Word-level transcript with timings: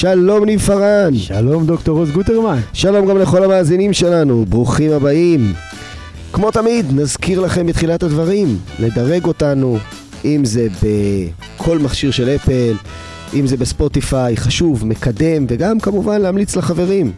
שלום 0.00 0.44
ניב 0.44 0.60
פארן. 0.60 1.14
שלום 1.14 1.66
דוקטור 1.66 1.98
עוז 1.98 2.10
גוטרמן. 2.10 2.58
שלום 2.72 3.08
גם 3.08 3.18
לכל 3.18 3.44
המאזינים 3.44 3.92
שלנו, 3.92 4.44
ברוכים 4.48 4.92
הבאים. 4.92 5.52
כמו 6.32 6.50
תמיד, 6.50 6.86
נזכיר 6.92 7.40
לכם 7.40 7.66
בתחילת 7.66 8.02
הדברים, 8.02 8.58
לדרג 8.80 9.24
אותנו, 9.24 9.78
אם 10.24 10.44
זה 10.44 10.66
בכל 10.82 11.78
מכשיר 11.78 12.10
של 12.10 12.28
אפל, 12.28 12.72
אם 13.34 13.46
זה 13.46 13.56
בספוטיפיי, 13.56 14.36
חשוב, 14.36 14.86
מקדם, 14.86 15.46
וגם 15.48 15.80
כמובן 15.80 16.20
להמליץ 16.20 16.56
לחברים. 16.56 17.12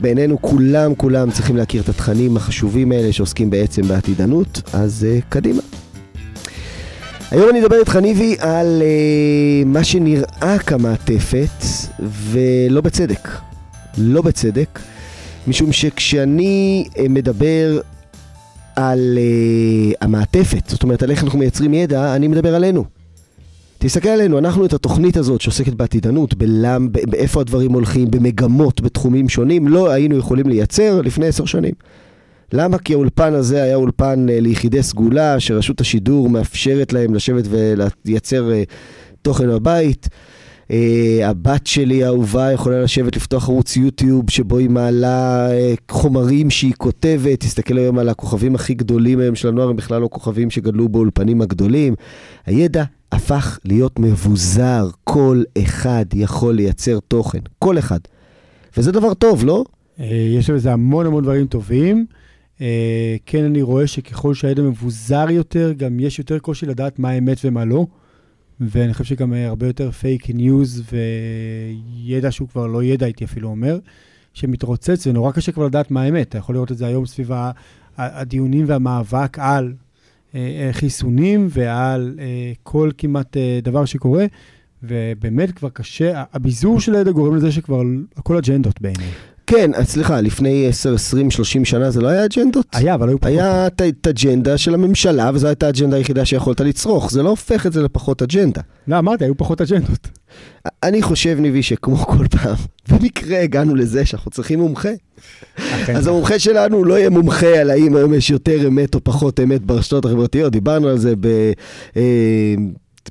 בעינינו 0.00 0.42
כולם 0.42 0.94
כולם 0.94 1.30
צריכים 1.30 1.56
להכיר 1.56 1.82
את 1.82 1.88
התכנים 1.88 2.36
החשובים 2.36 2.92
האלה 2.92 3.12
שעוסקים 3.12 3.50
בעצם 3.50 3.82
בעתידנות, 3.82 4.62
אז 4.72 5.06
uh, 5.06 5.24
קדימה. 5.28 5.62
היום 7.30 7.50
אני 7.50 7.60
אדבר 7.64 7.76
איתך 7.80 7.96
ניבי 7.96 8.36
על 8.38 8.82
uh, 8.82 9.68
מה 9.68 9.84
שנראה 9.84 10.58
כמעטפת, 10.66 11.64
ולא 12.00 12.80
בצדק. 12.80 13.28
לא 13.98 14.22
בצדק, 14.22 14.80
משום 15.46 15.72
שכשאני 15.72 16.84
uh, 16.88 17.00
מדבר 17.08 17.80
על 18.76 19.18
uh, 19.18 19.96
המעטפת, 20.00 20.68
זאת 20.68 20.82
אומרת 20.82 21.02
על 21.02 21.10
איך 21.10 21.24
אנחנו 21.24 21.38
מייצרים 21.38 21.74
ידע, 21.74 22.16
אני 22.16 22.28
מדבר 22.28 22.54
עלינו. 22.54 22.84
תסתכל 23.78 24.08
עלינו, 24.08 24.38
אנחנו 24.38 24.64
את 24.64 24.72
התוכנית 24.72 25.16
הזאת 25.16 25.40
שעוסקת 25.40 25.72
בעתידנות, 25.72 26.34
בלם, 26.34 26.88
באיפה 26.92 27.40
הדברים 27.40 27.72
הולכים, 27.72 28.10
במגמות, 28.10 28.80
בתחומים 28.80 29.28
שונים, 29.28 29.68
לא 29.68 29.90
היינו 29.90 30.16
יכולים 30.16 30.46
לייצר 30.46 31.00
לפני 31.00 31.26
עשר 31.26 31.44
שנים. 31.44 31.74
למה? 32.54 32.78
כי 32.78 32.92
האולפן 32.92 33.34
הזה 33.34 33.62
היה 33.62 33.76
אולפן 33.76 34.26
אה, 34.28 34.40
ליחידי 34.40 34.82
סגולה, 34.82 35.40
שרשות 35.40 35.80
השידור 35.80 36.28
מאפשרת 36.28 36.92
להם 36.92 37.14
לשבת 37.14 37.44
ולייצר 37.50 38.52
אה, 38.52 38.62
תוכן 39.22 39.48
בבית. 39.48 40.08
Uh, 40.68 41.24
הבת 41.24 41.66
שלי 41.66 42.04
האהובה 42.04 42.52
יכולה 42.52 42.82
לשבת 42.82 43.16
לפתוח 43.16 43.48
ערוץ 43.48 43.76
יוטיוב 43.76 44.30
שבו 44.30 44.58
היא 44.58 44.70
מעלה 44.70 45.48
uh, 45.48 45.92
חומרים 45.92 46.50
שהיא 46.50 46.72
כותבת, 46.78 47.40
תסתכל 47.40 47.78
היום 47.78 47.98
על 47.98 48.08
הכוכבים 48.08 48.54
הכי 48.54 48.74
גדולים 48.74 49.18
היום 49.18 49.34
של 49.34 49.48
הנוער, 49.48 49.68
הם 49.68 49.76
בכלל 49.76 50.00
לא 50.00 50.08
כוכבים 50.12 50.50
שגדלו 50.50 50.88
באולפנים 50.88 51.42
הגדולים. 51.42 51.94
הידע 52.46 52.84
הפך 53.12 53.58
להיות 53.64 53.98
מבוזר, 53.98 54.88
כל 55.04 55.42
אחד 55.62 56.04
יכול 56.14 56.54
לייצר 56.54 56.98
תוכן, 57.08 57.40
כל 57.58 57.78
אחד. 57.78 58.00
וזה 58.76 58.92
דבר 58.92 59.14
טוב, 59.14 59.44
לא? 59.44 59.64
אה, 59.98 60.02
יש 60.38 60.50
לזה 60.50 60.72
המון 60.72 61.06
המון 61.06 61.22
דברים 61.22 61.46
טובים. 61.46 62.06
אה, 62.58 62.62
כן, 63.26 63.44
אני 63.44 63.62
רואה 63.62 63.86
שככל 63.86 64.34
שהידע 64.34 64.62
מבוזר 64.62 65.26
יותר, 65.30 65.72
גם 65.76 66.00
יש 66.00 66.18
יותר 66.18 66.38
קושי 66.38 66.66
לדעת 66.66 66.98
מה 66.98 67.12
אמת 67.12 67.38
ומה 67.44 67.64
לא. 67.64 67.86
ואני 68.60 68.92
חושב 68.92 69.04
שגם 69.04 69.32
הרבה 69.32 69.66
יותר 69.66 69.90
פייק 69.90 70.30
ניוז 70.30 70.82
וידע 72.06 72.30
שהוא 72.30 72.48
כבר 72.48 72.66
לא 72.66 72.84
ידע, 72.84 73.06
הייתי 73.06 73.24
אפילו 73.24 73.48
אומר, 73.48 73.78
שמתרוצץ, 74.34 75.06
ונורא 75.06 75.32
קשה 75.32 75.52
כבר 75.52 75.66
לדעת 75.66 75.90
מה 75.90 76.02
האמת. 76.02 76.28
אתה 76.28 76.38
יכול 76.38 76.54
לראות 76.54 76.72
את 76.72 76.78
זה 76.78 76.86
היום 76.86 77.06
סביב 77.06 77.30
הדיונים 77.96 78.64
והמאבק 78.68 79.38
על 79.38 79.72
אה, 80.34 80.40
אה, 80.40 80.72
חיסונים 80.72 81.48
ועל 81.50 82.14
אה, 82.18 82.52
כל 82.62 82.90
כמעט 82.98 83.36
דבר 83.62 83.84
שקורה, 83.84 84.26
ובאמת 84.82 85.52
כבר 85.52 85.68
קשה, 85.68 86.22
הביזור 86.32 86.80
של 86.80 86.94
הידע 86.94 87.10
גורם 87.10 87.36
לזה 87.36 87.52
שכבר 87.52 87.82
הכל 88.16 88.36
אג'נדות 88.36 88.80
בעיניי. 88.80 89.10
כן, 89.46 89.70
סליחה, 89.84 90.20
לפני 90.20 90.66
10, 90.68 90.94
20, 90.94 91.30
30 91.30 91.64
שנה 91.64 91.90
זה 91.90 92.00
לא 92.00 92.08
היה 92.08 92.24
אג'נדות? 92.24 92.66
היה, 92.72 92.94
אבל 92.94 93.08
היו 93.08 93.20
פחות. 93.20 93.32
היה 93.32 93.66
את 93.66 94.06
האג'נדה 94.06 94.58
של 94.58 94.74
הממשלה, 94.74 95.30
וזו 95.34 95.46
הייתה 95.46 95.66
האג'נדה 95.66 95.96
היחידה 95.96 96.24
שיכולת 96.24 96.60
לצרוך. 96.60 97.10
זה 97.10 97.22
לא 97.22 97.28
הופך 97.28 97.66
את 97.66 97.72
זה 97.72 97.82
לפחות 97.82 98.22
אג'נדה. 98.22 98.60
לא, 98.88 98.98
אמרתי, 98.98 99.24
היו 99.24 99.36
פחות 99.36 99.60
אג'נדות. 99.60 100.08
אני 100.82 101.02
חושב, 101.02 101.36
ניבי, 101.40 101.62
שכמו 101.62 101.96
כל 101.96 102.26
פעם, 102.30 102.56
במקרה 102.90 103.40
הגענו 103.40 103.74
לזה 103.74 104.06
שאנחנו 104.06 104.30
צריכים 104.30 104.60
מומחה. 104.60 104.92
אז 105.94 106.06
המומחה 106.06 106.38
שלנו 106.38 106.84
לא 106.84 106.94
יהיה 106.98 107.10
מומחה 107.10 107.60
על 107.60 107.70
האם 107.70 107.96
היום 107.96 108.14
יש 108.14 108.30
יותר 108.30 108.68
אמת 108.68 108.94
או 108.94 109.04
פחות 109.04 109.40
אמת 109.40 109.62
ברשתות 109.62 110.04
החברתיות. 110.04 110.52
דיברנו 110.52 110.88
על 110.88 110.98
זה 110.98 111.14
ב... 111.20 111.52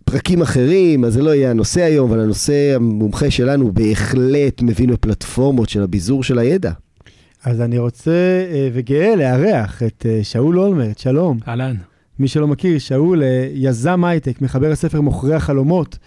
פרקים 0.06 0.42
אחרים, 0.42 1.06
אז 1.06 1.14
זה 1.14 1.22
לא 1.22 1.36
יהיה 1.36 1.50
הנושא 1.50 1.82
היום, 1.82 2.12
אבל 2.12 2.20
הנושא 2.20 2.76
המומחה 2.76 3.32
שלנו 3.32 3.72
בהחלט 3.72 4.62
מבין 4.62 4.92
בפלטפורמות 4.92 5.70
של 5.70 5.84
הביזור 5.84 6.24
של 6.24 6.40
הידע. 6.40 6.72
אז 7.44 7.62
אני 7.62 7.78
רוצה 7.78 8.12
אה, 8.52 8.70
וגאה 8.74 9.16
לארח 9.16 9.84
את 9.84 10.06
אה, 10.10 10.20
שאול 10.24 10.60
אולמרט, 10.60 10.98
שלום. 10.98 11.38
אהלן. 11.48 11.76
מי 12.20 12.28
שלא 12.28 12.48
מכיר, 12.48 12.80
שאול 12.80 13.24
אה, 13.24 13.48
יזם 13.54 14.04
הייטק, 14.04 14.42
מחבר 14.42 14.72
הספר 14.72 15.02
מוכרי 15.02 15.36
החלומות. 15.36 15.98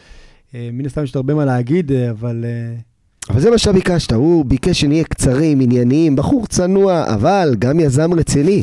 מן 0.55 0.87
הסתם 0.87 1.05
יש 1.05 1.17
הרבה 1.17 1.35
מה 1.35 1.45
להגיד, 1.45 1.93
אבל... 1.93 2.45
אבל 3.31 3.41
זה 3.41 3.51
מה 3.51 3.59
שביקשת, 3.59 4.13
הוא 4.13 4.45
ביקש 4.45 4.81
שנהיה 4.81 5.05
קצרים, 5.05 5.61
ענייניים, 5.61 6.17
בחור 6.17 6.47
צנוע, 6.47 7.15
אבל 7.15 7.55
גם 7.59 7.81
יזם 7.81 8.15
רציני. 8.15 8.63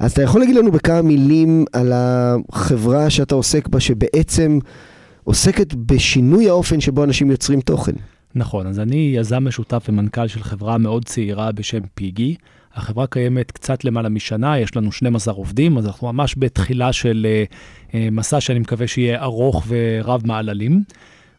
אז 0.00 0.12
אתה 0.12 0.22
יכול 0.22 0.40
להגיד 0.40 0.56
לנו 0.56 0.72
בכמה 0.72 1.02
מילים 1.02 1.64
על 1.72 1.92
החברה 1.94 3.10
שאתה 3.10 3.34
עוסק 3.34 3.68
בה, 3.68 3.80
שבעצם 3.80 4.58
עוסקת 5.24 5.74
בשינוי 5.74 6.48
האופן 6.48 6.80
שבו 6.80 7.04
אנשים 7.04 7.30
יוצרים 7.30 7.60
תוכן. 7.60 7.92
נכון, 8.34 8.66
אז 8.66 8.80
אני 8.80 9.12
יזם 9.16 9.44
משותף 9.44 9.86
ומנכ"ל 9.88 10.26
של 10.26 10.42
חברה 10.42 10.78
מאוד 10.78 11.04
צעירה 11.04 11.52
בשם 11.52 11.80
פיגי. 11.94 12.34
החברה 12.74 13.06
קיימת 13.06 13.50
קצת 13.50 13.84
למעלה 13.84 14.08
משנה, 14.08 14.58
יש 14.58 14.76
לנו 14.76 14.92
12 14.92 15.34
עובדים, 15.34 15.78
אז 15.78 15.86
אנחנו 15.86 16.12
ממש 16.12 16.34
בתחילה 16.38 16.92
של 16.92 17.26
uh, 17.26 17.52
uh, 17.90 17.94
מסע 18.12 18.40
שאני 18.40 18.58
מקווה 18.58 18.86
שיהיה 18.86 19.22
ארוך 19.22 19.64
ורב 19.68 20.22
מעללים. 20.26 20.82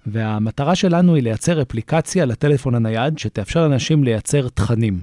והמטרה 0.08 0.76
שלנו 0.76 1.16
היא 1.16 1.24
לייצר 1.24 1.62
אפליקציה 1.62 2.26
לטלפון 2.26 2.76
הנייד 2.76 3.20
שתאפשר 3.20 3.68
לאנשים 3.68 4.04
לייצר 4.04 4.48
תכנים. 4.48 5.00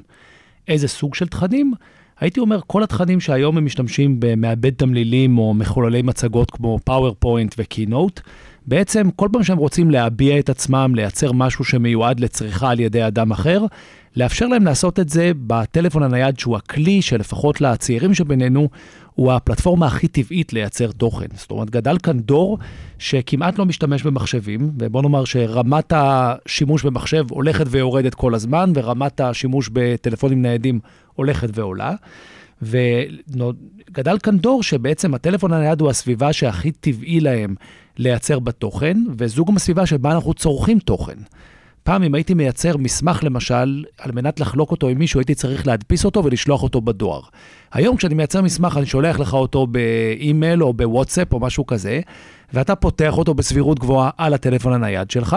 איזה 0.69 0.88
סוג 0.88 1.14
של 1.14 1.28
תכנים? 1.28 1.72
הייתי 2.22 2.41
אומר, 2.41 2.60
כל 2.66 2.83
התכנים 2.83 3.21
שהיום 3.21 3.59
הם 3.59 3.65
משתמשים 3.65 4.16
במעבד 4.19 4.71
תמלילים 4.71 5.38
או 5.38 5.55
מחוללי 5.55 6.03
מצגות 6.03 6.50
כמו 6.50 6.78
PowerPoint 6.91 7.55
וקינוט, 7.59 8.21
בעצם 8.67 9.11
כל 9.17 9.28
פעם 9.33 9.45
שהם 9.45 9.59
רוצים 9.59 9.91
להביע 9.91 10.39
את 10.39 10.50
עצמם, 10.50 10.93
לייצר 10.95 11.33
משהו 11.33 11.65
שמיועד 11.65 12.21
לצריכה 12.21 12.71
על 12.71 12.81
ידי 12.81 13.06
אדם 13.06 13.31
אחר, 13.31 13.65
לאפשר 14.17 14.47
להם 14.47 14.65
לעשות 14.65 15.00
את 15.00 15.09
זה 15.09 15.33
בטלפון 15.47 16.03
הנייד, 16.03 16.39
שהוא 16.39 16.56
הכלי 16.56 17.03
שלפחות 17.03 17.61
לצעירים 17.61 18.15
שבינינו, 18.15 18.69
הוא 19.15 19.33
הפלטפורמה 19.33 19.87
הכי 19.87 20.09
טבעית 20.09 20.53
לייצר 20.53 20.91
תוכן. 20.91 21.27
זאת 21.34 21.50
אומרת, 21.50 21.71
גדל 21.71 21.99
כאן 22.03 22.21
דור 22.21 22.59
שכמעט 22.99 23.59
לא 23.59 23.67
משתמש 23.67 24.03
במחשבים, 24.03 24.71
ובוא 24.79 25.03
נאמר 25.03 25.25
שרמת 25.25 25.93
השימוש 25.97 26.83
במחשב 26.83 27.25
הולכת 27.31 27.67
ויורדת 27.71 28.15
כל 28.15 28.34
הזמן, 28.34 28.73
ורמת 28.75 29.21
השימוש 29.21 29.71
בטלפונים 29.73 30.43
ניידים 30.43 30.81
הולכת 31.15 31.49
ועולה. 31.53 31.94
וגדל 32.62 34.19
כאן 34.23 34.39
דור 34.39 34.62
שבעצם 34.62 35.15
הטלפון 35.15 35.53
הנייד 35.53 35.81
הוא 35.81 35.91
הסביבה 35.91 36.33
שהכי 36.33 36.71
טבעי 36.71 37.21
להם 37.21 37.55
לייצר 37.97 38.38
בתוכן, 38.38 38.97
וזו 39.19 39.44
גם 39.44 39.56
הסביבה 39.56 39.86
שבה 39.86 40.12
אנחנו 40.12 40.34
צורכים 40.34 40.78
תוכן. 40.78 41.16
פעם 41.84 42.03
אם 42.03 42.14
הייתי 42.14 42.34
מייצר 42.34 42.76
מסמך 42.76 43.25
למשל, 43.25 43.84
על 43.98 44.12
מנת 44.12 44.41
לחלוק 44.41 44.70
אותו 44.70 44.88
עם 44.88 44.98
מישהו, 44.98 45.20
הייתי 45.20 45.34
צריך 45.34 45.66
להדפיס 45.66 46.04
אותו 46.04 46.25
ולשלוח 46.25 46.62
אותו 46.62 46.81
בדואר. 46.81 47.20
היום 47.72 47.97
כשאני 47.97 48.14
מייצר 48.14 48.42
מסמך, 48.42 48.76
אני 48.76 48.86
שולח 48.86 49.19
לך 49.19 49.34
אותו 49.34 49.66
באימייל 49.66 50.62
או 50.62 50.72
בוואטסאפ 50.72 51.32
או 51.32 51.41
משהו 51.41 51.66
כזה, 51.66 52.00
ואתה 52.52 52.75
פותח 52.75 53.19
אותו 53.19 53.34
בסבירות 53.34 53.78
גבוהה 53.78 54.10
על 54.16 54.34
הטלפון 54.34 54.72
הנייד 54.72 55.10
שלך. 55.10 55.36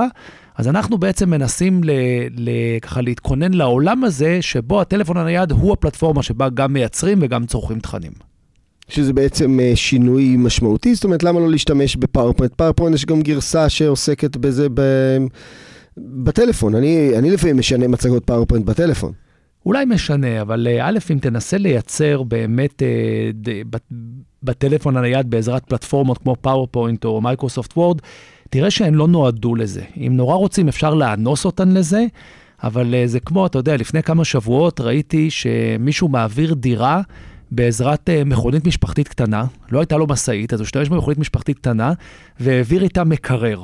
אז 0.55 0.67
אנחנו 0.67 0.97
בעצם 0.97 1.29
מנסים 1.29 1.83
ל, 1.83 1.91
ל, 2.37 2.49
ככה 2.81 3.01
להתכונן 3.01 3.53
לעולם 3.53 4.03
הזה, 4.03 4.41
שבו 4.41 4.81
הטלפון 4.81 5.17
הנייד 5.17 5.51
הוא 5.51 5.73
הפלטפורמה 5.73 6.23
שבה 6.23 6.49
גם 6.49 6.73
מייצרים 6.73 7.17
וגם 7.21 7.45
צורכים 7.45 7.79
תכנים. 7.79 8.34
שזה 8.87 9.13
בעצם 9.13 9.59
אה, 9.59 9.71
שינוי 9.75 10.35
משמעותי, 10.37 10.95
זאת 10.95 11.03
אומרת, 11.03 11.23
למה 11.23 11.39
לא 11.39 11.51
להשתמש 11.51 11.95
בפאורפוינט? 11.95 12.53
פאורפוינט 12.53 12.95
יש 12.95 13.05
גם 13.05 13.21
גרסה 13.21 13.69
שעוסקת 13.69 14.37
בזה 14.37 14.67
ב... 14.73 14.81
בטלפון. 15.97 16.75
אני, 16.75 17.11
אני 17.17 17.31
לפעמים 17.31 17.57
משנה 17.57 17.87
מצגות 17.87 18.23
פאורפוינט 18.23 18.65
בטלפון. 18.65 19.11
אולי 19.65 19.85
משנה, 19.85 20.41
אבל 20.41 20.67
אה, 20.69 20.87
א', 20.89 20.97
אם 21.11 21.19
תנסה 21.19 21.57
לייצר 21.57 22.23
באמת 22.23 22.83
אה, 22.83 22.87
בטלפון 24.43 24.97
הנייד 24.97 25.29
בעזרת 25.29 25.65
פלטפורמות 25.65 26.17
כמו 26.17 26.35
פאורפוינט 26.41 27.05
או 27.05 27.21
מייקרוסופט 27.21 27.77
וורד, 27.77 28.01
תראה 28.49 28.71
שהן 28.71 28.93
לא 28.93 29.07
נועדו 29.07 29.55
לזה. 29.55 29.81
אם 29.97 30.13
נורא 30.15 30.35
רוצים, 30.35 30.67
אפשר 30.67 30.93
לאנוס 30.93 31.45
אותן 31.45 31.71
לזה, 31.71 32.05
אבל 32.63 32.93
זה 33.05 33.19
כמו, 33.19 33.45
אתה 33.45 33.59
יודע, 33.59 33.77
לפני 33.77 34.03
כמה 34.03 34.25
שבועות 34.25 34.81
ראיתי 34.81 35.29
שמישהו 35.29 36.07
מעביר 36.07 36.53
דירה 36.53 37.01
בעזרת 37.51 38.09
אה, 38.09 38.25
מכונית 38.25 38.67
משפחתית 38.67 39.07
קטנה, 39.07 39.45
לא 39.71 39.79
הייתה 39.79 39.97
לו 39.97 40.07
משאית, 40.07 40.53
אז 40.53 40.59
הוא 40.59 40.65
השתמש 40.65 40.89
במכונית 40.89 41.17
משפחתית 41.17 41.57
קטנה, 41.57 41.93
והעביר 42.39 42.83
איתה 42.83 43.03
מקרר. 43.03 43.63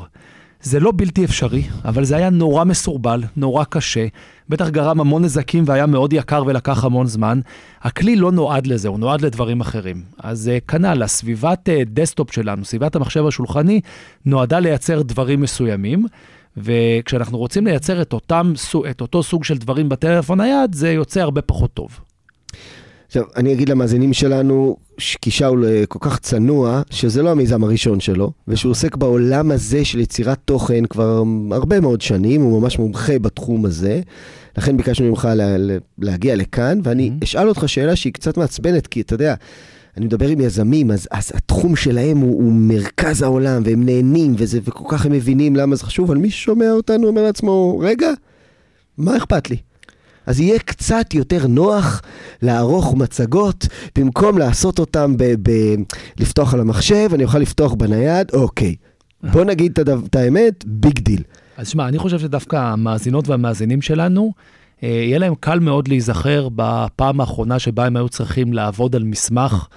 זה 0.61 0.79
לא 0.79 0.91
בלתי 0.95 1.25
אפשרי, 1.25 1.63
אבל 1.85 2.03
זה 2.03 2.15
היה 2.15 2.29
נורא 2.29 2.63
מסורבל, 2.63 3.23
נורא 3.37 3.63
קשה, 3.63 4.07
בטח 4.49 4.69
גרם 4.69 5.01
המון 5.01 5.23
נזקים 5.23 5.63
והיה 5.67 5.85
מאוד 5.85 6.13
יקר 6.13 6.43
ולקח 6.47 6.83
המון 6.83 7.07
זמן. 7.07 7.39
הכלי 7.81 8.15
לא 8.15 8.31
נועד 8.31 8.67
לזה, 8.67 8.87
הוא 8.87 8.99
נועד 8.99 9.21
לדברים 9.21 9.61
אחרים. 9.61 10.01
אז 10.17 10.51
אה, 10.57 10.67
כנ"ל, 10.71 11.03
הסביבת 11.03 11.69
uh, 11.69 11.89
desktop 11.93 12.31
שלנו, 12.31 12.65
סביבת 12.65 12.95
המחשב 12.95 13.25
השולחני, 13.25 13.81
נועדה 14.25 14.59
לייצר 14.59 15.01
דברים 15.01 15.41
מסוימים. 15.41 16.05
וכשאנחנו 16.57 17.37
רוצים 17.37 17.67
לייצר 17.67 18.01
את, 18.01 18.13
אותם, 18.13 18.53
את 18.89 19.01
אותו 19.01 19.23
סוג 19.23 19.43
של 19.43 19.57
דברים 19.57 19.89
בטלפון 19.89 20.41
נייד, 20.41 20.73
זה 20.73 20.91
יוצא 20.91 21.21
הרבה 21.21 21.41
פחות 21.41 21.73
טוב. 21.73 21.99
עכשיו, 23.11 23.23
אני 23.35 23.53
אגיד 23.53 23.69
למאזינים 23.69 24.13
שלנו, 24.13 24.77
כי 25.21 25.31
שאול 25.31 25.65
אה, 25.65 25.83
כל 25.87 25.99
כך 26.01 26.19
צנוע, 26.19 26.81
שזה 26.89 27.23
לא 27.23 27.29
המיזם 27.31 27.63
הראשון 27.63 27.99
שלו, 27.99 28.31
ושהוא 28.47 28.71
עוסק 28.71 28.95
בעולם 28.95 29.51
הזה 29.51 29.85
של 29.85 29.99
יצירת 29.99 30.37
תוכן 30.45 30.85
כבר 30.85 31.23
הרבה 31.51 31.79
מאוד 31.79 32.01
שנים, 32.01 32.41
הוא 32.41 32.61
ממש 32.61 32.79
מומחה 32.79 33.19
בתחום 33.19 33.65
הזה. 33.65 34.01
לכן 34.57 34.77
ביקשנו 34.77 35.09
ממך 35.09 35.29
לה, 35.35 35.55
להגיע 35.99 36.35
לכאן, 36.35 36.79
ואני 36.83 37.09
mm-hmm. 37.09 37.23
אשאל 37.23 37.49
אותך 37.49 37.63
שאלה 37.67 37.95
שהיא 37.95 38.13
קצת 38.13 38.37
מעצבנת, 38.37 38.87
כי 38.87 39.01
אתה 39.01 39.13
יודע, 39.13 39.35
אני 39.97 40.05
מדבר 40.05 40.27
עם 40.27 40.41
יזמים, 40.41 40.91
אז, 40.91 41.07
אז 41.11 41.31
התחום 41.35 41.75
שלהם 41.75 42.17
הוא, 42.17 42.43
הוא 42.43 42.53
מרכז 42.53 43.21
העולם, 43.21 43.61
והם 43.65 43.85
נהנים, 43.85 44.33
וזה, 44.37 44.59
וכל 44.63 44.85
כך 44.87 45.05
הם 45.05 45.11
מבינים 45.11 45.55
למה 45.55 45.75
זה 45.75 45.83
חשוב, 45.83 46.11
אבל 46.11 46.19
מי 46.19 46.29
ששומע 46.29 46.71
אותנו 46.71 47.07
אומר 47.07 47.23
לעצמו, 47.23 47.79
רגע, 47.79 48.09
מה 48.97 49.17
אכפת 49.17 49.49
לי? 49.49 49.57
אז 50.31 50.39
יהיה 50.39 50.59
קצת 50.59 51.13
יותר 51.13 51.47
נוח 51.47 52.01
לערוך 52.41 52.95
מצגות, 52.95 53.67
במקום 53.97 54.37
לעשות 54.37 54.79
אותם 54.79 55.17
ב- 55.17 55.49
ב- 55.49 55.75
לפתוח 56.19 56.53
על 56.53 56.59
המחשב, 56.59 57.09
אני 57.13 57.23
אוכל 57.23 57.39
לפתוח 57.39 57.73
בנייד, 57.73 58.31
אוקיי. 58.33 58.75
בוא 59.23 59.43
נגיד 59.43 59.79
את 59.79 60.15
האמת, 60.15 60.65
big 60.67 60.99
deal. 60.99 61.23
אז 61.57 61.67
שמע, 61.67 61.87
אני 61.87 61.97
חושב 61.97 62.19
שדווקא 62.19 62.55
המאזינות 62.55 63.27
והמאזינים 63.27 63.81
שלנו, 63.81 64.33
אה, 64.83 64.89
יהיה 64.89 65.17
להם 65.17 65.33
קל 65.39 65.59
מאוד 65.59 65.87
להיזכר 65.87 66.47
בפעם 66.55 67.21
האחרונה 67.21 67.59
שבה 67.59 67.85
הם 67.85 67.95
היו 67.97 68.09
צריכים 68.09 68.53
לעבוד 68.53 68.95
על 68.95 69.03
מסמך. 69.03 69.67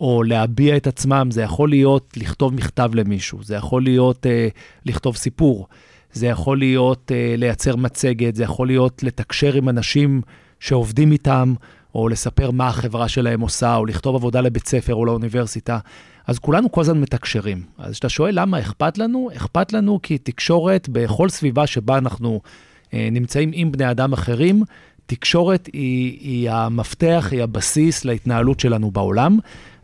או 0.00 0.22
להביע 0.22 0.76
את 0.76 0.86
עצמם, 0.86 1.28
זה 1.30 1.42
יכול 1.42 1.68
להיות 1.68 2.14
לכתוב 2.16 2.54
מכתב 2.54 2.90
למישהו, 2.94 3.38
זה 3.42 3.54
יכול 3.54 3.82
להיות 3.82 4.26
אה, 4.26 4.48
לכתוב 4.86 5.16
סיפור, 5.16 5.66
זה 6.14 6.26
יכול 6.26 6.58
להיות 6.58 7.10
uh, 7.10 7.38
לייצר 7.38 7.76
מצגת, 7.76 8.34
זה 8.34 8.42
יכול 8.42 8.66
להיות 8.66 9.02
לתקשר 9.02 9.54
עם 9.54 9.68
אנשים 9.68 10.22
שעובדים 10.60 11.12
איתם, 11.12 11.54
או 11.94 12.08
לספר 12.08 12.50
מה 12.50 12.68
החברה 12.68 13.08
שלהם 13.08 13.40
עושה, 13.40 13.76
או 13.76 13.86
לכתוב 13.86 14.14
עבודה 14.14 14.40
לבית 14.40 14.68
ספר 14.68 14.94
או 14.94 15.04
לאוניברסיטה. 15.04 15.78
אז 16.26 16.38
כולנו 16.38 16.72
כל 16.72 16.80
הזמן 16.80 17.00
מתקשרים. 17.00 17.62
אז 17.78 17.92
כשאתה 17.92 18.08
שואל 18.08 18.40
למה 18.40 18.58
אכפת 18.58 18.98
לנו, 18.98 19.30
אכפת 19.36 19.72
לנו 19.72 20.00
כי 20.02 20.18
תקשורת 20.18 20.88
בכל 20.88 21.28
סביבה 21.28 21.66
שבה 21.66 21.98
אנחנו 21.98 22.40
uh, 22.44 22.94
נמצאים 23.12 23.50
עם 23.54 23.72
בני 23.72 23.90
אדם 23.90 24.12
אחרים, 24.12 24.62
תקשורת 25.06 25.66
היא, 25.66 26.18
היא 26.20 26.50
המפתח, 26.50 27.28
היא 27.30 27.42
הבסיס 27.42 28.04
להתנהלות 28.04 28.60
שלנו 28.60 28.90
בעולם, 28.90 29.38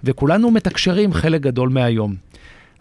וכולנו 0.04 0.50
מתקשרים 0.50 1.12
חלק 1.12 1.40
גדול 1.40 1.68
מהיום. 1.68 2.29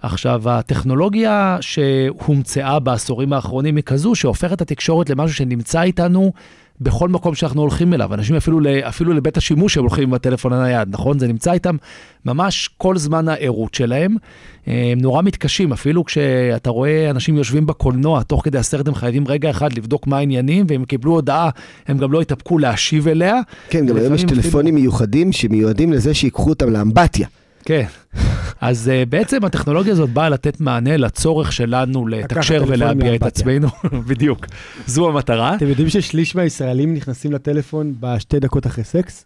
עכשיו, 0.01 0.49
הטכנולוגיה 0.49 1.57
שהומצאה 1.61 2.79
בעשורים 2.79 3.33
האחרונים 3.33 3.75
היא 3.75 3.83
כזו 3.83 4.15
שהופכת 4.15 4.53
את 4.53 4.61
התקשורת 4.61 5.09
למשהו 5.09 5.35
שנמצא 5.35 5.81
איתנו 5.81 6.31
בכל 6.81 7.09
מקום 7.09 7.35
שאנחנו 7.35 7.61
הולכים 7.61 7.93
אליו. 7.93 8.13
אנשים 8.13 8.35
אפילו, 8.35 8.59
אפילו 8.87 9.13
לבית 9.13 9.37
השימוש 9.37 9.77
הם 9.77 9.83
הולכים 9.83 10.03
עם 10.03 10.13
הטלפון 10.13 10.53
הנייד, 10.53 10.87
נכון? 10.91 11.19
זה 11.19 11.27
נמצא 11.27 11.51
איתם 11.51 11.75
ממש 12.25 12.69
כל 12.77 12.97
זמן 12.97 13.27
הערות 13.27 13.73
שלהם. 13.73 14.15
הם 14.67 14.99
נורא 14.99 15.21
מתקשים, 15.21 15.71
אפילו 15.71 16.05
כשאתה 16.05 16.69
רואה 16.69 17.09
אנשים 17.09 17.37
יושבים 17.37 17.65
בקולנוע, 17.65 18.23
תוך 18.23 18.41
כדי 18.45 18.57
הסרט 18.57 18.87
הם 18.87 18.95
חייבים 18.95 19.27
רגע 19.27 19.49
אחד 19.49 19.73
לבדוק 19.73 20.07
מה 20.07 20.17
העניינים, 20.17 20.65
והם 20.69 20.85
קיבלו 20.85 21.11
הודעה, 21.11 21.49
הם 21.87 21.97
גם 21.97 22.11
לא 22.11 22.21
יתאפקו 22.21 22.57
להשיב 22.57 23.07
אליה. 23.07 23.39
כן, 23.69 23.85
גם 23.85 23.97
היום 23.97 24.13
יש 24.13 24.23
טלפונים 24.23 24.73
אפילו... 24.73 24.81
מיוחדים 24.81 25.31
שמיועדים 25.31 25.93
לזה 25.93 26.13
שיקחו 26.13 26.49
אותם 26.49 26.69
לאמבטיה. 26.69 27.27
כן. 27.65 27.85
אז 28.61 28.91
uh, 28.91 29.09
בעצם 29.09 29.45
הטכנולוגיה 29.45 29.93
הזאת 29.93 30.09
באה 30.09 30.29
לתת 30.29 30.59
מענה 30.59 30.97
לצורך 30.97 31.51
שלנו 31.51 32.07
לתקשר 32.07 32.63
ולהביע 32.67 33.15
את 33.15 33.23
עצמנו, 33.23 33.67
בדיוק, 34.09 34.45
זו 34.87 35.09
המטרה. 35.09 35.55
אתם 35.55 35.67
יודעים 35.67 35.89
ששליש 35.89 36.35
מהישראלים 36.35 36.93
נכנסים 36.93 37.31
לטלפון 37.31 37.93
בשתי 37.99 38.39
דקות 38.39 38.67
אחרי 38.67 38.83
סקס? 38.83 39.25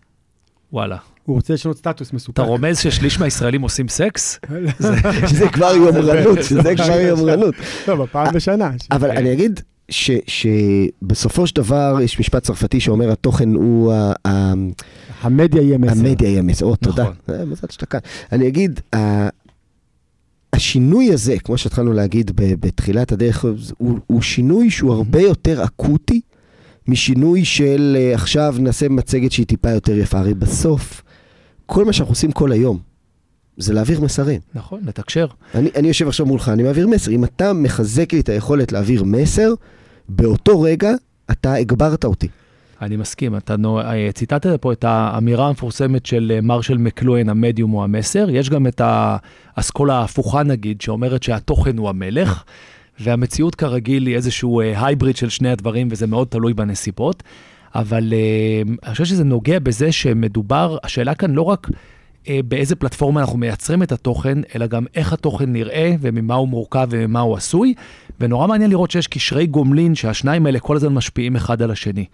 וואלה. 0.74 0.98
הוא 1.26 1.36
רוצה 1.36 1.54
לשנות 1.54 1.78
סטטוס 1.78 2.14
מסופק. 2.14 2.34
אתה 2.34 2.42
רומז 2.42 2.80
ששליש 2.80 3.20
מהישראלים 3.20 3.62
עושים 3.62 3.88
סקס? 3.88 4.40
שזה 5.30 5.50
כבר 5.54 5.74
יומרנות, 5.76 6.44
שזה 6.44 6.76
כבר 6.76 7.00
יומרנות. 7.00 7.56
לא, 7.88 7.96
בפעם 7.96 8.34
בשנה. 8.34 8.72
אבל 8.92 9.12
אני 9.12 9.34
אגיד, 9.34 9.60
שבסופו 10.28 11.48
של 11.48 11.56
דבר 11.56 11.98
יש 12.02 12.20
משפט 12.20 12.44
צרפתי 12.44 12.80
שאומר 12.80 13.12
התוכן 13.12 13.54
הוא... 13.54 13.94
המדיה 15.24 15.62
יהיה 15.62 15.78
מסר. 15.78 15.92
המדיה 15.92 16.30
יהיה 16.30 16.42
מסר, 16.42 16.66
או, 16.66 16.76
תודה. 16.76 17.04
נכון. 17.04 17.50
מזל 17.50 17.68
שאתה 17.70 17.86
כאן. 17.86 18.00
אני 18.32 18.48
אגיד, 18.48 18.80
השינוי 20.54 21.14
הזה, 21.14 21.40
כמו 21.40 21.58
שהתחלנו 21.58 21.94
להגיד 21.94 22.32
בתחילת 22.36 23.12
הדרך, 23.12 23.46
הוא, 23.78 24.00
הוא 24.08 24.22
שינוי 24.22 24.72
שהוא 24.72 24.94
הרבה 24.94 25.22
יותר 25.22 25.64
אקוטי 25.64 26.22
משינוי 26.88 27.46
של 27.46 27.98
אה, 28.00 28.14
עכשיו 28.14 28.56
נעשה 28.60 28.90
מצגת 28.90 29.32
שהיא 29.32 29.46
טיפה 29.46 29.70
יותר 29.70 29.98
יפה. 29.98 30.20
הרי 30.20 30.34
בסוף, 30.34 31.04
כל 31.66 31.86
מה 31.86 31.94
שאנחנו 31.94 32.12
עושים 32.12 32.32
כל 32.32 32.52
היום, 32.52 32.80
זה 33.58 33.74
להעביר 33.74 34.02
מסרים. 34.02 34.42
נכון, 34.56 34.82
לתקשר. 34.86 35.28
אני, 35.56 35.70
אני 35.76 35.88
יושב 35.88 36.08
עכשיו 36.08 36.26
מולך, 36.26 36.50
אני 36.50 36.64
מעביר 36.64 36.88
מסר. 36.88 37.12
אם 37.12 37.24
אתה 37.24 37.54
מחזק 37.54 38.14
לי 38.14 38.20
את 38.20 38.30
היכולת 38.30 38.72
להעביר 38.72 39.04
מסר, 39.04 39.54
באותו 40.10 40.62
רגע 40.62 40.92
אתה 41.32 41.54
הגברת 41.54 42.06
אותי. 42.06 42.28
אני 42.86 42.96
מסכים, 42.96 43.38
אתה 43.38 43.56
אה, 43.66 44.12
ציטטת 44.14 44.62
פה 44.62 44.72
את 44.72 44.84
האמירה 44.84 45.48
המפורסמת 45.48 46.06
של 46.06 46.32
אה, 46.36 46.42
מרשל 46.42 46.78
מקלואין, 46.78 47.30
המדיום 47.30 47.72
הוא 47.72 47.84
המסר. 47.84 48.30
יש 48.30 48.50
גם 48.50 48.68
את 48.68 48.82
האסכולה 48.84 49.96
ההפוכה 49.96 50.44
נגיד, 50.44 50.82
שאומרת 50.82 51.24
שהתוכן 51.24 51.78
הוא 51.78 51.90
המלך, 51.90 52.44
והמציאות 53.00 53.56
כרגיל 53.56 54.08
היא 54.08 54.16
איזשהו 54.16 54.62
הייבריד 54.62 55.16
אה, 55.16 55.20
של 55.20 55.30
שני 55.30 55.50
הדברים, 55.50 55.88
וזה 55.92 56.08
מאוד 56.08 56.28
תלוי 56.28 56.54
בנסיבות. 56.54 57.24
אבל 57.76 58.14
אני 58.84 58.92
חושב 58.92 59.06
שזה 59.06 59.24
נוגע 59.24 59.60
בזה 59.60 59.92
שמדובר, 59.92 60.78
השאלה 60.84 61.16
כאן 61.16 61.32
לא 61.32 61.42
רק 61.42 61.70
באיזה 62.30 62.76
פלטפורמה 62.76 63.22
אנחנו 63.22 63.38
מייצרים 63.38 63.84
את 63.84 63.92
התוכן, 63.92 64.38
אלא 64.56 64.68
גם 64.68 64.86
איך 64.96 65.14
התוכן 65.14 65.54
נראה 65.54 65.96
וממה 66.02 66.34
הוא 66.34 66.48
מורכב 66.48 66.88
וממה 66.90 67.20
הוא 67.20 67.36
עשוי. 67.36 67.74
ונורא 68.20 68.48
מעניין 68.48 68.70
לראות 68.70 68.92
שיש 68.92 69.08
קשרי 69.08 69.48
גומלין 69.48 69.96
שהשניים 69.96 70.46
האלה 70.46 70.60
כל 70.60 70.76
הזמן 70.76 70.94
משפיעים 70.94 71.36
אחד 71.36 71.62
על 71.62 71.72
השני. 71.72 72.06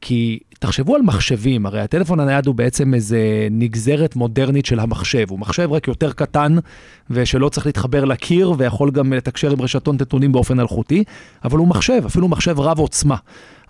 כי 0.00 0.38
תחשבו 0.58 0.94
על 0.94 1.02
מחשבים, 1.02 1.66
הרי 1.66 1.80
הטלפון 1.80 2.20
הנייד 2.20 2.46
הוא 2.46 2.54
בעצם 2.54 2.94
איזה 2.94 3.48
נגזרת 3.50 4.16
מודרנית 4.16 4.66
של 4.66 4.80
המחשב. 4.80 5.26
הוא 5.30 5.38
מחשב 5.38 5.72
רק 5.72 5.88
יותר 5.88 6.12
קטן, 6.12 6.56
ושלא 7.10 7.48
צריך 7.48 7.66
להתחבר 7.66 8.04
לקיר, 8.04 8.52
ויכול 8.58 8.90
גם 8.90 9.12
לתקשר 9.12 9.50
עם 9.50 9.60
רשתות 9.60 10.00
נתונים 10.00 10.32
באופן 10.32 10.60
אלחוטי, 10.60 11.04
אבל 11.44 11.58
הוא 11.58 11.68
מחשב, 11.68 12.02
אפילו 12.06 12.28
מחשב 12.28 12.60
רב 12.60 12.78
עוצמה. 12.78 13.16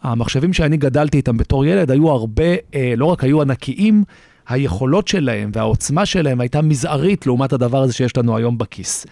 המחשבים 0.02 0.52
שאני 0.52 0.76
גדלתי 0.76 1.16
איתם 1.16 1.36
בתור 1.36 1.64
ילד 1.64 1.90
היו 1.90 2.10
הרבה, 2.10 2.54
אה, 2.74 2.94
לא 2.96 3.04
רק 3.04 3.24
היו 3.24 3.42
ענקיים, 3.42 4.04
היכולות 4.48 5.08
שלהם 5.08 5.50
והעוצמה 5.54 6.06
שלהם 6.06 6.40
הייתה 6.40 6.62
מזערית 6.62 7.26
לעומת 7.26 7.52
הדבר 7.52 7.82
הזה 7.82 7.92
שיש 7.92 8.16
לנו 8.16 8.36
היום 8.36 8.58
בכיס. 8.58 9.06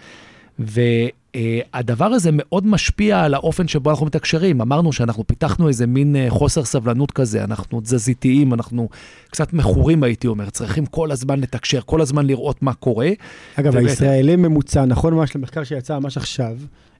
והדבר 1.37 2.05
הזה 2.05 2.29
מאוד 2.33 2.67
משפיע 2.67 3.21
על 3.21 3.33
האופן 3.33 3.67
שבו 3.67 3.89
אנחנו 3.89 4.05
מתקשרים. 4.05 4.61
אמרנו 4.61 4.93
שאנחנו 4.93 5.27
פיתחנו 5.27 5.67
איזה 5.67 5.87
מין 5.87 6.15
אה, 6.15 6.25
חוסר 6.29 6.63
סבלנות 6.63 7.11
כזה, 7.11 7.43
אנחנו 7.43 7.81
תזזיתיים, 7.81 8.53
אנחנו 8.53 8.89
קצת 9.29 9.53
מכורים, 9.53 10.03
הייתי 10.03 10.27
אומר, 10.27 10.49
צריכים 10.49 10.85
כל 10.85 11.11
הזמן 11.11 11.39
לתקשר, 11.39 11.81
כל 11.85 12.01
הזמן 12.01 12.25
לראות 12.25 12.63
מה 12.63 12.73
קורה. 12.73 13.09
אגב, 13.55 13.73
ובאת... 13.73 13.89
הישראלי 13.89 14.35
ממוצע, 14.35 14.85
נכון 14.85 15.13
ממש 15.13 15.35
למחקר 15.35 15.63
שיצא 15.63 15.99
ממש 15.99 16.17
עכשיו, 16.17 16.57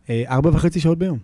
אה, 0.09 0.23
ארבע 0.27 0.49
וחצי 0.53 0.79
שעות 0.79 0.97
ביום. 0.97 1.17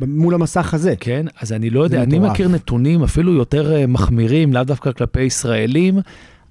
מול 0.00 0.34
המסך 0.34 0.74
הזה. 0.74 0.94
כן, 1.00 1.26
אז 1.40 1.52
אני 1.52 1.70
לא 1.70 1.84
יודע, 1.84 2.02
אני 2.02 2.18
מכיר 2.18 2.48
נתונים 2.48 3.02
אפילו 3.02 3.32
יותר 3.32 3.86
מחמירים, 3.88 4.52
לאו 4.52 4.64
דווקא 4.64 4.92
כלפי 4.92 5.22
ישראלים. 5.22 6.00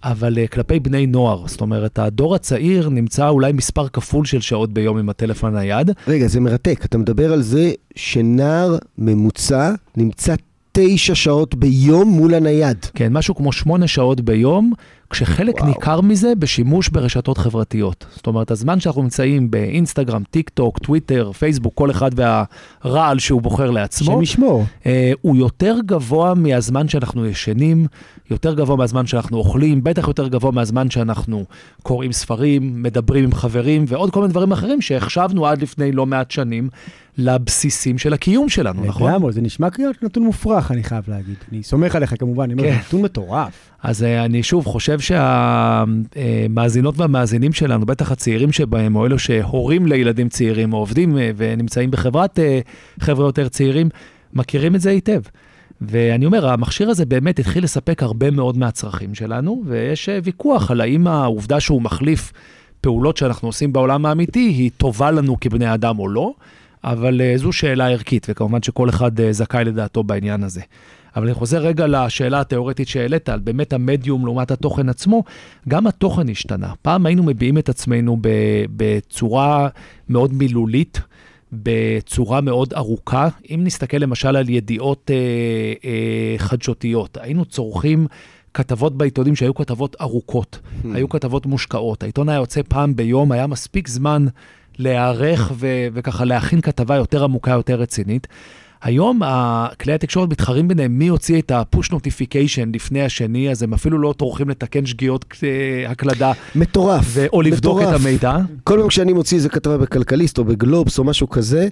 אבל 0.06 0.38
uh, 0.38 0.48
כלפי 0.48 0.80
בני 0.80 1.08
נוער. 1.08 1.48
זאת 1.48 1.62
אומרת, 1.62 2.00
הדור 2.00 2.36
הצעיר 2.36 2.90
נמצא 2.90 3.30
אולי 3.30 3.52
מספר 3.52 3.88
כפול 3.88 4.26
של 4.26 4.42
שעות 4.42 4.74
ביום 4.74 4.98
עם 4.98 5.10
הטלפון 5.10 5.56
הנייד. 5.56 5.92
רגע, 6.08 6.28
זה 6.28 6.40
מרתק. 6.40 6.86
אתה 6.86 6.98
מדבר 6.98 7.34
על 7.34 7.42
זה 7.42 7.72
שנער 7.96 8.78
ממוצע 8.98 9.74
נמצא 9.98 10.36
תשע 10.72 11.16
שעות 11.16 11.56
ביום 11.56 12.10
מול 12.10 12.34
הנייד. 12.34 12.78
כן, 12.94 13.14
משהו 13.14 13.36
כמו 13.36 13.52
שמונה 13.52 13.88
שעות 13.88 14.22
ביום, 14.22 14.74
כשחלק 15.10 15.56
וואו. 15.56 15.68
ניכר 15.68 16.02
מזה 16.02 16.34
בשימוש 16.40 16.90
ברשתות 16.90 17.38
חברתיות. 17.38 18.06
זאת 18.16 18.28
אומרת, 18.28 18.52
הזמן 18.52 18.80
שאנחנו 18.80 19.02
נמצאים 19.02 19.52
באינסטגרם, 19.52 20.24
טיק 20.32 20.50
טוק, 20.50 20.80
טוויטר, 20.80 21.32
פייסבוק, 21.32 21.74
כל 21.76 21.92
אחד 21.92 22.10
והרעל 22.16 23.20
שהוא 23.20 23.42
בוחר 23.42 23.72
לעצמו, 23.72 24.14
שם 24.14 24.22
ישמור. 24.22 24.66
אה, 24.86 25.12
הוא 25.22 25.36
יותר 25.36 25.76
גבוה 25.86 26.34
מהזמן 26.34 26.88
שאנחנו 26.88 27.26
ישנים, 27.26 27.88
יותר 28.32 28.54
גבוה 28.54 28.76
מהזמן 28.76 29.08
שאנחנו 29.08 29.38
אוכלים, 29.38 29.84
בטח 29.84 30.08
יותר 30.08 30.28
גבוה 30.28 30.52
מהזמן 30.52 30.90
שאנחנו 30.90 31.46
קוראים 31.84 32.12
ספרים, 32.12 32.84
מדברים 32.84 33.24
עם 33.24 33.34
חברים 33.34 33.86
ועוד 33.88 34.12
כל 34.12 34.20
מיני 34.22 34.32
דברים 34.32 34.52
אחרים 34.52 34.82
שחשבנו 34.82 35.48
עד 35.48 35.62
לפני 35.62 35.92
לא 35.92 36.06
מעט 36.06 36.32
שנים 36.32 36.70
לבסיסים 37.18 37.98
של 37.98 38.14
הקיום 38.14 38.50
שלנו, 38.50 38.86
נכון? 38.86 39.12
לגמרי, 39.12 39.34
זה 39.34 39.42
נשמע 39.42 39.70
כאילו 39.70 39.92
נתון 40.02 40.24
מופרך, 40.24 40.72
אני 40.72 40.84
חייב 40.84 41.04
להגיד. 41.08 41.36
אני 41.52 41.64
סומך 41.64 41.96
עליך 41.96 42.16
כמובן, 42.20 42.44
אני 42.44 42.54
אומר, 42.54 42.64
כן. 42.64 42.72
זה 42.72 42.78
נתון 42.78 43.02
מטורף. 43.02 43.54
אז 43.84 44.04
אה, 44.04 44.26
אני 44.26 44.44
שוב 44.44 44.66
חושב 44.66 45.00
שהמאזינות 45.00 46.98
והמאזינים 46.98 47.54
שלנו, 47.54 47.86
בטח 47.86 48.12
הצעירים 48.12 48.52
שבהם, 48.52 48.96
או 48.96 49.06
אלו 49.06 49.20
שהורים 49.20 49.86
לילדים 49.86 50.30
צעירים, 50.30 50.74
או 50.74 50.78
עובדים 50.78 51.18
אה, 51.18 51.32
ונמצאים 51.38 51.92
בחברת 51.92 52.40
אה, 52.40 52.60
חבר'ה 53.00 53.28
יותר 53.28 53.50
צעירים, 53.50 53.90
מכירים 54.34 54.76
את 54.76 54.82
זה 54.82 54.90
היטב. 54.90 55.22
ואני 55.82 56.26
אומר, 56.26 56.50
המכשיר 56.50 56.90
הזה 56.90 57.06
באמת 57.06 57.40
התחיל 57.40 57.64
לספק 57.64 58.04
הרבה 58.04 58.32
מאוד 58.32 58.58
מהצרכים 58.58 59.16
שלנו, 59.16 59.64
ויש 59.66 60.10
אה, 60.10 60.20
ויכוח 60.24 60.72
על 60.72 60.82
האם 60.82 61.08
העובדה 61.08 61.60
שהוא 61.60 61.82
מחליף 61.82 62.34
פעולות 62.82 63.18
שאנחנו 63.18 63.48
עושים 63.48 63.74
בעולם 63.74 64.06
האמיתי, 64.06 64.40
היא 64.40 64.72
טובה 64.78 65.12
לנו 65.12 65.40
כבני 65.40 65.74
אדם 65.74 66.00
או 66.00 66.08
לא, 66.08 66.34
אבל 66.86 67.22
אה, 67.22 67.34
זו 67.38 67.52
שאלה 67.52 67.88
ערכית, 67.88 68.28
וכמובן 68.30 68.62
שכל 68.62 68.90
אחד 68.90 69.20
אה, 69.20 69.34
זכאי 69.34 69.66
לדעתו 69.66 70.04
בעניין 70.04 70.44
הזה. 70.44 70.62
אבל 71.16 71.26
אני 71.26 71.34
חוזר 71.34 71.58
רגע 71.58 71.88
לשאלה 71.88 72.40
התיאורטית 72.40 72.88
שהעלית, 72.88 73.30
על 73.30 73.40
באמת 73.40 73.74
המדיום 73.74 74.26
לעומת 74.26 74.52
התוכן 74.52 74.90
עצמו, 74.90 75.24
גם 75.70 75.88
התוכן 75.88 76.30
השתנה. 76.30 76.74
פעם 76.82 77.06
היינו 77.06 77.24
מביעים 77.24 77.58
את 77.58 77.70
עצמנו 77.70 78.18
בצורה 78.76 79.68
מאוד 80.10 80.34
מילולית, 80.34 81.02
בצורה 81.52 82.42
מאוד 82.42 82.74
ארוכה. 82.74 83.28
אם 83.50 83.60
נסתכל 83.64 83.98
למשל 83.98 84.36
על 84.36 84.50
ידיעות 84.50 85.12
אה, 85.14 85.16
אה, 85.90 86.36
חדשותיות, 86.38 87.18
היינו 87.22 87.46
צורכים 87.46 88.08
כתבות 88.54 88.98
בעיתונים 88.98 89.36
שהיו 89.36 89.56
כתבות 89.56 89.96
ארוכות, 90.02 90.60
היו 90.94 91.10
כתבות 91.10 91.46
מושקעות. 91.46 92.04
העיתון 92.04 92.30
היה 92.30 92.38
יוצא 92.38 92.62
פעם 92.68 92.96
ביום, 92.96 93.32
היה 93.32 93.48
מספיק 93.48 93.88
זמן 93.88 94.26
להיערך 94.80 95.52
ו- 95.56 95.88
וככה 95.94 96.26
להכין 96.26 96.62
כתבה 96.62 96.96
יותר 96.96 97.24
עמוקה, 97.24 97.52
יותר 97.52 97.76
רצינית. 97.76 98.28
היום 98.84 99.22
כלי 99.82 99.94
התקשורת 99.94 100.30
מתחרים 100.30 100.68
ביניהם 100.68 101.00
מי 101.00 101.08
הוציא 101.08 101.40
את 101.40 101.52
ה-push 101.52 101.90
notification 101.92 102.68
לפני 102.74 103.02
השני, 103.04 103.52
אז 103.52 103.64
הם 103.64 103.74
אפילו 103.74 103.98
לא 104.00 104.14
טורחים 104.18 104.50
לתקן 104.50 104.86
שגיאות 104.86 105.26
אה, 105.44 105.92
הקלדה 105.92 106.32
מטורף. 106.56 107.04
ו- 107.06 107.26
או 107.34 107.42
לבדוק 107.42 107.80
מטורף. 107.80 107.96
את 107.96 108.02
המידע. 108.02 108.38
כל 108.64 108.78
פעם 108.80 108.88
כשאני 108.88 109.14
מוציא 109.14 109.38
איזה 109.38 109.50
כתבה 109.50 109.78
בכלכליסט 109.78 110.38
או 110.38 110.44
בגלובס 110.44 111.00
או 111.00 111.04
משהו 111.04 111.30
כזה, 111.30 111.68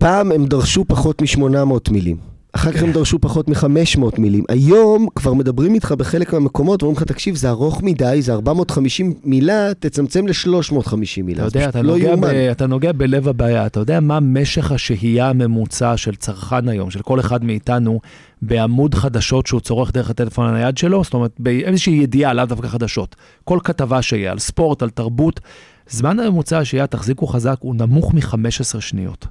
פעם 0.00 0.32
הם 0.32 0.46
דרשו 0.46 0.84
פחות 0.84 1.22
מ-800 1.22 1.90
מילים. 1.90 2.35
אחר 2.56 2.72
כך 2.72 2.82
הם 2.82 2.92
דרשו 2.92 3.18
פחות 3.18 3.48
מ-500 3.48 4.20
מילים. 4.20 4.44
היום 4.48 5.08
כבר 5.14 5.34
מדברים 5.34 5.74
איתך 5.74 5.92
בחלק 5.92 6.32
מהמקומות 6.32 6.82
ואומרים 6.82 6.96
לך, 6.96 7.02
תקשיב, 7.02 7.36
זה 7.36 7.48
ארוך 7.50 7.82
מדי, 7.82 8.18
זה 8.22 8.32
450 8.32 9.14
מילה, 9.24 9.74
תצמצם 9.78 10.26
ל-350 10.26 11.22
מילה. 11.24 11.46
אתה 11.46 11.58
יודע, 11.58 11.68
אתה 11.68 11.82
לא 11.82 11.92
נוגע, 11.92 12.16
ב. 12.16 12.24
אתה 12.24 12.66
נוגע 12.66 12.92
בלב 12.92 13.28
הבעיה. 13.28 13.66
אתה 13.66 13.80
יודע 13.80 14.00
מה 14.00 14.20
משך 14.20 14.72
השהייה 14.72 15.28
הממוצע 15.28 15.96
של 15.96 16.14
צרכן 16.14 16.68
היום, 16.68 16.90
של 16.90 17.02
כל 17.02 17.20
אחד 17.20 17.44
מאיתנו, 17.44 18.00
בעמוד 18.42 18.94
חדשות 18.94 19.46
שהוא 19.46 19.60
צורך 19.60 19.92
דרך 19.92 20.10
הטלפון 20.10 20.46
הנייד 20.46 20.78
שלו? 20.78 21.04
זאת 21.04 21.14
אומרת, 21.14 21.32
באיזושהי 21.38 21.94
ידיעה, 21.94 22.34
לאו 22.34 22.44
דווקא 22.44 22.68
חדשות. 22.68 23.16
כל 23.44 23.58
כתבה 23.64 24.02
שיהיה 24.02 24.32
על 24.32 24.38
ספורט, 24.38 24.82
על 24.82 24.90
תרבות, 24.90 25.40
זמן 25.88 26.20
הממוצע 26.20 26.58
השהייה, 26.58 26.86
תחזיקו 26.86 27.26
חזק, 27.26 27.56
הוא 27.60 27.74
נמוך 27.74 28.14
מ-15 28.14 28.80
שניות. 28.80 29.26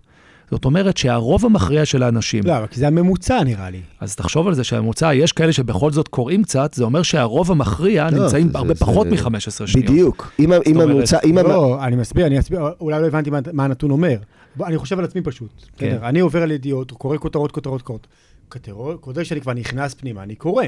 זאת 0.51 0.65
אומרת 0.65 0.97
שהרוב 0.97 1.45
המכריע 1.45 1.85
של 1.85 2.03
האנשים, 2.03 2.43
לא, 2.45 2.57
אבל 2.57 2.67
כי 2.67 2.79
זה 2.79 2.87
הממוצע 2.87 3.43
נראה 3.43 3.69
לי. 3.69 3.79
אז 3.99 4.15
תחשוב 4.15 4.47
על 4.47 4.53
זה 4.53 4.63
שהממוצע, 4.63 5.13
יש 5.13 5.31
כאלה 5.31 5.53
שבכל 5.53 5.91
זאת 5.91 6.07
קוראים 6.07 6.43
קצת, 6.43 6.73
זה 6.73 6.83
אומר 6.83 7.01
שהרוב 7.01 7.51
המכריע 7.51 8.09
לא, 8.11 8.19
נמצאים 8.23 8.49
זה- 8.51 8.57
הרבה 8.57 8.73
זה- 8.73 8.79
פחות 8.79 9.07
מ-15 9.07 9.37
שניות. 9.67 9.89
בדיוק. 9.91 10.31
אם 10.39 10.51
אם 10.67 10.81
הממוצע, 10.81 11.17
אם... 11.25 11.37
המ- 11.37 11.47
לא, 11.47 11.83
אני 11.85 11.95
מסביר, 11.95 12.25
אני 12.27 12.39
אסביר, 12.39 12.59
אולי 12.81 13.01
לא 13.01 13.07
הבנתי 13.07 13.29
מה- 13.29 13.39
מה 13.53 13.65
הנתון 13.65 13.91
אומר. 13.91 14.15
בוא, 14.55 14.67
אני 14.67 14.77
חושב 14.77 14.99
על 14.99 15.05
עצמי 15.05 15.21
פשוט. 15.21 15.49
כן. 15.77 15.87
בסדר? 15.95 16.07
אני 16.07 16.19
עובר 16.19 16.41
על 16.43 16.51
ידיעות, 16.51 16.91
קורא 16.91 17.17
כותרות, 17.17 17.51
כותרות, 17.51 17.81
כותרות. 17.81 18.07
כותרות, 18.49 19.01
כותרות 19.01 19.25
שאני 19.25 19.41
כבר 19.41 19.53
נכנס 19.53 19.93
פנימה, 19.93 20.23
אני 20.23 20.35
קורא. 20.35 20.65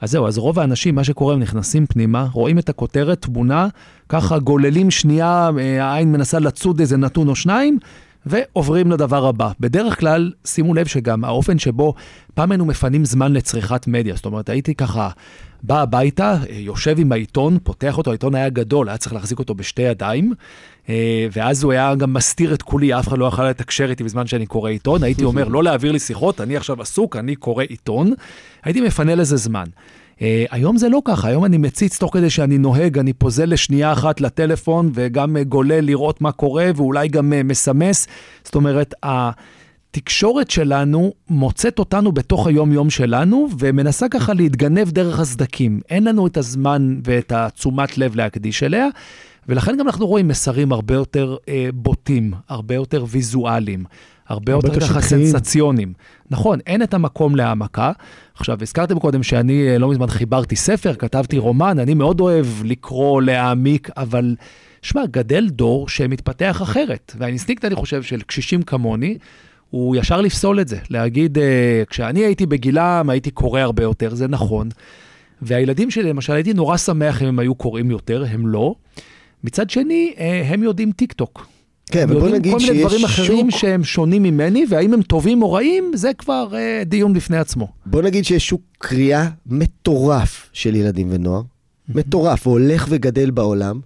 אז 0.00 0.10
זהו, 0.10 0.26
אז 0.26 0.38
רוב 0.38 0.58
האנשים, 0.58 0.94
מה 0.94 1.04
שקורה, 1.04 1.34
הם 1.34 1.40
נכנסים 1.40 1.86
פנימה, 1.86 2.26
רואים 2.32 2.58
את 2.58 2.68
הכותרת, 2.68 3.22
תמונה, 3.22 3.68
ככה 4.08 4.38
גוללים 4.38 4.90
שנייה, 4.90 5.50
אה, 5.58 5.84
העין 5.84 6.12
מנסה 6.12 6.38
לצוד 6.38 6.80
איזה 6.80 6.96
נתון 6.96 7.28
או 7.28 7.36
שניים, 7.36 7.78
ועוברים 8.26 8.90
לדבר 8.90 9.26
הבא. 9.26 9.50
בדרך 9.60 10.00
כלל, 10.00 10.32
שימו 10.44 10.74
לב 10.74 10.86
שגם 10.86 11.24
האופן 11.24 11.58
שבו 11.58 11.94
פעם 12.34 12.52
היינו 12.52 12.64
מפנים 12.64 13.04
זמן 13.04 13.32
לצריכת 13.32 13.86
מדיה, 13.86 14.16
זאת 14.16 14.26
אומרת, 14.26 14.48
הייתי 14.48 14.74
ככה 14.74 15.10
בא 15.62 15.82
הביתה, 15.82 16.36
אה, 16.50 16.54
יושב 16.54 16.96
עם 16.98 17.12
העיתון, 17.12 17.58
פותח 17.62 17.98
אותו, 17.98 18.10
העיתון 18.10 18.34
היה 18.34 18.48
גדול, 18.48 18.88
היה 18.88 18.98
צריך 18.98 19.12
להחזיק 19.12 19.38
אותו 19.38 19.54
בשתי 19.54 19.82
ידיים, 19.82 20.32
אה, 20.88 21.26
ואז 21.32 21.62
הוא 21.62 21.72
היה 21.72 21.94
גם 21.94 22.12
מסתיר 22.12 22.54
את 22.54 22.62
כולי, 22.62 22.98
אף 22.98 23.08
אחד 23.08 23.18
לא 23.18 23.24
יכל 23.24 23.48
לתקשר 23.48 23.90
איתי 23.90 24.04
בזמן 24.04 24.26
שאני 24.26 24.46
קורא 24.46 24.70
עיתון, 24.70 25.02
הייתי 25.02 25.24
אומר, 25.24 25.48
לא 25.48 25.64
להעביר 25.64 25.92
לי 25.92 25.98
שיחות, 25.98 26.40
אני 26.40 26.56
עכשיו 26.56 26.82
עסוק, 26.82 27.16
אני 27.16 27.36
קורא 27.36 27.64
עיתון, 27.64 28.12
הייתי 28.62 28.80
מפנה 28.80 29.14
לזה 29.14 29.36
זמן. 29.36 29.64
Uh, 30.16 30.22
היום 30.50 30.76
זה 30.76 30.88
לא 30.88 31.02
ככה, 31.04 31.28
היום 31.28 31.44
אני 31.44 31.58
מציץ 31.58 31.98
תוך 31.98 32.14
כדי 32.14 32.30
שאני 32.30 32.58
נוהג, 32.58 32.98
אני 32.98 33.12
פוזל 33.12 33.44
לשנייה 33.44 33.92
אחת 33.92 34.20
לטלפון 34.20 34.90
וגם 34.94 35.36
uh, 35.36 35.44
גולל 35.44 35.80
לראות 35.80 36.20
מה 36.20 36.32
קורה 36.32 36.70
ואולי 36.76 37.08
גם 37.08 37.32
uh, 37.32 37.46
מסמס. 37.46 38.06
זאת 38.44 38.54
אומרת, 38.54 38.94
התקשורת 39.02 40.50
שלנו 40.50 41.12
מוצאת 41.30 41.78
אותנו 41.78 42.12
בתוך 42.12 42.46
היום-יום 42.46 42.90
שלנו 42.90 43.48
ומנסה 43.58 44.08
ככה 44.08 44.34
להתגנב 44.34 44.90
דרך 44.90 45.20
הסדקים. 45.20 45.80
אין 45.90 46.04
לנו 46.04 46.26
את 46.26 46.36
הזמן 46.36 47.00
ואת 47.04 47.32
התשומת 47.32 47.98
לב 47.98 48.16
להקדיש 48.16 48.62
אליה. 48.62 48.88
ולכן 49.48 49.76
גם 49.78 49.86
אנחנו 49.86 50.06
רואים 50.06 50.28
מסרים 50.28 50.72
הרבה 50.72 50.94
יותר 50.94 51.36
אה, 51.48 51.68
בוטים, 51.74 52.32
הרבה 52.48 52.74
יותר 52.74 53.04
ויזואליים, 53.08 53.84
הרבה 54.28 54.52
יותר 54.52 54.80
ככה. 54.80 55.00
סנסציונים. 55.00 55.92
נכון, 56.30 56.58
אין 56.66 56.82
את 56.82 56.94
המקום 56.94 57.36
להעמקה. 57.36 57.92
עכשיו, 58.34 58.58
הזכרתם 58.62 58.98
קודם 58.98 59.22
שאני 59.22 59.68
אה, 59.68 59.78
לא 59.78 59.90
מזמן 59.90 60.06
חיברתי 60.06 60.56
ספר, 60.56 60.94
כתבתי 60.94 61.38
רומן, 61.38 61.78
אני 61.78 61.94
מאוד 61.94 62.20
אוהב 62.20 62.46
לקרוא, 62.64 63.22
להעמיק, 63.22 63.88
אבל 63.96 64.36
שמע, 64.82 65.06
גדל 65.10 65.48
דור 65.48 65.88
שמתפתח 65.88 66.62
אחרת. 66.62 67.14
והאינסטינקט, 67.18 67.64
אני 67.64 67.74
חושב, 67.74 68.02
של 68.02 68.20
קשישים 68.20 68.62
כמוני, 68.62 69.18
הוא 69.70 69.96
ישר 69.96 70.20
לפסול 70.20 70.60
את 70.60 70.68
זה, 70.68 70.78
להגיד, 70.90 71.38
אה, 71.38 71.82
כשאני 71.90 72.20
הייתי 72.20 72.46
בגילם, 72.46 73.06
הייתי 73.10 73.30
קורא 73.30 73.60
הרבה 73.60 73.82
יותר, 73.82 74.14
זה 74.14 74.28
נכון. 74.28 74.68
והילדים 75.42 75.90
שלי, 75.90 76.02
למשל, 76.08 76.32
הייתי 76.32 76.52
נורא 76.52 76.76
שמח 76.76 77.22
אם 77.22 77.26
הם 77.26 77.38
היו 77.38 77.54
קוראים 77.54 77.90
יותר, 77.90 78.24
הם 78.30 78.46
לא. 78.46 78.74
מצד 79.44 79.70
שני, 79.70 80.14
אה, 80.18 80.42
הם 80.46 80.62
יודעים 80.62 80.92
טיק 80.92 81.12
טוק. 81.12 81.51
כן, 81.92 82.10
אבל 82.10 82.20
בוא 82.20 82.28
נגיד 82.28 82.52
כל 82.52 82.58
מיני 82.58 82.80
דברים 82.80 82.98
שיש 82.98 83.04
אחרים 83.04 83.50
שוק, 83.50 83.60
שהם 83.60 83.84
שונים 83.84 84.22
ממני, 84.22 84.64
והאם 84.68 84.94
הם 84.94 85.02
טובים 85.02 85.42
או 85.42 85.52
רעים, 85.52 85.92
זה 85.94 86.10
כבר 86.18 86.48
אה, 86.54 86.82
דיון 86.86 87.12
בפני 87.12 87.36
עצמו. 87.36 87.68
בוא 87.86 88.02
נגיד 88.02 88.24
שיש 88.24 88.48
שוק 88.48 88.60
קריאה 88.78 89.28
מטורף 89.46 90.50
של 90.52 90.74
ילדים 90.74 91.08
ונוער, 91.10 91.42
מטורף, 91.88 92.46
והולך 92.46 92.86
וגדל 92.88 93.30
בעולם. 93.30 93.80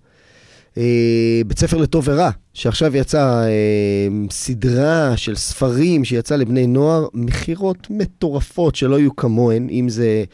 אה, 0.79 1.41
בית 1.47 1.59
ספר 1.59 1.77
לטוב 1.77 2.05
ורע, 2.09 2.31
שעכשיו 2.55 2.97
יצא 2.97 3.45
אה, 3.45 4.09
סדרה 4.31 5.17
של 5.17 5.35
ספרים 5.37 6.05
שיצא 6.05 6.37
לבני 6.37 6.67
נוער, 6.67 7.07
מכירות 7.15 7.87
מטורפות 7.91 8.75
שלא 8.75 8.99
יהיו 8.99 9.17
כמוהן, 9.17 9.69
אם 9.71 9.89
זה 9.89 10.25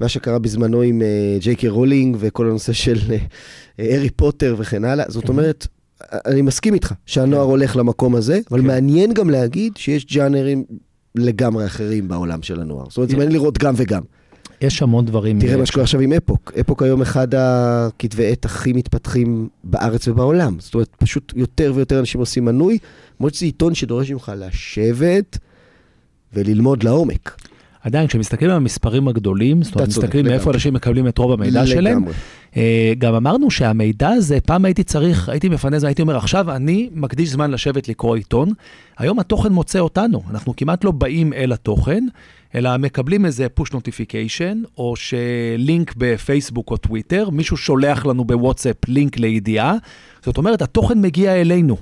מה 0.00 0.08
שקרה 0.08 0.38
בזמנו 0.38 0.82
עם 0.82 1.02
אה, 1.02 1.38
ג'יי 1.40 1.56
קיי 1.56 1.68
רולינג 1.68 2.16
וכל 2.20 2.46
הנושא 2.46 2.72
של 2.72 2.98
אה, 3.10 3.16
אה, 3.80 3.84
הארי 3.92 4.10
פוטר 4.10 4.54
וכן 4.58 4.84
הלאה. 4.84 5.04
זאת 5.08 5.28
אומרת, 5.28 5.66
אני 6.26 6.42
מסכים 6.42 6.74
איתך 6.74 6.92
שהנוער 7.06 7.42
הולך 7.42 7.76
למקום 7.76 8.14
הזה, 8.14 8.40
אבל 8.50 8.60
כן. 8.60 8.66
מעניין 8.66 9.12
גם 9.12 9.30
להגיד 9.30 9.76
שיש 9.76 10.06
ג'אנרים 10.06 10.64
לגמרי 11.14 11.66
אחרים 11.66 12.08
בעולם 12.08 12.42
של 12.42 12.60
הנוער. 12.60 12.84
זאת 12.88 12.96
אומרת, 12.96 13.10
זה 13.10 13.16
מעניין 13.16 13.32
לראות 13.32 13.58
גם 13.58 13.74
וגם. 13.76 14.02
יש 14.60 14.82
המון 14.82 15.06
דברים. 15.06 15.40
תראה 15.40 15.52
אה, 15.52 15.58
מה 15.58 15.66
שקורה 15.66 15.82
עכשיו 15.82 16.00
עם 16.00 16.12
אפוק. 16.12 16.52
אפוק 16.60 16.82
היום 16.82 17.02
אחד 17.02 17.28
הכתבי 17.34 18.32
עת 18.32 18.44
הכי 18.44 18.72
מתפתחים 18.72 19.48
בארץ 19.64 20.08
ובעולם. 20.08 20.56
זאת 20.60 20.74
אומרת, 20.74 20.88
פשוט 20.98 21.32
יותר 21.36 21.72
ויותר 21.74 22.00
אנשים 22.00 22.20
עושים 22.20 22.44
מנוי, 22.44 22.78
למרות 23.20 23.34
שזה 23.34 23.46
עיתון 23.46 23.74
שדורש 23.74 24.10
ממך 24.10 24.32
לשבת 24.36 25.38
וללמוד 26.32 26.82
לעומק. 26.82 27.45
עדיין, 27.86 28.06
כשמסתכלים 28.06 28.50
על 28.50 28.56
המספרים 28.56 29.08
הגדולים, 29.08 29.62
זאת 29.62 29.74
אומרת, 29.74 29.88
מסתכלים 29.88 30.24
מאיפה. 30.24 30.50
אנשים 30.50 30.74
מקבלים 30.74 31.08
את 31.08 31.18
רוב 31.18 31.32
המידע 31.32 31.66
שלהם, 31.66 31.98
לגמרי. 31.98 32.12
אה, 32.56 32.92
גם 32.98 33.14
אמרנו 33.14 33.50
שהמידע 33.50 34.08
הזה, 34.08 34.40
פעם 34.40 34.64
הייתי 34.64 34.84
צריך, 34.84 35.28
הייתי 35.28 35.48
מפנה 35.48 35.78
זמן, 35.78 35.86
הייתי 35.86 36.02
אומר, 36.02 36.16
עכשיו 36.16 36.56
אני 36.56 36.90
מקדיש 36.94 37.28
זמן 37.28 37.50
לשבת 37.50 37.88
לקרוא 37.88 38.16
עיתון, 38.16 38.48
היום 38.98 39.18
התוכן 39.18 39.52
מוצא 39.52 39.78
אותנו, 39.78 40.22
אנחנו 40.30 40.56
כמעט 40.56 40.84
לא 40.84 40.90
באים 40.90 41.32
אל 41.32 41.52
התוכן, 41.52 42.04
אלא 42.54 42.76
מקבלים 42.76 43.26
איזה 43.26 43.46
push 43.60 43.68
notification, 43.68 44.68
או 44.78 44.94
שלינק 44.96 45.94
בפייסבוק 45.96 46.70
או 46.70 46.76
טוויטר, 46.76 47.30
מישהו 47.30 47.56
שולח 47.56 48.06
לנו 48.06 48.24
בוואטסאפ 48.24 48.76
לינק 48.88 49.18
לידיעה, 49.18 49.74
זאת 50.24 50.38
אומרת, 50.38 50.62
התוכן 50.62 51.00
מגיע 51.00 51.40
אלינו. 51.40 51.76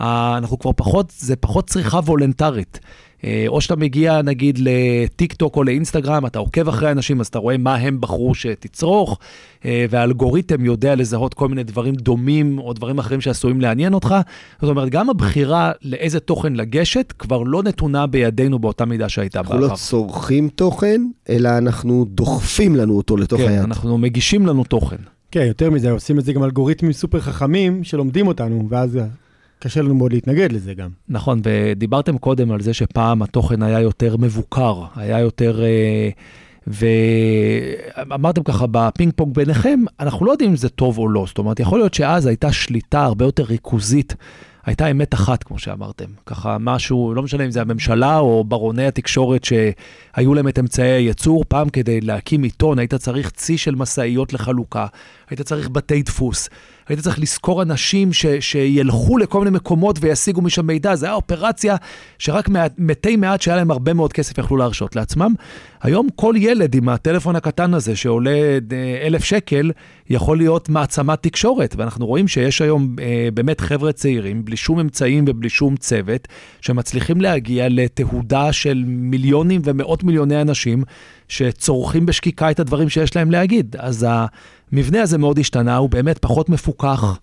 אה, 0.00 0.34
אנחנו 0.36 0.58
כבר 0.58 0.70
פחות, 0.76 1.12
זה 1.18 1.36
פחות 1.36 1.66
צריכה 1.66 1.98
וולונטרית. 1.98 2.80
אה, 3.24 3.44
או 3.48 3.60
שאתה 3.60 3.76
מגיע 3.76 4.22
נגיד 4.22 4.58
לטיק 4.62 5.32
טוק 5.32 5.56
או 5.56 5.64
לאינסטגרם, 5.64 6.26
אתה 6.26 6.38
עוקב 6.38 6.68
אחרי 6.68 6.92
אנשים, 6.92 7.20
אז 7.20 7.26
אתה 7.26 7.38
רואה 7.38 7.56
מה 7.56 7.74
הם 7.74 8.00
בחרו 8.00 8.34
שתצרוך, 8.34 9.18
אה, 9.64 9.86
והאלגוריתם 9.90 10.64
יודע 10.64 10.94
לזהות 10.94 11.34
כל 11.34 11.48
מיני 11.48 11.62
דברים 11.62 11.94
דומים 11.94 12.58
או 12.58 12.72
דברים 12.72 12.98
אחרים 12.98 13.20
שעשויים 13.20 13.60
לעניין 13.60 13.94
אותך. 13.94 14.14
זאת 14.60 14.70
אומרת, 14.70 14.88
גם 14.88 15.10
הבחירה 15.10 15.72
לאיזה 15.82 16.20
תוכן 16.20 16.52
לגשת 16.52 17.12
כבר 17.18 17.42
לא 17.42 17.62
נתונה 17.62 18.06
בידינו 18.06 18.58
באותה 18.58 18.84
מידה 18.84 19.08
שהייתה 19.08 19.42
בעבר. 19.42 19.54
אנחנו 19.54 19.68
לא 19.68 19.76
צורכים 19.76 20.48
תוכן, 20.48 21.02
אלא 21.28 21.58
אנחנו 21.58 22.04
דוחפים 22.08 22.76
לנו 22.76 22.96
אותו 22.96 23.16
לתוך 23.16 23.40
כן, 23.40 23.48
היד. 23.48 23.62
אנחנו 23.62 23.98
מגישים 23.98 24.46
לנו 24.46 24.64
תוכן. 24.64 24.96
כן, 25.30 25.44
יותר 25.46 25.70
מזה, 25.70 25.90
עושים 25.90 26.18
את 26.18 26.24
זה 26.24 26.32
גם 26.32 26.44
אלגוריתמים 26.44 26.92
סופר 26.92 27.20
חכמים 27.20 27.84
שלומדים 27.84 28.26
אותנו, 28.26 28.66
ואז 28.68 28.98
קשה 29.62 29.82
לנו 29.82 29.94
מאוד 29.94 30.12
להתנגד 30.12 30.52
לזה 30.52 30.74
גם. 30.74 30.88
נכון, 31.08 31.40
ודיברתם 31.44 32.18
קודם 32.18 32.50
על 32.50 32.60
זה 32.60 32.74
שפעם 32.74 33.22
התוכן 33.22 33.62
היה 33.62 33.80
יותר 33.80 34.16
מבוקר, 34.16 34.82
היה 34.96 35.18
יותר... 35.18 35.62
אה, 35.62 36.08
ואמרתם 36.66 38.42
ככה 38.42 38.66
בפינג 38.70 39.12
פונג 39.16 39.34
ביניכם, 39.34 39.80
אנחנו 40.00 40.26
לא 40.26 40.32
יודעים 40.32 40.50
אם 40.50 40.56
זה 40.56 40.68
טוב 40.68 40.98
או 40.98 41.08
לא. 41.08 41.24
זאת 41.26 41.38
אומרת, 41.38 41.60
יכול 41.60 41.78
להיות 41.78 41.94
שאז 41.94 42.26
הייתה 42.26 42.52
שליטה 42.52 43.04
הרבה 43.04 43.24
יותר 43.24 43.42
ריכוזית. 43.42 44.14
הייתה 44.66 44.90
אמת 44.90 45.14
אחת, 45.14 45.42
כמו 45.42 45.58
שאמרתם. 45.58 46.04
ככה 46.26 46.56
משהו, 46.60 47.14
לא 47.14 47.22
משנה 47.22 47.44
אם 47.44 47.50
זה 47.50 47.60
הממשלה 47.60 48.18
או 48.18 48.44
ברוני 48.44 48.86
התקשורת 48.86 49.44
שהיו 49.44 50.34
להם 50.34 50.48
את 50.48 50.58
אמצעי 50.58 50.90
הייצור. 50.90 51.44
פעם 51.48 51.68
כדי 51.68 52.00
להקים 52.00 52.42
עיתון 52.42 52.78
היית 52.78 52.94
צריך 52.94 53.30
צי 53.30 53.58
של 53.58 53.74
משאיות 53.74 54.32
לחלוקה, 54.32 54.86
היית 55.30 55.40
צריך 55.40 55.68
בתי 55.68 56.02
דפוס, 56.02 56.48
היית 56.92 57.00
צריך 57.00 57.18
לשכור 57.18 57.62
אנשים 57.62 58.12
ש, 58.12 58.26
שילכו 58.40 59.18
לכל 59.18 59.38
מיני 59.38 59.50
מקומות 59.50 59.98
וישיגו 60.00 60.42
משם 60.42 60.66
מידע. 60.66 60.94
זו 60.94 61.06
הייתה 61.06 61.14
אופרציה 61.14 61.76
שרק 62.18 62.48
מתי 62.78 63.16
מעט 63.16 63.42
שהיה 63.42 63.56
להם 63.56 63.70
הרבה 63.70 63.92
מאוד 63.92 64.12
כסף 64.12 64.38
יכלו 64.38 64.56
להרשות 64.56 64.96
לעצמם. 64.96 65.34
היום 65.82 66.08
כל 66.14 66.34
ילד 66.38 66.74
עם 66.74 66.88
הטלפון 66.88 67.36
הקטן 67.36 67.74
הזה 67.74 67.96
שעולה 67.96 68.30
אה, 68.72 69.06
אלף 69.06 69.24
שקל, 69.24 69.70
יכול 70.10 70.36
להיות 70.36 70.68
מעצמת 70.68 71.22
תקשורת. 71.22 71.74
ואנחנו 71.78 72.06
רואים 72.06 72.28
שיש 72.28 72.62
היום 72.62 72.96
אה, 73.00 73.28
באמת 73.34 73.60
חבר'ה 73.60 73.92
צעירים, 73.92 74.44
בלי 74.44 74.56
שום 74.56 74.80
אמצעים 74.80 75.24
ובלי 75.28 75.48
שום 75.48 75.76
צוות, 75.76 76.28
שמצליחים 76.60 77.20
להגיע 77.20 77.66
לתהודה 77.70 78.52
של 78.52 78.84
מיליונים 78.86 79.60
ומאות 79.64 80.04
מיליוני 80.04 80.40
אנשים 80.40 80.84
שצורכים 81.28 82.06
בשקיקה 82.06 82.50
את 82.50 82.60
הדברים 82.60 82.88
שיש 82.88 83.16
להם 83.16 83.30
להגיד. 83.30 83.76
אז 83.78 84.06
המבנה 84.72 85.02
הזה 85.02 85.18
מאוד 85.18 85.38
השתנה, 85.38 85.76
הוא 85.76 85.90
באמת 85.90 86.18
פחות 86.18 86.48
מפוקח. 86.48 87.18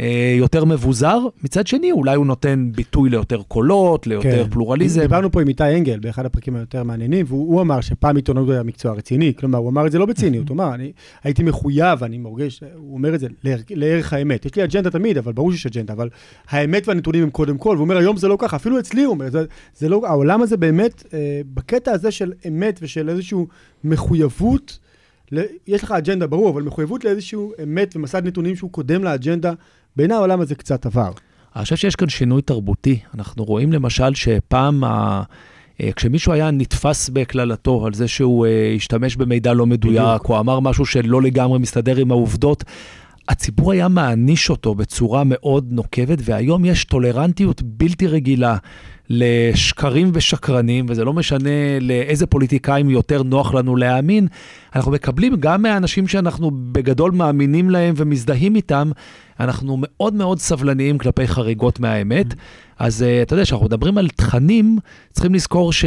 אה, 0.00 0.34
יותר 0.38 0.64
מבוזר, 0.64 1.18
מצד 1.44 1.66
שני 1.66 1.92
אולי 1.92 2.16
הוא 2.16 2.26
נותן 2.26 2.68
ביטוי 2.74 3.10
ליותר 3.10 3.42
קולות, 3.48 4.06
ליותר 4.06 4.44
כן. 4.44 4.50
פלורליזם. 4.50 5.00
דיברנו 5.00 5.32
פה 5.32 5.40
עם 5.40 5.48
איתי 5.48 5.64
אנגל 5.64 5.98
באחד 5.98 6.26
הפרקים 6.26 6.56
היותר 6.56 6.82
מעניינים, 6.82 7.26
והוא 7.28 7.60
אמר 7.60 7.80
שפעם 7.80 8.16
עיתונות 8.16 8.50
היה 8.50 8.62
מקצוע 8.62 8.92
רציני, 8.92 9.32
כלומר 9.38 9.58
הוא 9.58 9.70
אמר 9.70 9.86
את 9.86 9.92
זה 9.92 9.98
לא 9.98 10.06
בציניות, 10.06 10.48
הוא 10.48 10.54
אמר, 10.54 10.74
אני 10.74 10.92
הייתי 11.24 11.42
מחויב, 11.42 12.04
אני 12.04 12.18
מורגש, 12.18 12.60
הוא 12.74 12.94
אומר 12.94 13.14
את 13.14 13.20
זה, 13.20 13.26
לערך, 13.44 13.62
לערך 13.70 14.12
האמת. 14.12 14.46
יש 14.46 14.56
לי 14.56 14.64
אג'נדה 14.64 14.90
תמיד, 14.90 15.18
אבל 15.18 15.32
ברור 15.32 15.52
שיש 15.52 15.66
אג'נדה, 15.66 15.92
אבל 15.92 16.08
האמת 16.48 16.88
והנתונים 16.88 17.22
הם 17.22 17.30
קודם 17.30 17.58
כל, 17.58 17.76
והוא 17.76 17.84
אומר 17.84 17.96
היום 17.96 18.16
זה 18.16 18.28
לא 18.28 18.36
ככה, 18.38 18.56
אפילו 18.56 18.78
אצלי 18.78 19.02
הוא 19.02 19.14
אומר, 19.14 19.30
זה, 19.30 19.44
זה 19.76 19.88
לא, 19.88 20.02
העולם 20.06 20.42
הזה 20.42 20.56
באמת, 20.56 21.02
אה, 21.14 21.40
בקטע 21.54 21.92
הזה 21.92 22.10
של 22.10 22.32
אמת 22.48 22.78
ושל 22.82 23.08
איזושהי 23.08 23.38
מחויבות, 23.84 24.78
יש 25.66 25.82
לך 25.82 25.90
אג'נדה 25.90 26.26
ברור, 26.26 26.50
אבל 26.50 26.62
מחויבות 26.62 27.04
לאיזשהו 27.04 27.52
אמת 27.62 27.96
ומסד 27.96 28.26
נתונים 28.26 28.56
שהוא 28.56 28.70
קודם 28.70 29.04
לאג'נדה, 29.04 29.52
בעיני 29.96 30.14
העולם 30.14 30.40
הזה 30.40 30.54
קצת 30.54 30.86
עבר. 30.86 31.10
אני 31.56 31.62
חושב 31.62 31.76
שיש 31.76 31.96
כאן 31.96 32.08
שינוי 32.08 32.42
תרבותי. 32.42 32.98
אנחנו 33.14 33.44
רואים 33.44 33.72
למשל 33.72 34.14
שפעם, 34.14 34.84
ה... 34.84 35.22
אה, 35.80 35.92
כשמישהו 35.92 36.32
היה 36.32 36.50
נתפס 36.50 37.08
בקללתו 37.08 37.86
על 37.86 37.94
זה 37.94 38.08
שהוא 38.08 38.46
uh, 38.46 38.76
השתמש 38.76 39.16
במידע 39.16 39.52
לא 39.52 39.66
מדויק, 39.66 40.02
בדיוק. 40.02 40.30
או 40.30 40.40
אמר 40.40 40.60
משהו 40.60 40.86
שלא 40.86 41.22
לגמרי 41.22 41.58
מסתדר 41.58 41.96
עם 41.96 42.10
העובדות, 42.10 42.64
הציבור 43.28 43.72
היה 43.72 43.88
מעניש 43.88 44.50
אותו 44.50 44.74
בצורה 44.74 45.22
מאוד 45.24 45.66
נוקבת, 45.70 46.18
והיום 46.24 46.64
יש 46.64 46.84
טולרנטיות 46.84 47.62
בלתי 47.62 48.06
רגילה 48.06 48.56
לשקרים 49.14 50.10
ושקרנים, 50.14 50.86
וזה 50.88 51.04
לא 51.04 51.12
משנה 51.12 51.78
לאיזה 51.80 52.26
פוליטיקאים 52.26 52.90
יותר 52.90 53.22
נוח 53.22 53.54
לנו 53.54 53.76
להאמין, 53.76 54.26
אנחנו 54.76 54.92
מקבלים 54.92 55.36
גם 55.40 55.62
מהאנשים 55.62 56.08
שאנחנו 56.08 56.50
בגדול 56.72 57.10
מאמינים 57.10 57.70
להם 57.70 57.94
ומזדהים 57.96 58.56
איתם, 58.56 58.90
אנחנו 59.40 59.76
מאוד 59.80 60.14
מאוד 60.14 60.38
סבלניים 60.38 60.98
כלפי 60.98 61.28
חריגות 61.28 61.80
מהאמת. 61.80 62.26
אז 62.78 63.02
uh, 63.02 63.22
אתה 63.22 63.34
יודע, 63.34 63.44
כשאנחנו 63.44 63.66
מדברים 63.66 63.98
על 63.98 64.08
תכנים, 64.08 64.78
צריכים 65.12 65.34
לזכור 65.34 65.72
ש... 65.72 65.84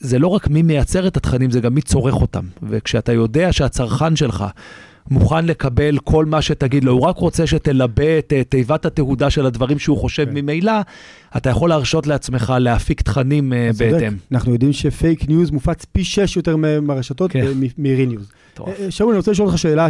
זה 0.00 0.18
לא 0.18 0.28
רק 0.28 0.48
מי 0.48 0.62
מייצר 0.62 1.06
את 1.06 1.16
התכנים, 1.16 1.50
זה 1.50 1.60
גם 1.60 1.74
מי 1.74 1.82
צורך 1.82 2.14
אותם. 2.14 2.44
וכשאתה 2.62 3.12
יודע 3.12 3.52
שהצרכן 3.52 4.16
שלך 4.16 4.44
מוכן 5.10 5.44
לקבל 5.44 5.98
כל 5.98 6.24
מה 6.24 6.42
שתגיד 6.42 6.84
לו, 6.84 6.92
הוא 6.92 7.00
רק 7.00 7.16
רוצה 7.16 7.46
שתלבה 7.46 8.18
את 8.18 8.32
תיבת 8.48 8.86
התהודה 8.86 9.30
של 9.30 9.46
הדברים 9.46 9.78
שהוא 9.78 9.98
חושב 9.98 10.24
כן. 10.24 10.34
ממילא, 10.34 10.72
אתה 11.36 11.50
יכול 11.50 11.68
להרשות 11.68 12.06
לעצמך 12.06 12.54
להפיק 12.60 13.02
תכנים 13.02 13.52
אה, 13.52 13.76
בהתאם. 13.78 14.16
אנחנו 14.32 14.52
יודעים 14.52 14.72
ש 14.72 14.91
fake 14.91 15.28
news 15.28 15.50
מופץ 15.50 15.84
פי 15.84 16.04
שש 16.04 16.36
יותר 16.36 16.56
מהרשתות 16.82 17.30
כן. 17.30 17.46
מ- 17.78 17.87
real 17.87 18.06
news. 18.06 18.32
אה, 18.60 18.90
שאול, 18.90 19.08
אני 19.08 19.18
רוצה 19.18 19.30
לשאול 19.30 19.48
אותך 19.48 19.58
שאלה 19.58 19.86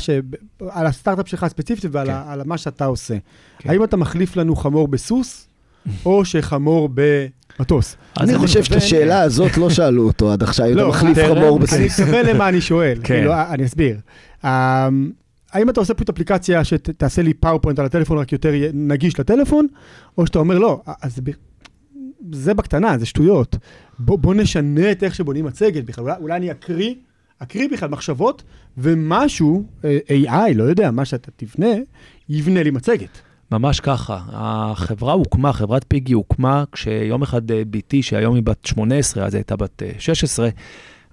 על 0.70 0.86
הסטארט-אפ 0.86 1.28
שלך 1.28 1.42
הספציפית 1.42 1.84
ועל 1.92 2.06
כן. 2.06 2.48
מה 2.48 2.58
שאתה 2.58 2.84
עושה. 2.84 3.16
כן. 3.58 3.70
האם 3.70 3.84
אתה 3.84 3.96
מחליף 3.96 4.36
לנו 4.36 4.56
חמור 4.56 4.88
בסוס, 4.88 5.48
או 6.04 6.24
שחמור 6.24 6.88
ב... 6.94 7.26
מטוס. 7.60 7.96
אני 8.20 8.38
חושב 8.38 8.64
שאת 8.64 8.76
השאלה 8.76 9.20
הזאת 9.20 9.56
לא 9.56 9.70
שאלו 9.70 10.06
אותו 10.06 10.32
עד 10.32 10.42
עכשיו, 10.42 10.66
אם 10.66 10.72
אתה 10.72 10.86
מחליף 10.86 11.18
חמור 11.18 11.58
בסוס. 11.58 11.74
אני 11.74 11.86
מתכוון 11.86 12.26
למה 12.26 12.48
אני 12.48 12.60
שואל, 12.60 12.98
כאילו, 13.04 13.32
אני 13.50 13.64
אסביר. 13.64 13.98
אמ, 14.44 15.10
האם 15.52 15.70
אתה 15.70 15.80
עושה 15.80 15.94
פשוט 15.94 16.08
אפליקציה 16.08 16.64
שתעשה 16.64 17.22
לי 17.22 17.34
פאורפוינט 17.34 17.78
על 17.78 17.86
הטלפון 17.86 18.18
רק 18.18 18.32
יותר 18.32 18.52
נגיש 18.74 19.20
לטלפון, 19.20 19.66
או 20.18 20.26
שאתה 20.26 20.38
אומר 20.38 20.58
לא, 20.58 20.82
אז 21.02 21.20
זה 22.32 22.54
בקטנה, 22.54 22.98
זה 22.98 23.06
שטויות. 23.06 23.56
בוא, 23.98 24.18
בוא 24.18 24.34
נשנה 24.34 24.92
את 24.92 25.02
איך 25.02 25.14
שבונים 25.14 25.44
מצגת 25.44 25.84
בכלל, 25.84 26.04
אולי, 26.04 26.16
אולי 26.20 26.36
אני 26.36 26.50
אקריא, 26.50 26.94
אקריא 27.38 27.68
בכלל 27.72 27.88
מחשבות, 27.88 28.42
ומשהו, 28.78 29.64
אה, 29.84 29.98
AI, 30.08 30.54
לא 30.54 30.64
יודע, 30.64 30.90
מה 30.90 31.04
שאתה 31.04 31.30
תבנה, 31.36 31.74
יבנה 32.28 32.62
לי 32.62 32.70
מצגת. 32.70 33.20
ממש 33.52 33.80
ככה. 33.80 34.20
החברה 34.28 35.12
הוקמה, 35.12 35.52
חברת 35.52 35.84
פיגי 35.88 36.12
הוקמה, 36.12 36.64
כשיום 36.72 37.22
אחד 37.22 37.50
אה, 37.50 37.62
בתי, 37.70 38.02
שהיום 38.02 38.34
היא 38.34 38.42
בת 38.42 38.66
18, 38.66 39.24
אז 39.24 39.34
היא 39.34 39.38
הייתה 39.38 39.56
בת 39.56 39.82
16, 39.98 40.46
אה, 40.46 40.50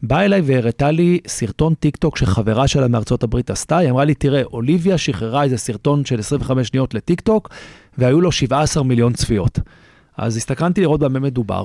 באה 0.03 0.25
אליי 0.25 0.41
והראתה 0.41 0.91
לי 0.91 1.19
סרטון 1.27 1.73
טיק 1.73 1.95
טוק 1.95 2.17
שחברה 2.17 2.67
שלה 2.67 2.87
מארצות 2.87 3.23
הברית 3.23 3.49
עשתה, 3.49 3.77
היא 3.77 3.89
אמרה 3.89 4.05
לי, 4.05 4.13
תראה, 4.13 4.43
אוליביה 4.43 4.97
שחררה 4.97 5.43
איזה 5.43 5.57
סרטון 5.57 6.05
של 6.05 6.19
25 6.19 6.67
שניות 6.67 6.93
לטיק 6.93 7.21
טוק, 7.21 7.49
והיו 7.97 8.21
לו 8.21 8.31
17 8.31 8.83
מיליון 8.83 9.13
צפיות. 9.13 9.59
אז 10.17 10.37
הסתכלתי 10.37 10.81
לראות 10.81 10.99
במה 10.99 11.19
מדובר, 11.19 11.63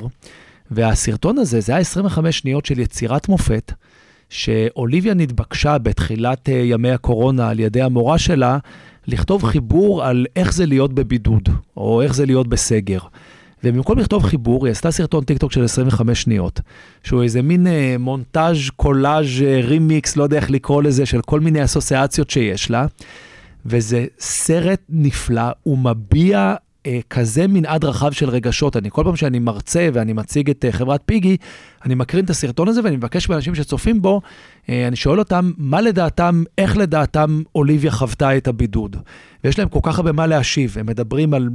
והסרטון 0.70 1.38
הזה, 1.38 1.60
זה 1.60 1.72
היה 1.72 1.80
25 1.80 2.38
שניות 2.38 2.66
של 2.66 2.78
יצירת 2.78 3.28
מופת, 3.28 3.72
שאוליביה 4.30 5.14
נתבקשה 5.14 5.78
בתחילת 5.78 6.48
אה, 6.48 6.54
ימי 6.54 6.90
הקורונה 6.90 7.48
על 7.48 7.60
ידי 7.60 7.82
המורה 7.82 8.18
שלה, 8.18 8.58
לכתוב 9.06 9.44
חיבור 9.44 10.04
על 10.04 10.26
איך 10.36 10.52
זה 10.52 10.66
להיות 10.66 10.92
בבידוד, 10.92 11.48
או 11.76 12.02
איך 12.02 12.14
זה 12.14 12.26
להיות 12.26 12.48
בסגר. 12.48 12.98
ובמקום 13.64 13.98
לכתוב 13.98 14.22
חיבור, 14.22 14.66
היא 14.66 14.72
עשתה 14.72 14.90
סרטון 14.90 15.24
טיקטוק 15.24 15.52
של 15.52 15.64
25 15.64 16.22
שניות, 16.22 16.60
שהוא 17.04 17.22
איזה 17.22 17.42
מין 17.42 17.66
אה, 17.66 17.96
מונטאז', 17.98 18.70
קולאז', 18.76 19.42
אה, 19.42 19.60
רימיקס, 19.64 20.16
לא 20.16 20.22
יודע 20.22 20.36
איך 20.36 20.50
לקרוא 20.50 20.82
לזה, 20.82 21.06
של 21.06 21.20
כל 21.20 21.40
מיני 21.40 21.64
אסוציאציות 21.64 22.30
שיש 22.30 22.70
לה. 22.70 22.86
וזה 23.66 24.06
סרט 24.18 24.80
נפלא, 24.88 25.50
הוא 25.62 25.78
מביע 25.78 26.54
כזה 27.10 27.46
מנעד 27.46 27.84
רחב 27.84 28.12
של 28.12 28.30
רגשות. 28.30 28.76
אני 28.76 28.90
כל 28.90 29.04
פעם 29.04 29.16
שאני 29.16 29.38
מרצה 29.38 29.88
ואני 29.92 30.12
מציג 30.12 30.50
את 30.50 30.64
אה, 30.64 30.72
חברת 30.72 31.02
פיגי, 31.06 31.36
אני 31.84 31.94
מקרין 31.94 32.24
את 32.24 32.30
הסרטון 32.30 32.68
הזה 32.68 32.80
ואני 32.84 32.96
מבקש 32.96 33.28
מאנשים 33.28 33.54
שצופים 33.54 34.02
בו, 34.02 34.20
אה, 34.68 34.88
אני 34.88 34.96
שואל 34.96 35.18
אותם, 35.18 35.50
מה 35.56 35.80
לדעתם, 35.80 36.42
איך 36.58 36.76
לדעתם 36.76 37.42
אוליביה 37.54 37.90
חוותה 37.90 38.36
את 38.36 38.48
הבידוד? 38.48 38.96
ויש 39.44 39.58
להם 39.58 39.68
כל 39.68 39.80
כך 39.82 39.98
הרבה 39.98 40.12
מה 40.12 40.26
להשיב, 40.26 40.78
הם 40.78 40.86
מדברים 40.86 41.34
על... 41.34 41.48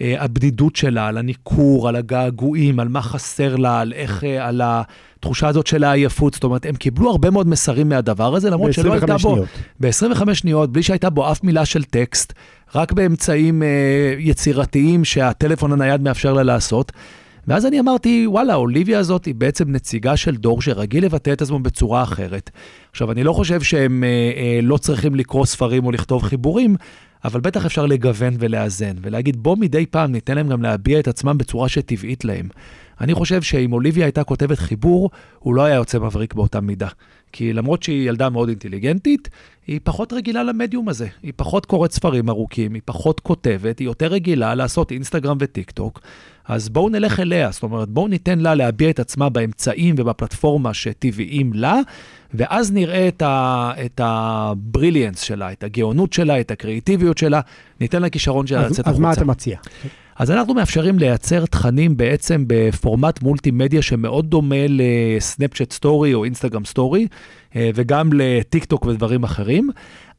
אה, 0.00 0.14
הבדידות 0.18 0.76
שלה, 0.76 1.06
על 1.06 1.18
הניכור, 1.18 1.88
על 1.88 1.96
הגעגועים, 1.96 2.80
על 2.80 2.88
מה 2.88 3.02
חסר 3.02 3.56
לה, 3.56 3.80
על 3.80 3.92
איך, 3.92 4.24
אה, 4.24 4.48
על 4.48 4.60
התחושה 4.64 5.48
הזאת 5.48 5.66
של 5.66 5.84
העייפות. 5.84 6.34
זאת 6.34 6.44
אומרת, 6.44 6.66
הם 6.66 6.74
קיבלו 6.74 7.10
הרבה 7.10 7.30
מאוד 7.30 7.48
מסרים 7.48 7.88
מהדבר 7.88 8.34
הזה, 8.34 8.50
למרות 8.50 8.72
שלא 8.72 8.92
הייתה 8.92 9.16
בו... 9.16 9.44
ב-25 9.80 10.34
שניות, 10.34 10.72
בלי 10.72 10.82
שהייתה 10.82 11.10
בו 11.10 11.32
אף 11.32 11.44
מילה 11.44 11.64
של 11.64 11.84
טקסט, 11.84 12.32
רק 12.74 12.92
באמצעים 12.92 13.62
אה, 13.62 14.14
יצירתיים 14.18 15.04
שהטלפון 15.04 15.72
הנייד 15.72 16.00
מאפשר 16.00 16.32
לה 16.32 16.42
לעשות. 16.42 16.92
ואז 17.46 17.66
אני 17.66 17.80
אמרתי, 17.80 18.26
וואלה, 18.26 18.54
אוליביה 18.54 18.98
הזאת 18.98 19.24
היא 19.24 19.34
בעצם 19.34 19.72
נציגה 19.72 20.16
של 20.16 20.36
דור 20.36 20.62
שרגיל 20.62 21.04
לבטא 21.04 21.32
את 21.32 21.42
עצמו 21.42 21.58
בצורה 21.58 22.02
אחרת. 22.02 22.50
עכשיו, 22.90 23.12
אני 23.12 23.24
לא 23.24 23.32
חושב 23.32 23.62
שהם 23.62 24.04
אה, 24.04 24.08
אה, 24.08 24.60
לא 24.62 24.76
צריכים 24.76 25.14
לקרוא 25.14 25.46
ספרים 25.46 25.86
או 25.86 25.90
לכתוב 25.90 26.22
חיבורים, 26.22 26.76
אבל 27.24 27.40
בטח 27.40 27.66
אפשר 27.66 27.86
לגוון 27.86 28.34
ולאזן, 28.38 28.96
ולהגיד 29.02 29.36
בוא 29.36 29.56
מדי 29.56 29.86
פעם 29.86 30.12
ניתן 30.12 30.34
להם 30.34 30.48
גם 30.48 30.62
להביע 30.62 31.00
את 31.00 31.08
עצמם 31.08 31.38
בצורה 31.38 31.68
שטבעית 31.68 32.24
להם. 32.24 32.48
אני 33.00 33.14
חושב 33.14 33.42
שאם 33.42 33.72
אוליביה 33.72 34.06
הייתה 34.06 34.24
כותבת 34.24 34.58
חיבור, 34.58 35.10
הוא 35.38 35.54
לא 35.54 35.62
היה 35.62 35.74
יוצא 35.74 35.98
מבריק 35.98 36.34
באותה 36.34 36.60
מידה. 36.60 36.88
כי 37.32 37.52
למרות 37.52 37.82
שהיא 37.82 38.08
ילדה 38.08 38.28
מאוד 38.28 38.48
אינטליגנטית, 38.48 39.28
היא 39.66 39.80
פחות 39.84 40.12
רגילה 40.12 40.42
למדיום 40.42 40.88
הזה. 40.88 41.06
היא 41.22 41.32
פחות 41.36 41.66
קוראת 41.66 41.92
ספרים 41.92 42.28
ארוכים, 42.28 42.74
היא 42.74 42.82
פחות 42.84 43.20
כותבת, 43.20 43.78
היא 43.78 43.86
יותר 43.86 44.06
רגילה 44.06 44.54
לעשות 44.54 44.92
אינסטגרם 44.92 45.36
וטיק 45.40 45.70
טוק. 45.70 46.00
אז 46.48 46.68
בואו 46.68 46.88
נלך 46.88 47.20
אליה, 47.20 47.50
זאת 47.50 47.62
אומרת, 47.62 47.88
בואו 47.88 48.08
ניתן 48.08 48.38
לה 48.38 48.54
להביע 48.54 48.90
את 48.90 48.98
עצמה 48.98 49.28
באמצעים 49.28 49.94
ובפלטפורמה 49.98 50.74
שטבעיים 50.74 51.52
לה, 51.54 51.80
ואז 52.34 52.72
נראה 52.72 53.08
את, 53.08 53.22
ה, 53.22 53.72
את 53.84 54.00
ה 54.04 54.14
brilliance 54.14 55.20
שלה, 55.20 55.52
את 55.52 55.64
הגאונות 55.64 56.12
שלה, 56.12 56.40
את 56.40 56.50
הקריאיטיביות 56.50 57.18
שלה, 57.18 57.40
ניתן 57.80 58.02
לה 58.02 58.10
כישרון 58.10 58.46
שלה 58.46 58.66
לצאת 58.66 58.78
החוצה. 58.78 58.90
אז 58.90 58.98
מה 58.98 59.12
אתה 59.12 59.24
מציע? 59.24 59.58
אז 60.16 60.30
אנחנו 60.30 60.54
מאפשרים 60.54 60.98
לייצר 60.98 61.46
תכנים 61.46 61.96
בעצם 61.96 62.44
בפורמט 62.46 63.22
מולטימדיה 63.22 63.82
שמאוד 63.82 64.30
דומה 64.30 64.66
לסנאפצ'אט 64.68 65.72
story 65.72 66.14
או 66.14 66.24
אינסטגרם 66.24 66.64
story, 66.64 67.06
אה, 67.56 67.70
וגם 67.74 68.10
לטיק 68.12 68.64
טוק 68.64 68.86
ודברים 68.86 69.24
אחרים. 69.24 69.70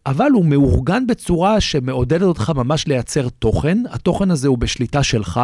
אבל 0.06 0.32
הוא 0.34 0.46
מאורגן 0.46 1.08
בצורה 1.08 1.62
שמעודדת 1.62 2.22
אותך 2.22 2.52
ממש 2.56 2.88
לייצר 2.88 3.30
תוכן. 3.30 3.78
התוכן 3.90 4.32
הזה 4.32 4.48
הוא 4.48 4.58
בשליטה 4.58 5.04
שלך, 5.04 5.42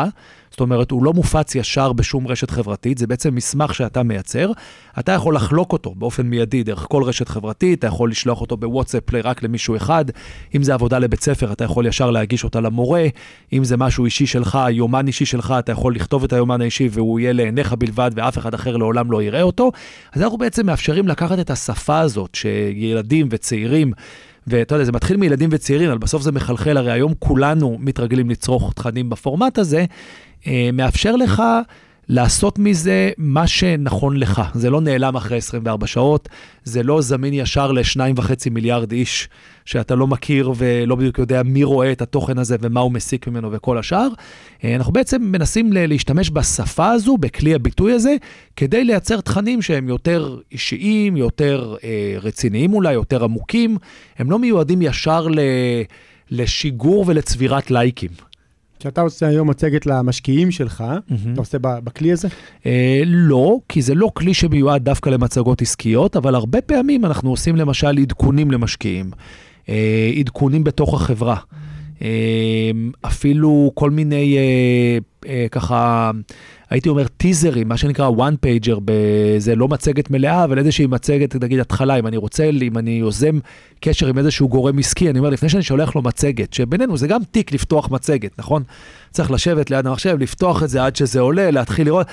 זאת 0.52 0.60
אומרת, 0.60 0.91
הוא 0.91 1.04
לא 1.04 1.13
מופץ 1.13 1.56
ישר 1.56 1.93
בשום 1.93 2.28
רשת 2.28 2.52
חברתית, 2.52 2.97
זה 2.97 3.08
בעצם 3.08 3.36
מסמך 3.36 3.76
שאתה 3.76 4.04
מייצר. 4.04 4.52
אתה 5.00 5.12
יכול 5.12 5.36
לחלוק 5.36 5.74
אותו 5.74 5.95
באופן 5.95 6.24
מיידי 6.28 6.63
דרך 6.63 6.86
כל 6.89 7.04
רשת 7.04 7.28
חברתית, 7.28 7.80
אתה 7.80 7.88
יכול 7.88 8.12
לשלוח 8.12 8.41
אותו 8.41 8.58
בוואטסאפ 8.58 9.04
רק 9.24 9.43
למישהו 9.43 9.76
אחד. 9.76 10.06
אם 10.56 10.63
זה 10.63 10.74
עבודה 10.74 11.00
לבית 11.00 11.24
ספר, 11.24 11.52
אתה 11.52 11.63
יכול 11.63 11.88
ישר 11.88 12.12
להגיש 12.12 12.43
אותה 12.43 12.60
למורה. 12.60 13.06
אם 13.54 13.63
זה 13.63 13.78
משהו 13.78 14.06
אישי 14.06 14.26
שלך, 14.26 14.60
יומן 14.69 15.08
אישי 15.08 15.26
שלך, 15.26 15.54
אתה 15.60 15.71
יכול 15.71 15.95
לכתוב 15.95 16.24
את 16.24 16.34
היומן 16.34 16.62
האישי 16.62 16.89
והוא 16.91 17.19
יהיה 17.19 17.34
לעיניך 17.34 17.74
בלבד 17.74 18.12
ואף 18.15 18.38
אחד 18.38 18.54
אחר 18.54 18.78
לעולם 18.78 19.12
לא 19.12 19.24
יראה 19.24 19.41
אותו. 19.41 19.71
אז 20.13 20.21
אנחנו 20.21 20.38
בעצם 20.38 20.65
מאפשרים 20.65 21.08
לקחת 21.08 21.39
את 21.39 21.50
השפה 21.50 22.00
הזאת 22.00 22.36
שילדים 22.36 23.28
וצעירים, 23.32 23.91
ואתה 24.47 24.75
יודע, 24.75 24.86
זה 24.86 24.91
מתחיל 24.91 25.17
מילדים 25.17 25.49
וצעירים, 25.54 25.89
אבל 25.89 25.97
בסוף 25.97 26.21
זה 26.21 26.32
מחלחל, 26.32 26.77
הרי 26.77 26.91
היום 26.91 27.13
כולנו 27.19 27.77
מתרגלים 27.80 28.30
לצרוך 28.30 28.73
תכנים 28.73 29.10
בפורמט 29.10 29.58
הזה, 29.58 29.86
אה, 30.47 30.69
מאפשר 30.73 31.15
לך 31.15 31.43
לעשות 32.12 32.60
מזה 32.60 33.10
מה 33.17 33.47
שנכון 33.47 34.17
לך. 34.17 34.41
זה 34.54 34.69
לא 34.69 34.82
נעלם 34.82 35.15
אחרי 35.15 35.38
24 35.38 35.88
שעות, 35.88 36.30
זה 36.63 36.84
לא 36.84 37.02
זמין 37.02 37.34
ישר 37.34 37.71
לשניים 37.71 38.15
וחצי 38.17 38.50
מיליארד 38.50 38.91
איש 38.91 39.30
שאתה 39.65 39.95
לא 39.95 40.08
מכיר 40.08 40.52
ולא 40.56 40.95
בדיוק 40.95 41.19
יודע 41.19 41.43
מי 41.43 41.63
רואה 41.63 41.91
את 41.91 42.02
התוכן 42.02 42.38
הזה 42.38 42.56
ומה 42.62 42.80
הוא 42.80 42.91
מסיק 42.91 43.28
ממנו 43.28 43.52
וכל 43.52 43.78
השאר. 43.78 44.08
אה, 44.63 44.76
אנחנו 44.76 44.93
בעצם 44.93 45.21
מנסים 45.21 45.74
להשתמש 45.74 46.30
בשפה 46.30 46.91
הזו, 46.91 47.17
בכלי 47.17 47.56
הביטוי 47.56 47.93
הזה, 47.93 48.15
כדי 48.56 48.84
לייצר 48.84 49.21
תכנים 49.21 49.62
שהם 49.62 49.89
יותר 49.89 50.39
אישיים, 50.52 51.17
יותר 51.17 51.76
אה, 51.84 52.15
רציניים 52.21 52.74
אולי, 52.74 52.93
יותר 52.93 53.24
עמוקים. 53.24 53.78
הם 54.17 54.32
לא 54.32 54.39
מיועדים 54.39 54.82
ישר 54.82 55.28
ל... 55.28 55.39
לשיגור 56.32 57.06
ולצבירת 57.08 57.71
לייקים. 57.71 58.31
כשאתה 58.82 59.02
עושה 59.02 59.28
היום 59.28 59.50
מצגת 59.50 59.86
למשקיעים 59.86 60.52
שלך, 60.52 60.82
mm-hmm. 60.82 61.13
אתה 61.34 61.41
עושה 61.41 61.58
בכלי 61.62 62.12
הזה? 62.12 62.28
אה, 62.65 63.02
לא, 63.06 63.60
כי 63.70 63.82
זה 63.82 63.96
לא 63.96 64.12
כלי 64.13 64.34
שמיועד 64.34 64.84
דווקא 64.84 65.10
למצגות 65.10 65.62
עסקיות, 65.62 66.15
אבל 66.15 66.36
הרבה 66.36 66.62
פעמים 66.62 67.06
אנחנו 67.06 67.30
עושים 67.30 67.56
למשל 67.56 67.98
עדכונים 67.98 68.52
למשקיעים, 68.52 69.12
אה, 69.70 70.12
עדכונים 70.20 70.63
בתוך 70.63 70.94
החברה. 70.94 71.36
אה, 72.01 72.71
אפילו 73.01 73.71
כל 73.73 73.89
מיני 73.89 74.37
אה, 74.37 74.97
אה, 75.29 75.45
ככה 75.51 76.11
הייתי 76.69 76.89
אומר 76.89 77.07
טיזרים, 77.07 77.67
מה 77.67 77.77
שנקרא 77.77 78.09
one 78.09 78.45
pager, 78.45 78.79
זה 79.37 79.55
לא 79.55 79.67
מצגת 79.67 80.09
מלאה, 80.11 80.43
אבל 80.43 80.59
איזושהי 80.59 80.85
מצגת, 80.85 81.35
נגיד 81.35 81.59
התחלה, 81.59 81.99
אם 81.99 82.07
אני 82.07 82.17
רוצה, 82.17 82.49
אם 82.61 82.77
אני 82.77 82.91
יוזם 82.91 83.39
קשר 83.79 84.07
עם 84.07 84.17
איזשהו 84.17 84.49
גורם 84.49 84.79
עסקי, 84.79 85.09
אני 85.09 85.19
אומר, 85.19 85.29
לפני 85.29 85.49
שאני 85.49 85.63
שולח 85.63 85.95
לו 85.95 86.01
מצגת, 86.01 86.53
שבינינו 86.53 86.97
זה 86.97 87.07
גם 87.07 87.21
תיק 87.31 87.51
לפתוח 87.51 87.91
מצגת, 87.91 88.39
נכון? 88.39 88.63
צריך 89.11 89.31
לשבת 89.31 89.71
ליד 89.71 89.87
המחשב, 89.87 90.17
לפתוח 90.19 90.63
את 90.63 90.69
זה 90.69 90.85
עד 90.85 90.95
שזה 90.95 91.19
עולה, 91.19 91.51
להתחיל 91.51 91.85
לראות. 91.85 92.07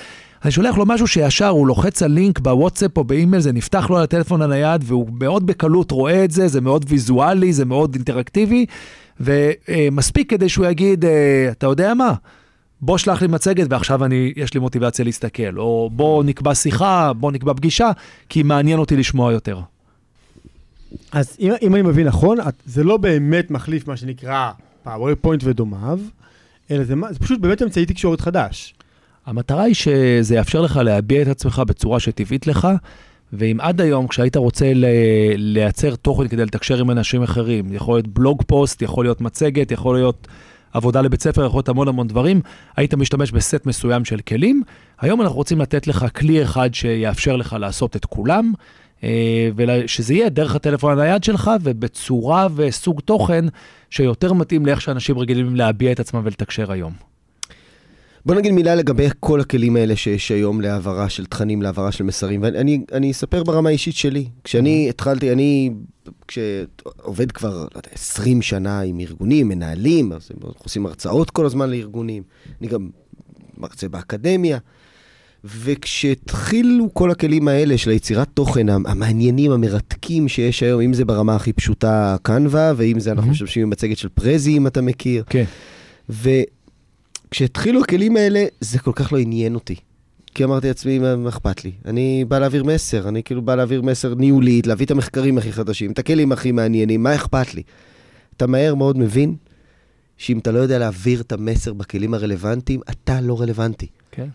אני 0.44 0.50
שולח 0.50 0.76
לו 0.76 0.86
משהו 0.86 1.06
שישר, 1.06 1.48
הוא 1.48 1.66
לוחץ 1.66 2.02
על 2.02 2.10
לינק 2.10 2.38
בוואטסאפ 2.38 2.96
או 2.96 3.04
באימייל, 3.04 3.42
זה 3.42 3.52
נפתח 3.52 3.90
לו 3.90 3.96
על 3.96 4.02
הטלפון 4.02 4.42
הנייד, 4.42 4.84
והוא 4.84 5.08
מאוד 5.20 5.46
בקלות 5.46 5.90
רואה 5.90 6.24
את 6.24 6.30
זה, 6.30 6.48
זה 6.48 6.60
מאוד 6.60 6.84
ויזואלי, 6.88 7.52
זה 7.52 7.64
מאוד 7.64 7.94
אינטראקטיבי, 7.94 8.66
ומספיק 9.20 10.30
כדי 10.30 10.48
שהוא 10.48 10.66
יגיד, 10.66 11.04
אה, 11.04 11.48
אתה 11.50 11.66
יודע 11.66 11.94
מה? 11.94 12.14
בוא 12.80 12.98
שלח 12.98 13.22
לי 13.22 13.28
מצגת 13.28 13.66
ועכשיו 13.70 14.04
אני, 14.04 14.32
יש 14.36 14.54
לי 14.54 14.60
מוטיבציה 14.60 15.04
להסתכל, 15.04 15.58
או 15.58 15.90
בוא 15.92 16.24
נקבע 16.24 16.54
שיחה, 16.54 17.12
בוא 17.12 17.32
נקבע 17.32 17.54
פגישה, 17.54 17.90
כי 18.28 18.42
מעניין 18.42 18.78
אותי 18.78 18.96
לשמוע 18.96 19.32
יותר. 19.32 19.60
אז 21.12 21.36
אם, 21.40 21.52
אם 21.62 21.74
אני 21.74 21.82
מבין 21.82 22.06
נכון, 22.06 22.38
זה 22.66 22.84
לא 22.84 22.96
באמת 22.96 23.50
מחליף 23.50 23.88
מה 23.88 23.96
שנקרא 23.96 24.50
PowerPoint 24.86 25.40
ודומיו, 25.42 25.98
אלא 26.70 26.84
זה, 26.84 26.94
זה 27.10 27.18
פשוט 27.18 27.40
באמת 27.40 27.62
אמצעי 27.62 27.86
תקשורת 27.86 28.20
חדש. 28.20 28.74
המטרה 29.26 29.62
היא 29.62 29.74
שזה 29.74 30.34
יאפשר 30.34 30.60
לך 30.60 30.76
להביע 30.76 31.22
את 31.22 31.28
עצמך 31.28 31.62
בצורה 31.66 32.00
שטבעית 32.00 32.46
לך, 32.46 32.68
ואם 33.32 33.56
עד 33.60 33.80
היום 33.80 34.08
כשהיית 34.08 34.36
רוצה 34.36 34.72
לייצר 35.36 35.96
תוכן 35.96 36.28
כדי 36.28 36.44
לתקשר 36.44 36.80
עם 36.80 36.90
אנשים 36.90 37.22
אחרים, 37.22 37.72
יכול 37.72 37.94
להיות 37.94 38.08
בלוג 38.08 38.42
פוסט, 38.46 38.82
יכול 38.82 39.04
להיות 39.04 39.20
מצגת, 39.20 39.70
יכול 39.70 39.96
להיות 39.96 40.28
עבודה 40.72 41.00
לבית 41.00 41.22
ספר, 41.22 41.46
יכול 41.46 41.58
להיות 41.58 41.68
המון 41.68 41.88
המון 41.88 42.08
דברים, 42.08 42.40
היית 42.76 42.94
משתמש 42.94 43.32
בסט 43.32 43.66
מסוים 43.66 44.04
של 44.04 44.20
כלים. 44.20 44.62
היום 45.00 45.22
אנחנו 45.22 45.36
רוצים 45.36 45.60
לתת 45.60 45.86
לך 45.86 46.06
כלי 46.16 46.42
אחד 46.42 46.74
שיאפשר 46.74 47.36
לך 47.36 47.56
לעשות 47.60 47.96
את 47.96 48.04
כולם, 48.04 48.52
אה, 49.04 49.48
ושזה 49.56 50.14
יהיה 50.14 50.28
דרך 50.28 50.54
הטלפון 50.54 50.98
הנייד 50.98 51.24
שלך 51.24 51.50
ובצורה 51.62 52.46
וסוג 52.56 53.00
תוכן 53.00 53.44
שיותר 53.90 54.32
מתאים 54.32 54.66
לאיך 54.66 54.80
שאנשים 54.80 55.18
רגילים 55.18 55.56
להביע 55.56 55.92
את 55.92 56.00
עצמם 56.00 56.20
ולתקשר 56.24 56.72
היום. 56.72 57.07
בוא 58.28 58.34
נגיד 58.34 58.52
מילה 58.52 58.74
לגבי 58.74 59.08
כל 59.20 59.40
הכלים 59.40 59.76
האלה 59.76 59.96
שיש 59.96 60.30
היום 60.30 60.60
להעברה 60.60 61.08
של 61.08 61.26
תכנים, 61.26 61.62
להעברה 61.62 61.92
של 61.92 62.04
מסרים. 62.04 62.42
ואני 62.42 63.10
אספר 63.10 63.44
ברמה 63.44 63.68
האישית 63.68 63.94
שלי. 63.94 64.28
כשאני 64.44 64.86
mm-hmm. 64.86 64.90
התחלתי, 64.90 65.32
אני, 65.32 65.70
כשעובד 66.28 67.32
כבר, 67.32 67.56
לא 67.58 67.68
יודע, 67.76 67.88
20 67.94 68.42
שנה 68.42 68.80
עם 68.80 69.00
ארגונים, 69.00 69.48
מנהלים, 69.48 70.12
אז 70.12 70.30
אנחנו 70.34 70.60
עושים 70.64 70.86
הרצאות 70.86 71.30
כל 71.30 71.46
הזמן 71.46 71.70
לארגונים. 71.70 72.22
אני 72.60 72.68
גם 72.68 72.88
מרצה 73.58 73.88
באקדמיה. 73.88 74.58
וכשהתחילו 75.44 76.94
כל 76.94 77.10
הכלים 77.10 77.48
האלה 77.48 77.78
של 77.78 77.90
היצירת 77.90 78.28
תוכן 78.34 78.68
המעניינים, 78.68 79.50
המרתקים 79.50 80.28
שיש 80.28 80.62
היום, 80.62 80.80
אם 80.80 80.94
זה 80.94 81.04
ברמה 81.04 81.36
הכי 81.36 81.52
פשוטה, 81.52 82.16
קנווה, 82.22 82.72
ואם 82.76 83.00
זה 83.00 83.10
אנחנו 83.12 83.28
mm-hmm. 83.28 83.32
משתמשים 83.32 83.62
במצגת 83.62 83.98
של 83.98 84.08
פרזי, 84.08 84.56
אם 84.56 84.66
אתה 84.66 84.80
מכיר. 84.80 85.24
כן. 85.28 85.44
וכשהתחילו 87.28 87.80
הכלים 87.80 88.16
האלה, 88.16 88.44
זה 88.60 88.78
כל 88.78 88.92
כך 88.94 89.12
לא 89.12 89.18
עניין 89.18 89.54
אותי. 89.54 89.74
כי 90.34 90.44
אמרתי 90.44 90.68
לעצמי, 90.68 90.98
מה 90.98 91.28
אכפת 91.28 91.64
לי? 91.64 91.72
אני 91.84 92.24
בא 92.28 92.38
להעביר 92.38 92.64
מסר, 92.64 93.08
אני 93.08 93.22
כאילו 93.22 93.42
בא 93.42 93.54
להעביר 93.54 93.82
מסר 93.82 94.14
ניהולית, 94.14 94.66
להביא 94.66 94.86
את 94.86 94.90
המחקרים 94.90 95.38
הכי 95.38 95.52
חדשים, 95.52 95.92
את 95.92 95.98
הכלים 95.98 96.32
הכי 96.32 96.52
מעניינים, 96.52 97.02
מה 97.02 97.14
אכפת 97.14 97.54
לי? 97.54 97.62
אתה 98.36 98.46
מהר 98.46 98.74
מאוד 98.74 98.98
מבין 98.98 99.36
שאם 100.16 100.38
אתה 100.38 100.52
לא 100.52 100.58
יודע 100.58 100.78
להעביר 100.78 101.20
את 101.20 101.32
המסר 101.32 101.72
בכלים 101.72 102.14
הרלוונטיים, 102.14 102.80
אתה 102.90 103.20
לא 103.20 103.40
רלוונטי. 103.40 103.86
כן. 104.10 104.28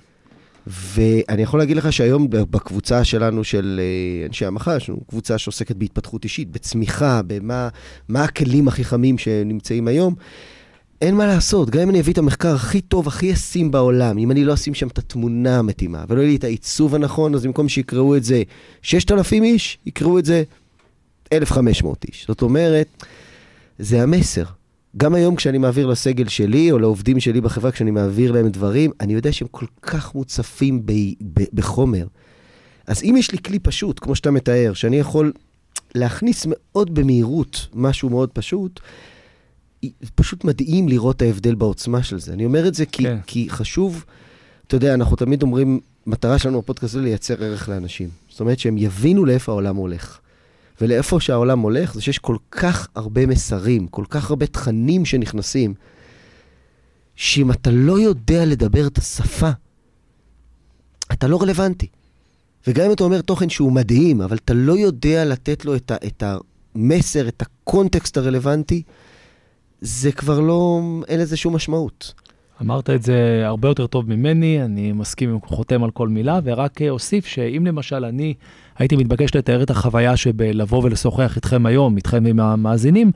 ואני 0.67 1.41
יכול 1.41 1.60
להגיד 1.60 1.77
לך 1.77 1.93
שהיום 1.93 2.27
בקבוצה 2.29 3.03
שלנו 3.03 3.43
של 3.43 3.79
אה, 3.84 4.25
אנשי 4.27 4.45
המחר, 4.45 4.77
יש 4.77 4.89
לנו 4.89 4.99
קבוצה 5.08 5.38
שעוסקת 5.38 5.75
בהתפתחות 5.75 6.23
אישית, 6.23 6.51
בצמיחה, 6.51 7.21
במה 7.27 8.23
הכלים 8.23 8.67
הכי 8.67 8.84
חמים 8.84 9.17
שנמצאים 9.17 9.88
היום. 9.88 10.15
אין 11.01 11.15
מה 11.15 11.27
לעשות, 11.27 11.69
גם 11.69 11.82
אם 11.82 11.89
אני 11.89 11.99
אביא 11.99 12.13
את 12.13 12.17
המחקר 12.17 12.56
הכי 12.56 12.82
טוב, 12.82 13.08
הכי 13.08 13.25
ישים 13.25 13.71
בעולם, 13.71 14.17
אם 14.17 14.32
אני 14.32 14.43
לא 14.43 14.53
אשים 14.53 14.73
שם 14.73 14.88
את 14.88 14.97
התמונה 14.97 15.60
המתאימה, 15.60 16.03
ולא 16.10 16.21
יהיה 16.21 16.29
לי 16.29 16.36
את 16.36 16.43
העיצוב 16.43 16.95
הנכון, 16.95 17.36
אז 17.36 17.45
במקום 17.45 17.69
שיקראו 17.69 18.15
את 18.15 18.23
זה 18.23 18.43
6,000 18.82 19.43
איש, 19.43 19.77
יקראו 19.86 20.19
את 20.19 20.25
זה 20.25 20.43
1,500 21.34 22.06
איש. 22.08 22.25
זאת 22.27 22.41
אומרת, 22.41 23.03
זה 23.79 24.03
המסר. 24.03 24.43
גם 24.97 25.15
היום 25.15 25.36
כשאני 25.36 25.58
מעביר 25.58 25.88
לסגל 25.88 26.27
שלי, 26.27 26.71
או 26.71 26.79
לעובדים 26.79 27.19
שלי 27.19 27.41
בחברה, 27.41 27.71
כשאני 27.71 27.91
מעביר 27.91 28.32
להם 28.32 28.49
דברים, 28.49 28.91
אני 28.99 29.13
יודע 29.13 29.32
שהם 29.32 29.47
כל 29.51 29.65
כך 29.82 30.15
מוצפים 30.15 30.86
ב- 30.86 30.91
ב- 31.21 31.45
בחומר. 31.53 32.08
אז 32.88 33.03
אם 33.03 33.15
יש 33.17 33.32
לי 33.32 33.38
כלי 33.38 33.60
פשוט, 33.60 33.99
כמו 33.99 34.15
שאתה 34.15 34.32
מתאר, 34.32 34.73
שאני 34.73 34.97
יכול 34.99 35.34
להכניס 35.95 36.45
מאוד 36.49 36.95
במהירות 36.95 37.67
משהו 37.73 38.10
מאוד 38.10 38.29
פשוט, 38.29 38.79
פשוט 40.15 40.43
מדהים 40.43 40.89
לראות 40.89 41.15
את 41.15 41.22
ההבדל 41.22 41.56
בעוצמה 41.56 42.04
של 42.04 42.19
זה. 42.19 42.34
אני 42.34 42.46
אומר 42.46 42.67
את 42.67 42.74
זה 42.74 42.86
כי, 42.86 43.04
כן. 43.04 43.17
כי 43.28 43.48
חשוב, 43.50 44.06
אתה 44.67 44.76
יודע, 44.76 44.93
אנחנו 44.93 45.15
תמיד 45.15 45.41
אומרים, 45.41 45.80
מטרה 46.08 46.39
שלנו 46.39 46.62
בפודקאסט 46.62 46.93
זה 46.93 47.02
לייצר 47.02 47.43
ערך 47.43 47.69
לאנשים. 47.69 48.10
זאת 48.30 48.39
אומרת 48.39 48.60
שהם 48.60 48.78
יבינו 48.78 49.26
לאיפה 49.26 49.52
העולם 49.52 49.76
הולך. 49.76 50.19
ולאיפה 50.82 51.19
שהעולם 51.19 51.60
הולך, 51.60 51.93
זה 51.93 52.02
שיש 52.02 52.19
כל 52.19 52.38
כך 52.52 52.88
הרבה 52.96 53.26
מסרים, 53.26 53.88
כל 53.88 54.06
כך 54.10 54.30
הרבה 54.30 54.46
תכנים 54.46 55.06
שנכנסים, 55.06 55.74
שאם 57.15 57.52
אתה 57.52 57.72
לא 57.72 58.00
יודע 58.00 58.46
לדבר 58.46 58.88
את 58.88 58.98
השפה, 58.98 59.50
אתה 61.12 61.28
לא 61.28 61.41
רלוונטי. 61.41 61.88
וגם 62.67 62.86
אם 62.86 62.91
אתה 62.91 63.04
אומר 63.04 63.22
תוכן 63.22 63.50
שהוא 63.50 63.72
מדהים, 63.72 64.22
אבל 64.22 64.38
אתה 64.38 64.54
לא 64.54 64.78
יודע 64.78 65.26
לתת 65.26 65.65
לו 65.65 65.76
את, 65.76 65.91
ה, 65.91 65.96
את 66.08 66.24
המסר, 66.76 67.28
את 67.28 67.41
הקונטקסט 67.41 68.17
הרלוונטי, 68.17 68.84
זה 69.86 70.12
כבר 70.12 70.39
לא, 70.39 70.82
אין 71.08 71.19
לזה 71.19 71.38
שום 71.38 71.56
משמעות. 71.56 72.13
אמרת 72.62 72.89
את 72.89 73.04
זה 73.04 73.41
הרבה 73.46 73.67
יותר 73.67 73.88
טוב 73.88 74.10
ממני, 74.10 74.63
אני 74.63 74.91
מסכים, 74.91 75.39
חותם 75.46 75.84
על 75.84 75.91
כל 75.91 76.08
מילה, 76.08 76.39
ורק 76.43 76.82
אוסיף 76.82 77.26
שאם 77.26 77.65
למשל 77.65 78.06
אני 78.06 78.34
הייתי 78.78 78.96
מתבקש 78.96 79.36
לתאר 79.36 79.63
את 79.63 79.69
החוויה 79.69 80.17
שבלבוא 80.17 80.84
ולשוחח 80.84 81.36
איתכם 81.36 81.65
היום, 81.65 81.98
איתכם 81.98 82.26
עם 82.26 82.39
המאזינים, 82.39 83.12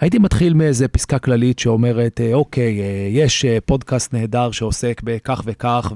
הייתי 0.00 0.18
מתחיל 0.18 0.54
מאיזה 0.54 0.88
פסקה 0.88 1.18
כללית 1.18 1.58
שאומרת, 1.58 2.20
אה, 2.20 2.34
אוקיי, 2.34 2.80
אה, 2.80 3.08
יש 3.10 3.44
אה, 3.44 3.58
פודקאסט 3.66 4.14
נהדר 4.14 4.50
שעוסק 4.50 5.00
בכך 5.04 5.42
וכך, 5.44 5.92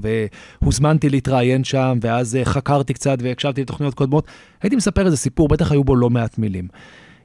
והוזמנתי 0.61 1.09
להתראיין 1.09 1.63
שם, 1.63 1.97
ואז 2.01 2.37
חקרתי 2.43 2.93
קצת 2.93 3.17
והקשבתי 3.21 3.61
לתוכניות 3.61 3.93
קודמות. 3.93 4.27
הייתי 4.61 4.75
מספר 4.75 5.05
איזה 5.05 5.17
סיפור, 5.17 5.47
בטח 5.47 5.71
היו 5.71 5.83
בו 5.83 5.95
לא 5.95 6.09
מעט 6.09 6.37
מילים. 6.37 6.67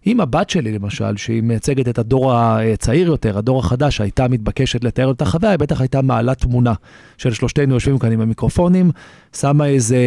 אם 0.08 0.20
הבת 0.20 0.50
שלי, 0.50 0.72
למשל, 0.72 1.16
שהיא 1.16 1.42
מייצגת 1.42 1.88
את 1.88 1.98
הדור 1.98 2.34
הצעיר 2.34 3.06
יותר, 3.06 3.38
הדור 3.38 3.58
החדש, 3.58 4.00
הייתה 4.00 4.28
מתבקשת 4.28 4.84
לתאר 4.84 5.10
את 5.10 5.22
החוויה, 5.22 5.50
היא 5.50 5.58
בטח 5.58 5.80
הייתה 5.80 6.02
מעלה 6.02 6.34
תמונה 6.34 6.72
של 7.18 7.32
שלושתנו 7.32 7.74
יושבים 7.74 7.98
כאן 7.98 8.12
עם 8.12 8.20
המיקרופונים, 8.20 8.90
שמה 9.36 9.66
איזה 9.66 9.98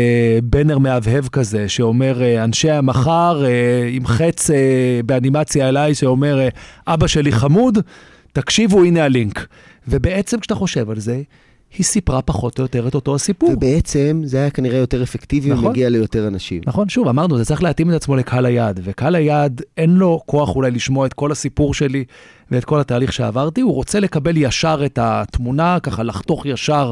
בנר 0.43 0.77
מהבהב 0.77 1.27
כזה, 1.27 1.69
שאומר, 1.69 2.43
אנשי 2.43 2.71
המחר, 2.71 3.45
אה, 3.45 3.89
עם 3.91 4.05
חץ 4.05 4.49
אה, 4.49 4.99
באנימציה 5.05 5.69
אליי, 5.69 5.95
שאומר, 5.95 6.47
אבא 6.87 7.07
שלי 7.07 7.31
חמוד, 7.31 7.77
תקשיבו, 8.33 8.83
הנה 8.83 9.03
הלינק. 9.03 9.47
ובעצם 9.87 10.39
כשאתה 10.39 10.55
חושב 10.55 10.89
על 10.89 10.99
זה, 10.99 11.21
היא 11.77 11.85
סיפרה 11.85 12.21
פחות 12.21 12.59
או 12.59 12.63
יותר 12.63 12.87
את 12.87 12.95
אותו 12.95 13.15
הסיפור. 13.15 13.49
ובעצם 13.49 14.21
זה 14.25 14.37
היה 14.37 14.49
כנראה 14.49 14.77
יותר 14.77 15.03
אפקטיבי 15.03 15.49
נכון. 15.49 15.65
ומגיע 15.65 15.89
ליותר 15.89 16.27
אנשים. 16.27 16.61
נכון, 16.65 16.89
שוב, 16.89 17.07
אמרנו, 17.07 17.37
זה 17.37 17.45
צריך 17.45 17.63
להתאים 17.63 17.89
את 17.89 17.95
עצמו 17.95 18.15
לקהל 18.15 18.45
היעד, 18.45 18.79
וקהל 18.83 19.15
היעד 19.15 19.61
אין 19.77 19.95
לו 19.95 20.21
כוח 20.25 20.55
אולי 20.55 20.71
לשמוע 20.71 21.05
את 21.05 21.13
כל 21.13 21.31
הסיפור 21.31 21.73
שלי 21.73 22.05
ואת 22.51 22.65
כל 22.65 22.79
התהליך 22.79 23.13
שעברתי, 23.13 23.61
הוא 23.61 23.73
רוצה 23.73 23.99
לקבל 23.99 24.37
ישר 24.37 24.81
את 24.85 24.99
התמונה, 25.01 25.77
ככה 25.83 26.03
לחתוך 26.03 26.45
ישר 26.45 26.91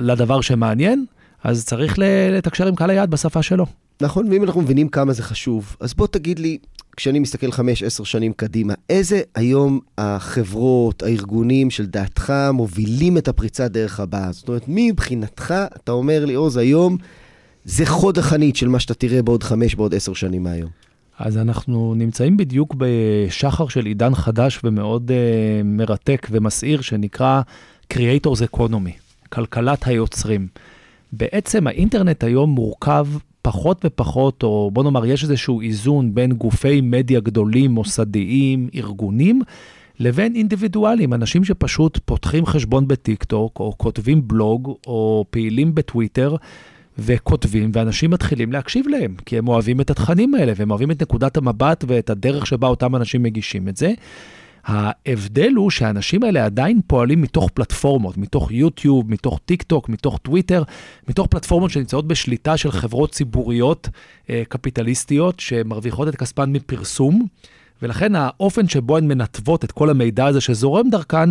לדבר 0.00 0.40
שמעניין, 0.40 1.04
אז 1.44 1.64
צריך 1.64 1.94
לתקשר 2.30 2.66
עם 2.66 2.74
קהל 2.74 2.90
היעד 2.90 3.10
בשפה 3.10 3.42
שלו. 3.42 3.66
נכון, 4.02 4.32
ואם 4.32 4.44
אנחנו 4.44 4.60
מבינים 4.60 4.88
כמה 4.88 5.12
זה 5.12 5.22
חשוב, 5.22 5.76
אז 5.80 5.94
בוא 5.94 6.06
תגיד 6.06 6.38
לי, 6.38 6.58
כשאני 6.96 7.18
מסתכל 7.18 7.52
חמש, 7.52 7.82
עשר 7.82 8.04
שנים 8.04 8.32
קדימה, 8.32 8.74
איזה 8.90 9.20
היום 9.34 9.80
החברות, 9.98 11.02
הארגונים 11.02 11.70
שלדעתך 11.70 12.32
מובילים 12.52 13.18
את 13.18 13.28
הפריצת 13.28 13.70
דרך 13.70 14.00
הבאה? 14.00 14.32
זאת 14.32 14.48
אומרת, 14.48 14.68
מי 14.68 14.90
מבחינתך, 14.90 15.54
אתה 15.76 15.92
אומר 15.92 16.24
לי, 16.24 16.34
עוז, 16.34 16.56
היום 16.56 16.96
זה 17.64 17.86
חוד 17.86 18.18
החנית 18.18 18.56
של 18.56 18.68
מה 18.68 18.80
שאתה 18.80 18.94
תראה 18.94 19.22
בעוד 19.22 19.42
חמש, 19.42 19.74
בעוד 19.74 19.94
עשר 19.94 20.14
שנים 20.14 20.42
מהיום. 20.42 20.70
אז 21.18 21.36
אנחנו 21.36 21.94
נמצאים 21.96 22.36
בדיוק 22.36 22.74
בשחר 22.78 23.68
של 23.68 23.86
עידן 23.86 24.14
חדש 24.14 24.60
ומאוד 24.64 25.10
uh, 25.10 25.64
מרתק 25.64 26.26
ומסעיר, 26.30 26.80
שנקרא 26.80 27.40
Creators 27.92 28.56
Economy, 28.56 29.26
כלכלת 29.28 29.86
היוצרים. 29.86 30.48
בעצם 31.12 31.66
האינטרנט 31.66 32.24
היום 32.24 32.50
מורכב 32.50 33.06
פחות 33.42 33.84
ופחות, 33.84 34.42
או 34.42 34.70
בוא 34.72 34.84
נאמר, 34.84 35.06
יש 35.06 35.22
איזשהו 35.22 35.60
איזון 35.60 36.14
בין 36.14 36.32
גופי 36.32 36.80
מדיה 36.80 37.20
גדולים, 37.20 37.70
מוסדיים, 37.70 38.68
ארגונים, 38.74 39.42
לבין 40.00 40.34
אינדיבידואלים, 40.34 41.14
אנשים 41.14 41.44
שפשוט 41.44 41.98
פותחים 42.04 42.46
חשבון 42.46 42.88
בטיקטוק, 42.88 43.60
או 43.60 43.72
כותבים 43.76 44.28
בלוג, 44.28 44.74
או 44.86 45.24
פעילים 45.30 45.74
בטוויטר, 45.74 46.36
וכותבים, 46.98 47.70
ואנשים 47.74 48.10
מתחילים 48.10 48.52
להקשיב 48.52 48.88
להם, 48.88 49.14
כי 49.26 49.38
הם 49.38 49.48
אוהבים 49.48 49.80
את 49.80 49.90
התכנים 49.90 50.34
האלה, 50.34 50.52
והם 50.56 50.70
אוהבים 50.70 50.90
את 50.90 51.02
נקודת 51.02 51.36
המבט 51.36 51.84
ואת 51.88 52.10
הדרך 52.10 52.46
שבה 52.46 52.68
אותם 52.68 52.96
אנשים 52.96 53.22
מגישים 53.22 53.68
את 53.68 53.76
זה. 53.76 53.92
ההבדל 54.68 55.52
הוא 55.56 55.70
שהאנשים 55.70 56.22
האלה 56.22 56.44
עדיין 56.44 56.80
פועלים 56.86 57.22
מתוך 57.22 57.50
פלטפורמות, 57.54 58.16
מתוך 58.16 58.52
יוטיוב, 58.52 59.10
מתוך 59.10 59.40
טיק 59.44 59.62
טוק, 59.62 59.88
מתוך 59.88 60.18
טוויטר, 60.22 60.62
מתוך 61.08 61.26
פלטפורמות 61.26 61.70
שנמצאות 61.70 62.08
בשליטה 62.08 62.56
של 62.56 62.70
חברות 62.70 63.12
ציבוריות 63.12 63.88
אה, 64.30 64.42
קפיטליסטיות 64.48 65.40
שמרוויחות 65.40 66.08
את 66.08 66.16
כספן 66.16 66.52
מפרסום, 66.52 67.26
ולכן 67.82 68.14
האופן 68.14 68.68
שבו 68.68 68.96
הן 68.96 69.08
מנתבות 69.08 69.64
את 69.64 69.72
כל 69.72 69.90
המידע 69.90 70.26
הזה 70.26 70.40
שזורם 70.40 70.90
דרכן, 70.90 71.30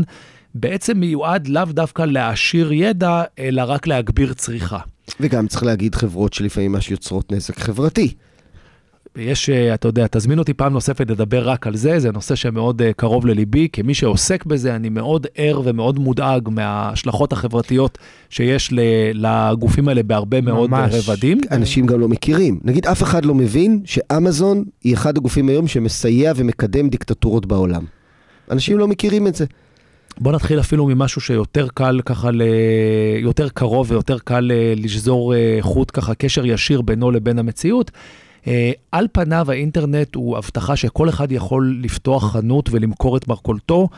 בעצם 0.56 1.00
מיועד 1.00 1.47
לאו 1.47 1.65
דווקא 1.65 2.02
להעשיר 2.02 2.73
ידע, 2.73 3.23
אלא 3.39 3.62
רק 3.65 3.88
להגביר 3.88 4.34
צריכה. 4.34 4.80
וגם 5.19 5.47
צריך 5.47 5.63
להגיד 5.63 5.95
חברות 5.95 6.34
שלפעמים 6.34 6.71
ממש 6.71 6.91
יוצרות 6.91 7.32
נזק 7.32 7.60
חברתי. 7.60 8.13
יש, 9.19 9.49
אה, 9.49 9.73
אתה 9.73 9.88
יודע, 9.88 10.06
תזמין 10.12 10.39
אותי 10.39 10.53
פעם 10.53 10.73
נוספת 10.73 11.10
לדבר 11.10 11.49
רק 11.49 11.67
על 11.67 11.75
זה, 11.75 11.99
זה 11.99 12.12
נושא 12.12 12.36
שמאוד 12.36 12.82
אה, 12.82 12.93
קרוב 12.93 13.25
לליבי. 13.25 13.67
כמי 13.73 13.93
שעוסק 13.93 14.45
בזה, 14.45 14.75
אני 14.75 14.89
מאוד 14.89 15.27
ער 15.36 15.62
ומאוד 15.63 15.99
מודאג 15.99 16.49
מההשלכות 16.51 17.34
החברתיות 17.34 17.97
שיש 18.30 18.73
לגופים 19.13 19.88
האלה 19.88 20.03
בהרבה 20.03 20.41
מאוד 20.41 20.73
אה, 20.73 20.82
ממש. 20.82 21.10
רבדים. 21.10 21.41
אנשים 21.51 21.86
גם 21.86 21.99
לא 21.99 22.08
מכירים. 22.08 22.60
נגיד, 22.63 22.88
אף 22.88 23.03
אחד 23.03 23.25
לא 23.25 23.36
מבין 23.36 23.82
שאמזון 23.86 24.63
היא 24.84 24.93
אחד 24.93 25.17
הגופים 25.17 25.49
היום 25.49 25.67
שמסייע 25.67 26.34
ומקדם 26.36 26.89
דיקטטורות 26.89 27.45
בעולם. 27.45 27.84
אנשים 28.51 28.77
לא 28.77 28.88
מכירים 28.88 29.27
את 29.27 29.36
זה. 29.36 29.45
בוא 30.19 30.32
נתחיל 30.32 30.60
אפילו 30.60 30.86
ממשהו 30.86 31.21
שיותר 31.21 31.67
קל 31.73 31.99
ככה, 32.06 32.32
ל... 32.32 32.41
יותר 33.19 33.49
קרוב 33.49 33.91
ויותר 33.91 34.17
קל 34.19 34.51
לשזור 34.75 35.34
חוט 35.62 35.91
ככה, 35.93 36.15
קשר 36.15 36.45
ישיר 36.45 36.82
בינו 36.82 37.12
לבין 37.12 37.39
המציאות. 37.39 37.91
אה, 38.48 38.72
על 38.92 39.08
פניו 39.12 39.52
האינטרנט 39.52 40.16
הוא 40.16 40.38
הבטחה 40.38 40.76
שכל 40.76 41.10
אחד 41.10 41.32
יכול 41.32 41.80
לפתוח 41.82 42.32
חנות 42.32 42.70
ולמכור 42.72 43.18
את 43.18 43.28
מרכולתו, 43.28 43.90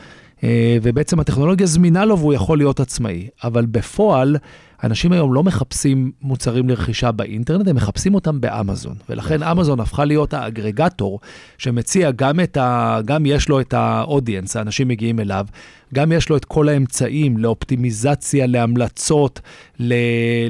אה, 0.44 0.78
ובעצם 0.82 1.20
הטכנולוגיה 1.20 1.68
זמינה 1.68 2.06
לו 2.06 2.20
והוא 2.20 2.34
יכול 2.34 2.58
להיות 2.58 2.80
עצמאי. 2.80 3.28
אבל 3.44 3.66
בפועל, 3.66 4.38
אנשים 4.84 5.12
היום 5.12 5.34
לא 5.34 5.44
מחפשים 5.44 6.12
מוצרים 6.22 6.70
לרכישה 6.70 7.12
באינטרנט, 7.12 7.68
הם 7.68 7.76
מחפשים 7.76 8.15
אותם 8.15 8.42
באמזון. 8.42 8.96
ולכן 9.10 9.36
נכון. 9.36 9.48
אמזון 9.48 9.80
הפכה 9.80 10.06
להיות 10.06 10.34
האגרגטור 10.34 11.20
שמציע 11.58 12.12
גם 12.12 12.39
את 12.39 12.58
ה... 12.58 13.00
גם 13.06 13.26
יש 13.26 13.50
לו 13.50 13.60
את 13.60 13.74
האודיאנס, 13.74 14.56
האנשים 14.56 14.88
מגיעים 14.88 15.20
אליו, 15.20 15.46
גם 15.94 16.12
יש 16.12 16.30
לו 16.30 16.38
את 16.38 16.46
כל 16.46 16.70
האמצעים 16.70 17.38
לאופטימיזציה, 17.38 18.48
להמלצות, 18.48 19.42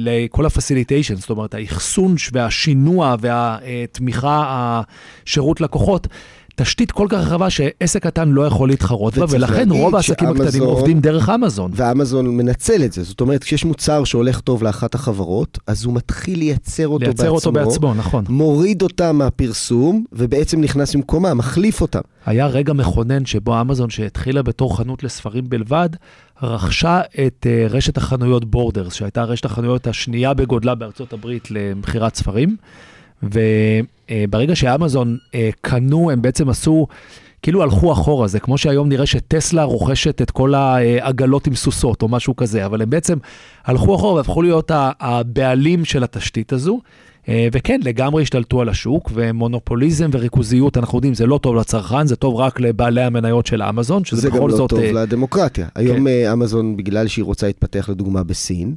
לכל 0.00 0.46
ה-facilitation, 0.46 1.14
זאת 1.14 1.30
אומרת, 1.30 1.54
האחסון 1.54 2.14
והשינוע 2.32 3.16
והתמיכה, 3.20 4.44
השירות 5.24 5.60
לקוחות. 5.60 6.06
תשתית 6.56 6.92
כל 6.92 7.06
כך 7.10 7.18
רחבה 7.18 7.50
שעסק 7.50 8.02
קטן 8.06 8.28
לא 8.28 8.46
יכול 8.46 8.68
להתחרות 8.68 9.18
בה, 9.18 9.24
ולכן 9.30 9.70
רוב 9.70 9.96
העסקים 9.96 10.28
הקטנים 10.28 10.62
עובדים 10.62 11.00
דרך 11.00 11.28
אמזון. 11.28 11.70
ואמזון 11.74 12.36
מנצל 12.36 12.84
את 12.84 12.92
זה. 12.92 13.02
זאת 13.02 13.20
אומרת, 13.20 13.44
כשיש 13.44 13.64
מוצר 13.64 14.04
שהולך 14.04 14.40
טוב 14.40 14.62
לאחת 14.62 14.94
החברות, 14.94 15.58
אז 15.66 15.84
הוא 15.84 15.94
מתחיל 15.94 16.38
לייצר 16.38 16.88
אותו 16.88 17.04
לייצר 17.04 17.32
בעצמו. 17.32 17.34
לייצר 17.34 17.48
אותו 17.48 17.52
בעצמו, 17.52 17.94
נכון. 17.94 18.24
מוריד 18.28 18.82
אותם 18.82 19.16
מהפרסום, 19.16 20.04
ובעצם 20.12 20.60
נכנס 20.60 20.94
במקומה, 20.94 21.34
מחליף 21.34 21.80
אותם. 21.80 22.00
היה 22.26 22.46
רגע 22.46 22.72
מכונן 22.72 23.26
שבו 23.26 23.60
אמזון, 23.60 23.90
שהתחילה 23.90 24.42
בתור 24.42 24.76
חנות 24.76 25.04
לספרים 25.04 25.48
בלבד, 25.48 25.88
רכשה 26.42 27.00
את 27.26 27.46
uh, 27.46 27.72
רשת 27.72 27.96
החנויות 27.96 28.44
בורדרס, 28.44 28.94
שהייתה 28.94 29.24
רשת 29.24 29.44
החנויות 29.44 29.86
השנייה 29.86 30.34
בגודלה 30.34 30.74
בארצות 30.74 31.12
הברית 31.12 31.50
למכירת 31.50 32.14
ספרים. 32.14 32.56
וברגע 33.22 34.56
שאמזון 34.56 35.18
אה, 35.34 35.50
קנו, 35.60 36.10
הם 36.10 36.22
בעצם 36.22 36.48
עשו, 36.48 36.86
כאילו 37.42 37.62
הלכו 37.62 37.92
אחורה, 37.92 38.28
זה 38.28 38.40
כמו 38.40 38.58
שהיום 38.58 38.88
נראה 38.88 39.06
שטסלה 39.06 39.64
רוכשת 39.64 40.22
את 40.22 40.30
כל 40.30 40.54
העגלות 40.54 41.46
עם 41.46 41.54
סוסות 41.54 42.02
או 42.02 42.08
משהו 42.08 42.36
כזה, 42.36 42.66
אבל 42.66 42.82
הם 42.82 42.90
בעצם 42.90 43.18
הלכו 43.64 43.94
אחורה 43.94 44.14
והפכו 44.14 44.42
להיות 44.42 44.70
הבעלים 44.74 45.84
של 45.84 46.04
התשתית 46.04 46.52
הזו. 46.52 46.80
אה, 47.28 47.48
וכן, 47.52 47.80
לגמרי 47.84 48.22
השתלטו 48.22 48.60
על 48.60 48.68
השוק, 48.68 49.10
ומונופוליזם 49.14 50.10
וריכוזיות, 50.12 50.76
אנחנו 50.76 50.98
יודעים, 50.98 51.14
זה 51.14 51.26
לא 51.26 51.38
טוב 51.38 51.56
לצרכן, 51.56 52.06
זה 52.06 52.16
טוב 52.16 52.34
רק 52.34 52.60
לבעלי 52.60 53.02
המניות 53.02 53.46
של 53.46 53.62
אמזון, 53.62 54.04
שזה 54.04 54.30
בכל 54.30 54.50
זאת... 54.50 54.70
זה 54.70 54.76
גם 54.76 54.82
לא 54.82 54.88
טוב 54.88 54.98
לדמוקרטיה. 54.98 55.66
כן. 55.66 55.80
היום 55.80 56.06
אמזון, 56.06 56.76
בגלל 56.76 57.06
שהיא 57.06 57.24
רוצה 57.24 57.46
להתפתח 57.46 57.88
לדוגמה 57.88 58.22
בסין, 58.22 58.74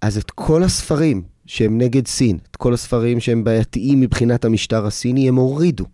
אז 0.00 0.16
את 0.16 0.30
כל 0.30 0.62
הספרים 0.62 1.22
שהם 1.46 1.78
נגד 1.78 2.06
סין, 2.06 2.38
את 2.50 2.56
כל 2.56 2.74
הספרים 2.74 3.20
שהם 3.20 3.44
בעייתיים 3.44 4.00
מבחינת 4.00 4.44
המשטר 4.44 4.86
הסיני, 4.86 5.28
הם 5.28 5.36
הורידו. 5.36 5.84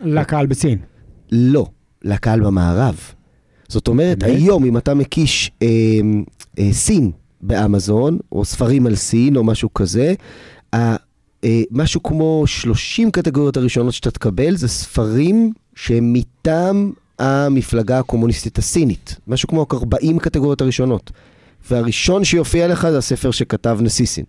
לקהל 0.00 0.46
בסין. 0.46 0.78
לא, 1.32 1.66
לקהל 2.02 2.40
במערב. 2.40 3.00
זאת 3.68 3.88
אומרת, 3.88 4.18
באמת? 4.18 4.36
היום 4.36 4.64
אם 4.64 4.76
אתה 4.76 4.94
מקיש 4.94 5.50
אה, 5.62 5.66
אה, 6.58 6.72
סין 6.72 7.10
באמזון, 7.40 8.18
או 8.32 8.44
ספרים 8.44 8.86
על 8.86 8.94
סין, 8.94 9.36
או 9.36 9.44
משהו 9.44 9.74
כזה, 9.74 10.14
אה, 10.74 10.96
אה, 11.44 11.62
משהו 11.70 12.02
כמו 12.02 12.42
30 12.46 13.10
קטגוריות 13.10 13.56
הראשונות 13.56 13.94
שאתה 13.94 14.10
תקבל, 14.10 14.56
זה 14.56 14.68
ספרים 14.68 15.52
שהם 15.74 16.12
מטעם 16.12 16.92
המפלגה 17.18 17.98
הקומוניסטית 17.98 18.58
הסינית. 18.58 19.16
משהו 19.26 19.48
כמו 19.48 19.66
40 19.72 20.18
קטגוריות 20.18 20.60
הראשונות. 20.60 21.10
והראשון 21.70 22.24
שיופיע 22.24 22.68
לך 22.68 22.88
זה 22.90 22.98
הספר 22.98 23.30
שכתב 23.30 23.78
נסיסין. 23.82 24.24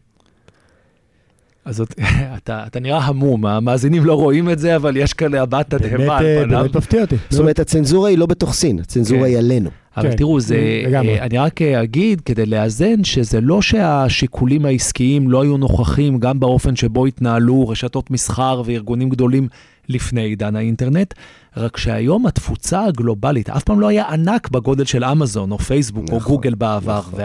אז 1.66 1.84
אתה, 2.38 2.64
אתה 2.68 2.80
נראה 2.80 3.00
המום, 3.00 3.46
המאזינים 3.46 4.06
לא 4.06 4.14
רואים 4.14 4.50
את 4.50 4.60
זה, 4.60 4.76
אבל 4.76 4.98
יש 4.98 5.14
כאן 5.14 5.34
הבעת 5.34 5.70
תדהמה 5.70 6.18
על 6.18 6.24
באמת, 6.24 6.46
פניו. 6.48 6.60
באמת 6.60 6.76
מפתיע 6.76 7.02
אותי. 7.02 7.16
זאת 7.30 7.40
אומרת, 7.40 7.60
הצנזורה 7.60 8.10
היא 8.10 8.18
לא 8.18 8.26
בתוך 8.26 8.54
סין, 8.54 8.80
הצנזורה 8.80 9.22
כן. 9.22 9.26
היא 9.26 9.38
עלינו. 9.38 9.70
אבל 9.98 10.12
כן, 10.12 10.18
תראו, 10.18 10.40
זה. 10.40 10.56
אה, 10.56 11.00
אני 11.00 11.38
רק 11.38 11.62
אה, 11.62 11.84
אגיד, 11.84 12.22
כדי 12.22 12.46
לאזן, 12.46 13.04
שזה 13.04 13.42
לא 13.42 13.62
שהשיקולים 13.62 14.66
העסקיים 14.66 15.30
לא 15.30 15.42
היו 15.42 15.58
נוכחים 15.58 16.18
גם 16.18 16.40
באופן 16.40 16.76
שבו 16.76 17.06
התנהלו 17.06 17.70
רשתות 17.70 18.12
מסחר 18.12 18.62
וארגונים 18.66 19.10
גדולים 19.10 19.48
לפני 19.90 20.22
עידן 20.22 20.56
האינטרנט, 20.56 21.14
רק 21.58 21.78
שהיום 21.78 22.26
התפוצה 22.26 22.86
הגלובלית, 22.86 23.50
אף 23.50 23.64
פעם 23.64 23.80
לא 23.80 23.88
היה 23.88 24.10
ענק 24.10 24.50
בגודל 24.50 24.86
של 24.86 25.04
אמזון 25.04 25.52
או 25.52 25.60
פייסבוק 25.60 26.10
או 26.12 26.18
נכון, 26.18 26.36
גוגל 26.36 26.56
בעבר, 26.56 27.00
נכון. 27.00 27.20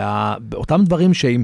ואותם 0.50 0.80
דברים 0.84 1.14
שאם... 1.14 1.42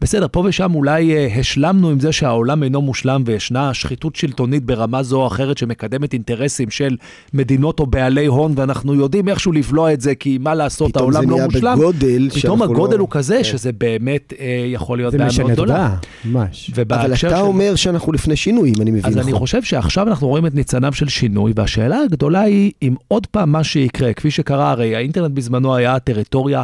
בסדר, 0.00 0.26
פה 0.32 0.42
ושם 0.48 0.74
אולי 0.74 1.12
אה, 1.16 1.28
השלמנו 1.40 1.90
עם 1.90 2.00
זה 2.00 2.12
שהעולם 2.12 2.62
אינו 2.62 2.82
מושלם 2.82 3.22
וישנה 3.26 3.74
שחיתות 3.74 4.16
שלטונית 4.16 4.64
ברמה 4.64 5.02
זו 5.02 5.20
או 5.22 5.26
אחרת 5.26 5.58
שמקדמת 5.58 6.12
אינטרסים 6.12 6.70
של 6.70 6.96
מדינות 7.34 7.80
או 7.80 7.86
בעלי 7.86 8.26
הון, 8.26 8.52
ואנחנו 8.56 8.94
יודעים 8.94 9.28
איכשהו 9.28 9.52
לבלוע 9.52 9.92
את 9.92 10.00
זה, 10.00 10.14
כי 10.14 10.38
מה 10.38 10.54
לעשות, 10.54 10.90
פתאום 10.90 11.12
זה 11.12 11.18
העולם 11.18 11.30
לא 11.30 11.36
נהיה 11.36 11.48
מושלם. 11.48 11.78
בגודל 11.78 12.28
פתאום 12.34 12.62
הגודל 12.62 12.96
לא... 12.96 13.00
הוא 13.00 13.08
כזה, 13.10 13.36
כן. 13.36 13.44
שזה 13.44 13.72
באמת 13.72 14.32
אה, 14.40 14.46
יכול 14.66 14.98
להיות 14.98 15.12
זה 15.12 15.18
בעיה 15.18 15.28
משנה 15.28 15.44
מאוד 15.44 15.52
גדולה. 15.52 15.74
תודעה, 15.74 15.96
ממש. 16.24 16.70
אבל 16.74 17.06
אתה 17.06 17.16
של- 17.16 17.34
אומר 17.34 17.74
שאנחנו 17.74 18.12
לפני 18.12 18.36
שינוי, 18.36 18.68
אם 18.76 18.82
אני 18.82 18.90
מבין 18.90 19.04
אז 19.06 19.16
נכון. 19.16 19.28
אני 19.28 19.38
חושב 19.38 19.62
שעכשיו 19.62 20.08
אנחנו 20.08 20.28
רואים 20.28 20.46
את 20.46 20.54
ניצניו 20.54 20.92
של 20.92 21.08
שינוי, 21.08 21.52
והשאלה 21.56 21.98
הגדולה 22.04 22.40
היא 22.40 22.72
אם 22.82 22.94
עוד 23.08 23.26
פעם 23.26 23.52
מה 23.52 23.64
שיקרה, 23.64 24.12
כפי 24.12 24.30
שקרה, 24.30 24.70
הרי 24.70 24.96
האינטרנט 24.96 25.32
בזמנו 25.34 25.74
היה 25.74 25.98
טריטוריה 25.98 26.62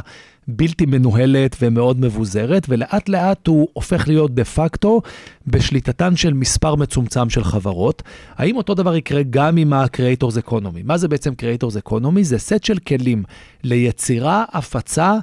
בלתי 0.49 0.87
מנוהלת 0.87 1.57
ומאוד 1.63 2.01
מבוזרת, 2.01 2.67
ולאט 2.69 3.09
לאט 3.09 3.47
הוא 3.47 3.69
הופך 3.73 4.09
להיות 4.09 4.35
דה 4.35 4.45
פקטו 4.45 5.01
בשליטתן 5.47 6.17
של 6.17 6.35
מספר 6.35 6.75
מצומצם 6.75 7.31
של 7.31 7.45
חברות. 7.45 8.03
האם 8.37 8.57
אותו 8.57 8.75
דבר 8.75 8.97
יקרה 8.97 9.23
גם 9.31 9.57
עם 9.57 9.73
ה-Creators 9.73 10.49
Economy? 10.49 10.81
מה 10.85 10.99
זה 10.99 11.09
בעצם 11.09 11.33
Creators 11.33 11.89
Economy? 11.89 12.23
זה 12.23 12.39
סט 12.39 12.65
של 12.65 12.79
כלים 12.79 13.23
ליצירה, 13.63 14.45
הפצה 14.53 15.15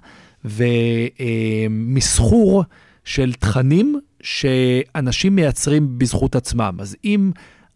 ומסחור 1.70 2.64
של 3.06 3.34
תכנים 3.34 4.00
שאנשים 4.22 5.36
מייצרים 5.36 6.00
בזכות 6.00 6.36
עצמם. 6.36 6.78
אז 6.80 6.96
אם 7.06 7.32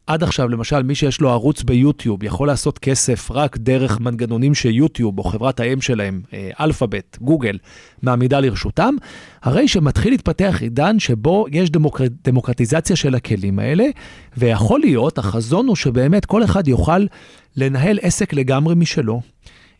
עד 0.07 0.23
עכשיו, 0.23 0.49
למשל, 0.49 0.83
מי 0.83 0.95
שיש 0.95 1.21
לו 1.21 1.29
ערוץ 1.29 1.63
ביוטיוב 1.63 2.23
יכול 2.23 2.47
לעשות 2.47 2.79
כסף 2.79 3.31
רק 3.31 3.57
דרך 3.57 3.99
מנגנונים 3.99 4.53
שיוטיוב 4.53 5.19
או 5.19 5.23
חברת 5.23 5.59
האם 5.59 5.81
שלהם, 5.81 6.21
אה, 6.33 6.49
אלפאבית, 6.59 7.17
גוגל, 7.21 7.57
מעמידה 8.01 8.39
לרשותם, 8.39 8.95
הרי 9.43 9.67
שמתחיל 9.67 10.13
להתפתח 10.13 10.57
עידן 10.61 10.99
שבו 10.99 11.45
יש 11.51 11.69
דמוקר... 11.69 12.03
דמוקרטיזציה 12.23 12.95
של 12.95 13.15
הכלים 13.15 13.59
האלה, 13.59 13.85
ויכול 14.37 14.79
להיות, 14.79 15.17
החזון 15.17 15.67
הוא 15.67 15.75
שבאמת 15.75 16.25
כל 16.25 16.43
אחד 16.43 16.67
יוכל 16.67 17.05
לנהל 17.55 17.99
עסק 18.01 18.33
לגמרי 18.33 18.75
משלו. 18.75 19.21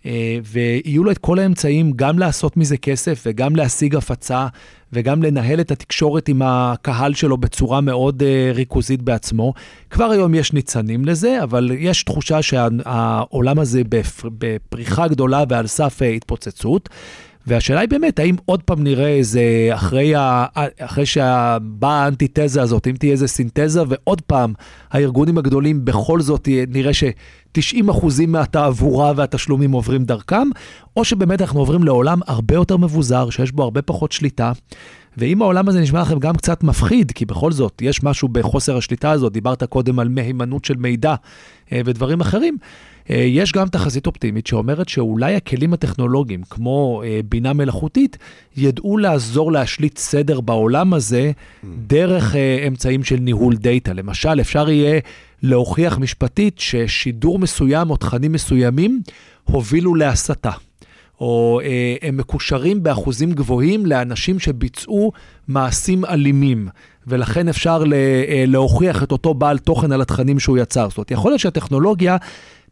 אה, 0.05 0.37
ויהיו 0.43 1.03
לו 1.03 1.11
את 1.11 1.17
כל 1.17 1.39
האמצעים 1.39 1.91
גם 1.95 2.19
לעשות 2.19 2.57
מזה 2.57 2.77
כסף 2.77 3.23
וגם 3.25 3.55
להשיג 3.55 3.95
הפצה 3.95 4.47
וגם 4.93 5.23
לנהל 5.23 5.59
את 5.59 5.71
התקשורת 5.71 6.27
עם 6.27 6.41
הקהל 6.45 7.13
שלו 7.13 7.37
בצורה 7.37 7.81
מאוד 7.81 8.23
אה, 8.23 8.51
ריכוזית 8.53 9.01
בעצמו. 9.01 9.53
כבר 9.89 10.05
היום 10.11 10.35
יש 10.35 10.53
ניצנים 10.53 11.05
לזה, 11.05 11.43
אבל 11.43 11.71
יש 11.77 12.03
תחושה 12.03 12.41
שהעולם 12.41 13.59
הזה 13.59 13.81
בפר- 13.89 14.29
בפריחה 14.37 15.07
גדולה 15.07 15.43
ועל 15.49 15.67
סף 15.67 16.01
אה, 16.01 16.07
התפוצצות. 16.09 16.89
והשאלה 17.47 17.79
היא 17.79 17.89
באמת, 17.89 18.19
האם 18.19 18.36
עוד 18.45 18.63
פעם 18.63 18.84
נראה 18.84 19.08
איזה, 19.08 19.41
אחרי, 19.73 20.15
ה, 20.15 20.45
אחרי 20.79 21.05
שבאה 21.05 22.03
האנטיתזה 22.03 22.62
הזאת, 22.62 22.88
אם 22.88 22.95
תהיה 22.99 23.12
איזה 23.12 23.27
סינתזה, 23.27 23.84
ועוד 23.88 24.21
פעם 24.21 24.53
הארגונים 24.91 25.38
הגדולים 25.38 25.86
בכל 25.86 26.21
זאת 26.21 26.49
נראה 26.67 26.93
ש-90% 26.93 28.05
מהתעבורה 28.27 29.13
והתשלומים 29.15 29.71
עוברים 29.71 30.03
דרכם, 30.03 30.47
או 30.97 31.05
שבאמת 31.05 31.41
אנחנו 31.41 31.60
עוברים 31.60 31.84
לעולם 31.84 32.19
הרבה 32.27 32.55
יותר 32.55 32.77
מבוזר, 32.77 33.29
שיש 33.29 33.51
בו 33.51 33.63
הרבה 33.63 33.81
פחות 33.81 34.12
שליטה. 34.12 34.51
ואם 35.17 35.41
העולם 35.41 35.69
הזה 35.69 35.82
נשמע 35.82 36.01
לכם 36.01 36.19
גם 36.19 36.36
קצת 36.36 36.63
מפחיד, 36.63 37.12
כי 37.12 37.25
בכל 37.25 37.51
זאת 37.51 37.82
יש 37.82 38.04
משהו 38.04 38.28
בחוסר 38.28 38.78
השליטה 38.78 39.12
הזאת, 39.12 39.34
דיברת 39.34 39.63
קודם 39.63 39.99
על 39.99 40.10
מהימנות 40.10 40.65
של 40.65 40.78
מידע 40.78 41.15
אה, 41.71 41.82
ודברים 41.86 42.21
אחרים, 42.21 42.58
אה, 43.10 43.15
יש 43.15 43.51
גם 43.51 43.67
תחזית 43.67 44.08
אופטימית 44.08 44.47
שאומרת 44.47 44.89
שאולי 44.89 45.36
הכלים 45.36 45.73
הטכנולוגיים, 45.73 46.41
כמו 46.49 47.01
אה, 47.06 47.19
בינה 47.30 47.54
מלאכותית, 47.54 48.17
ידעו 48.58 48.97
לעזור 48.97 49.51
להשליט 49.51 49.97
סדר 49.97 50.41
בעולם 50.41 50.93
הזה 50.93 51.32
דרך 51.88 52.36
אמצעים 52.67 53.04
של 53.04 53.15
ניהול 53.15 53.56
דאטה. 53.56 53.93
למשל, 53.93 54.41
אפשר 54.41 54.69
יהיה 54.69 54.99
להוכיח 55.43 55.97
משפטית 55.97 56.60
ששידור 56.60 57.39
מסוים 57.39 57.89
או 57.89 57.97
תכנים 57.97 58.32
מסוימים 58.32 59.01
הובילו 59.43 59.95
להסתה. 59.95 60.51
או 61.19 61.60
אה, 61.63 61.95
הם 62.01 62.17
מקושרים 62.17 62.84
באחוזים 62.84 63.32
גבוהים 63.32 63.86
לאנשים 63.86 64.39
שביצעו 64.39 65.12
מעשים 65.47 66.06
אלימים, 66.06 66.67
ולכן 67.08 67.47
אפשר 67.47 67.84
ל, 67.84 67.93
אה, 67.93 68.43
להוכיח 68.47 69.04
את 69.04 69.12
אותו 69.12 69.34
בעל 69.34 69.58
תוכן 69.58 69.91
על 69.91 70.01
התכנים 70.01 70.39
שהוא 70.39 70.58
יצר. 70.58 70.89
זאת 70.89 70.97
אומרת, 70.97 71.12
יכול 71.12 71.32
להיות 71.32 71.41
שהטכנולוגיה 71.41 72.17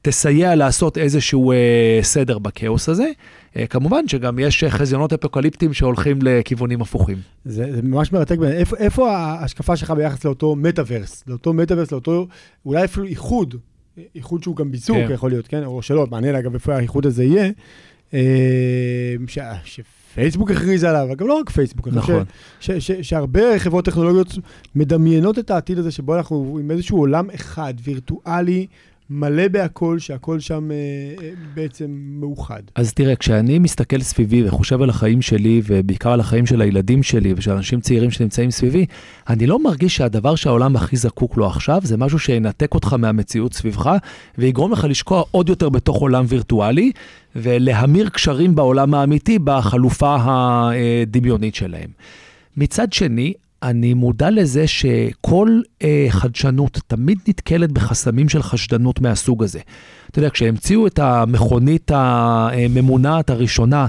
תסייע 0.02 0.56
לעשות 0.56 0.98
איזשהו 0.98 1.52
אה, 1.52 2.00
סדר 2.02 2.40
בכאוס 2.40 2.90
הזה. 2.90 3.12
אה, 3.58 3.68
כמובן 3.68 4.08
שגם 4.08 4.40
יש 4.40 4.64
חזיונות 4.64 5.14
אפוקליפטיים 5.14 5.74
שהולכים 5.74 6.20
לכיוונים 6.22 6.82
הפוכים. 6.82 7.18
זה, 7.46 7.76
זה 7.76 7.82
ממש 7.82 8.12
מרתק. 8.12 8.38
איפה, 8.44 8.78
איפה 8.78 9.18
ההשקפה 9.18 9.76
שלך 9.76 9.92
ביחס 9.92 10.26
לאותו 10.26 10.56
מטאוורס? 10.56 11.24
לאותו 11.28 11.54
מטאוורס, 11.54 11.92
לאותו, 11.92 12.28
אולי 12.66 12.86
אפילו 12.86 13.06
איחוד, 13.06 13.56
איחוד 14.16 14.44
שהוא 14.44 14.56
גם 14.56 14.72
ביצוק, 14.72 14.98
כן. 14.98 15.08
כן. 15.08 15.14
יכול 15.14 15.32
להיות, 15.32 15.48
כן? 15.48 15.64
או 15.64 15.82
שלא, 15.82 16.08
מעניין 16.12 16.36
אגב 16.36 16.54
איפה 16.54 16.76
האיחוד 16.76 17.06
הזה 17.06 17.24
יהיה. 17.24 17.50
אה, 18.14 19.16
ש, 19.28 19.40
שפייסבוק 19.64 20.52
הכריז 20.52 20.84
עליו, 20.84 21.04
אבל 21.04 21.16
גם 21.16 21.28
לא 21.28 21.34
רק 21.34 21.50
פייסבוק, 21.50 21.88
נכון. 21.88 22.24
ש, 22.60 22.72
ש, 22.72 22.92
ש, 22.92 22.92
שהרבה 22.92 23.60
חברות 23.60 23.86
טכנולוגיות 23.86 24.28
מדמיינות 24.76 25.40
את 25.40 25.52
העתיד 25.52 25.78
הזה 25.78 25.92
שבו 25.92 26.16
אנחנו 26.16 26.58
עם 26.60 26.72
איזשהו 26.72 26.98
עולם 26.98 27.30
אחד, 27.36 27.74
וירטואלי, 27.84 28.68
מלא 29.14 29.48
בהכל, 29.48 30.00
שהכל 30.00 30.40
שם 30.40 30.72
אה, 30.72 30.76
אה, 31.24 31.30
בעצם 31.54 31.86
מאוחד. 32.20 32.62
אז 32.76 32.94
תראה, 32.94 33.16
כשאני 33.16 33.60
מסתכל 33.60 34.02
סביבי 34.02 34.48
וחושב 34.48 34.82
על 34.82 34.90
החיים 34.90 35.22
שלי, 35.22 35.62
ובעיקר 35.66 36.12
על 36.12 36.20
החיים 36.20 36.46
של 36.46 36.62
הילדים 36.62 37.04
שלי 37.04 37.34
ושל 37.38 37.52
אנשים 37.52 37.82
צעירים 37.82 38.12
שנמצאים 38.12 38.52
סביבי, 38.52 38.86
אני 39.30 39.48
לא 39.48 39.64
מרגיש 39.64 39.96
שהדבר 39.96 40.36
שהעולם 40.36 40.76
הכי 40.76 40.98
זקוק 40.98 41.38
לו 41.38 41.48
עכשיו, 41.48 41.82
זה 41.84 41.98
משהו 41.98 42.20
שינתק 42.20 42.74
אותך 42.74 42.94
מהמציאות 42.94 43.54
סביבך, 43.54 43.92
ויגרום 44.38 44.72
לך 44.72 44.86
לשקוע 44.90 45.24
עוד 45.32 45.50
יותר 45.50 45.70
בתוך 45.70 45.98
עולם 45.98 46.26
וירטואלי, 46.28 46.92
ולהמיר 47.36 48.10
קשרים 48.10 48.56
בעולם 48.56 48.94
האמיתי 48.94 49.40
בחלופה 49.40 50.18
הדמיונית 50.20 51.56
שלהם. 51.56 51.90
מצד 52.58 52.94
שני, 52.94 53.34
אני 53.64 53.94
מודע 53.94 54.30
לזה 54.30 54.68
שכל 54.68 55.62
אה, 55.84 56.06
חדשנות 56.10 56.80
תמיד 56.88 57.18
נתקלת 57.28 57.72
בחסמים 57.72 58.30
של 58.30 58.42
חשדנות 58.42 59.02
מהסוג 59.02 59.44
הזה. 59.44 59.60
אתה 60.12 60.20
יודע, 60.20 60.30
כשהמציאו 60.30 60.88
את 60.88 61.00
המכונית 61.00 61.92
הממונעת 61.94 63.30
הראשונה, 63.30 63.88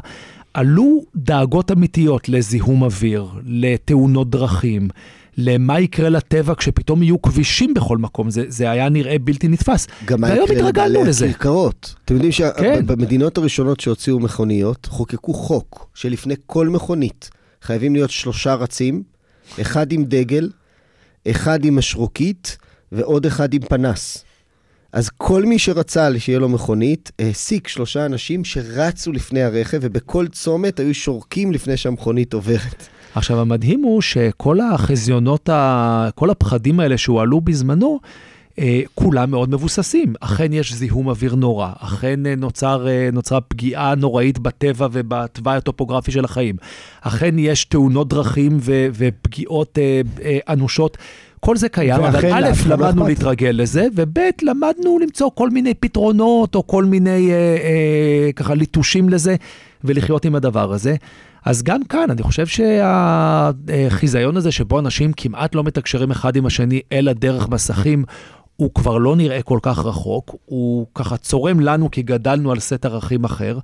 עלו 0.54 1.00
דאגות 1.16 1.72
אמיתיות 1.72 2.28
לזיהום 2.28 2.82
אוויר, 2.82 3.26
לתאונות 3.46 4.30
דרכים, 4.30 4.88
למה 5.36 5.80
יקרה 5.80 6.08
לטבע 6.08 6.54
כשפתאום 6.54 7.02
יהיו 7.02 7.22
כבישים 7.22 7.74
בכל 7.74 7.98
מקום, 7.98 8.30
זה, 8.30 8.44
זה 8.48 8.70
היה 8.70 8.88
נראה 8.88 9.18
בלתי 9.18 9.48
נתפס. 9.48 9.86
גם 10.04 10.20
מה 10.20 10.34
יקרה 10.34 10.68
לבעלי 10.68 11.04
לזה. 11.04 11.26
הכרכרות. 11.26 11.94
אתם 12.04 12.14
יודעים 12.14 12.32
כן. 12.32 12.80
שבמדינות 12.86 13.38
הראשונות 13.38 13.80
שהוציאו 13.80 14.20
מכוניות, 14.20 14.86
חוקקו 14.86 15.34
חוק 15.34 15.88
שלפני 15.94 16.34
כל 16.46 16.68
מכונית 16.68 17.30
חייבים 17.62 17.94
להיות 17.94 18.10
שלושה 18.10 18.54
רצים, 18.54 19.02
אחד 19.60 19.92
עם 19.92 20.04
דגל, 20.04 20.50
אחד 21.30 21.64
עם 21.64 21.76
משרוקית 21.76 22.56
ועוד 22.92 23.26
אחד 23.26 23.54
עם 23.54 23.60
פנס. 23.60 24.24
אז 24.92 25.08
כל 25.08 25.44
מי 25.44 25.58
שרצה 25.58 26.08
שיהיה 26.18 26.38
לו 26.38 26.48
מכונית, 26.48 27.12
העסיק 27.18 27.68
שלושה 27.68 28.06
אנשים 28.06 28.44
שרצו 28.44 29.12
לפני 29.12 29.42
הרכב, 29.42 29.78
ובכל 29.82 30.28
צומת 30.28 30.80
היו 30.80 30.94
שורקים 30.94 31.52
לפני 31.52 31.76
שהמכונית 31.76 32.32
עוברת. 32.32 32.88
עכשיו, 33.14 33.40
המדהים 33.40 33.82
הוא 33.82 34.02
שכל 34.02 34.58
החזיונות, 34.60 35.48
ה... 35.48 36.08
כל 36.14 36.30
הפחדים 36.30 36.80
האלה 36.80 36.98
שהועלו 36.98 37.40
בזמנו, 37.40 38.00
כולם 38.94 39.30
מאוד 39.30 39.50
מבוססים. 39.50 40.14
אכן 40.20 40.52
יש 40.52 40.72
זיהום 40.72 41.08
אוויר 41.08 41.34
נורא, 41.34 41.72
אכן 41.78 42.26
אה, 42.26 42.34
נוצר, 42.36 42.88
אה, 42.88 43.08
נוצרה 43.12 43.40
פגיעה 43.40 43.94
נוראית 43.94 44.38
בטבע 44.38 44.88
ובתוואי 44.92 45.56
הטופוגרפי 45.56 46.12
של 46.12 46.24
החיים, 46.24 46.56
אכן 47.00 47.38
יש 47.38 47.64
תאונות 47.64 48.08
דרכים 48.08 48.58
ו... 48.60 48.86
ופגיעות 48.92 49.78
אה, 49.78 50.00
אה, 50.22 50.38
אנושות. 50.48 50.98
כל 51.40 51.56
זה 51.56 51.68
קיים, 51.68 52.04
אבל 52.04 52.32
א', 52.32 52.50
לא 52.66 52.76
למדנו 52.76 53.02
אכפת. 53.02 53.08
להתרגל 53.08 53.50
לזה, 53.54 53.86
וב', 53.94 54.18
למדנו 54.42 54.98
למצוא 54.98 55.30
כל 55.34 55.50
מיני 55.50 55.74
פתרונות, 55.74 56.54
או 56.54 56.66
כל 56.66 56.84
מיני 56.84 57.30
אה, 57.30 57.36
אה, 57.36 58.32
ככה 58.32 58.54
ליטושים 58.54 59.08
לזה, 59.08 59.36
ולחיות 59.84 60.24
עם 60.24 60.34
הדבר 60.34 60.72
הזה. 60.72 60.96
אז 61.44 61.62
גם 61.62 61.84
כאן, 61.84 62.10
אני 62.10 62.22
חושב 62.22 62.46
שהחיזיון 62.46 64.36
הזה 64.36 64.52
שבו 64.52 64.78
אנשים 64.78 65.12
כמעט 65.16 65.54
לא 65.54 65.64
מתקשרים 65.64 66.10
אחד 66.10 66.36
עם 66.36 66.46
השני, 66.46 66.80
אלא 66.92 67.12
דרך 67.12 67.48
מסכים, 67.48 68.04
הוא 68.56 68.70
כבר 68.74 68.98
לא 68.98 69.16
נראה 69.16 69.42
כל 69.42 69.58
כך 69.62 69.78
רחוק, 69.78 70.36
הוא 70.44 70.86
ככה 70.94 71.16
צורם 71.16 71.60
לנו 71.60 71.90
כי 71.90 72.02
גדלנו 72.02 72.52
על 72.52 72.60
סט 72.60 72.84
ערכים 72.84 73.24
אחר, 73.24 73.58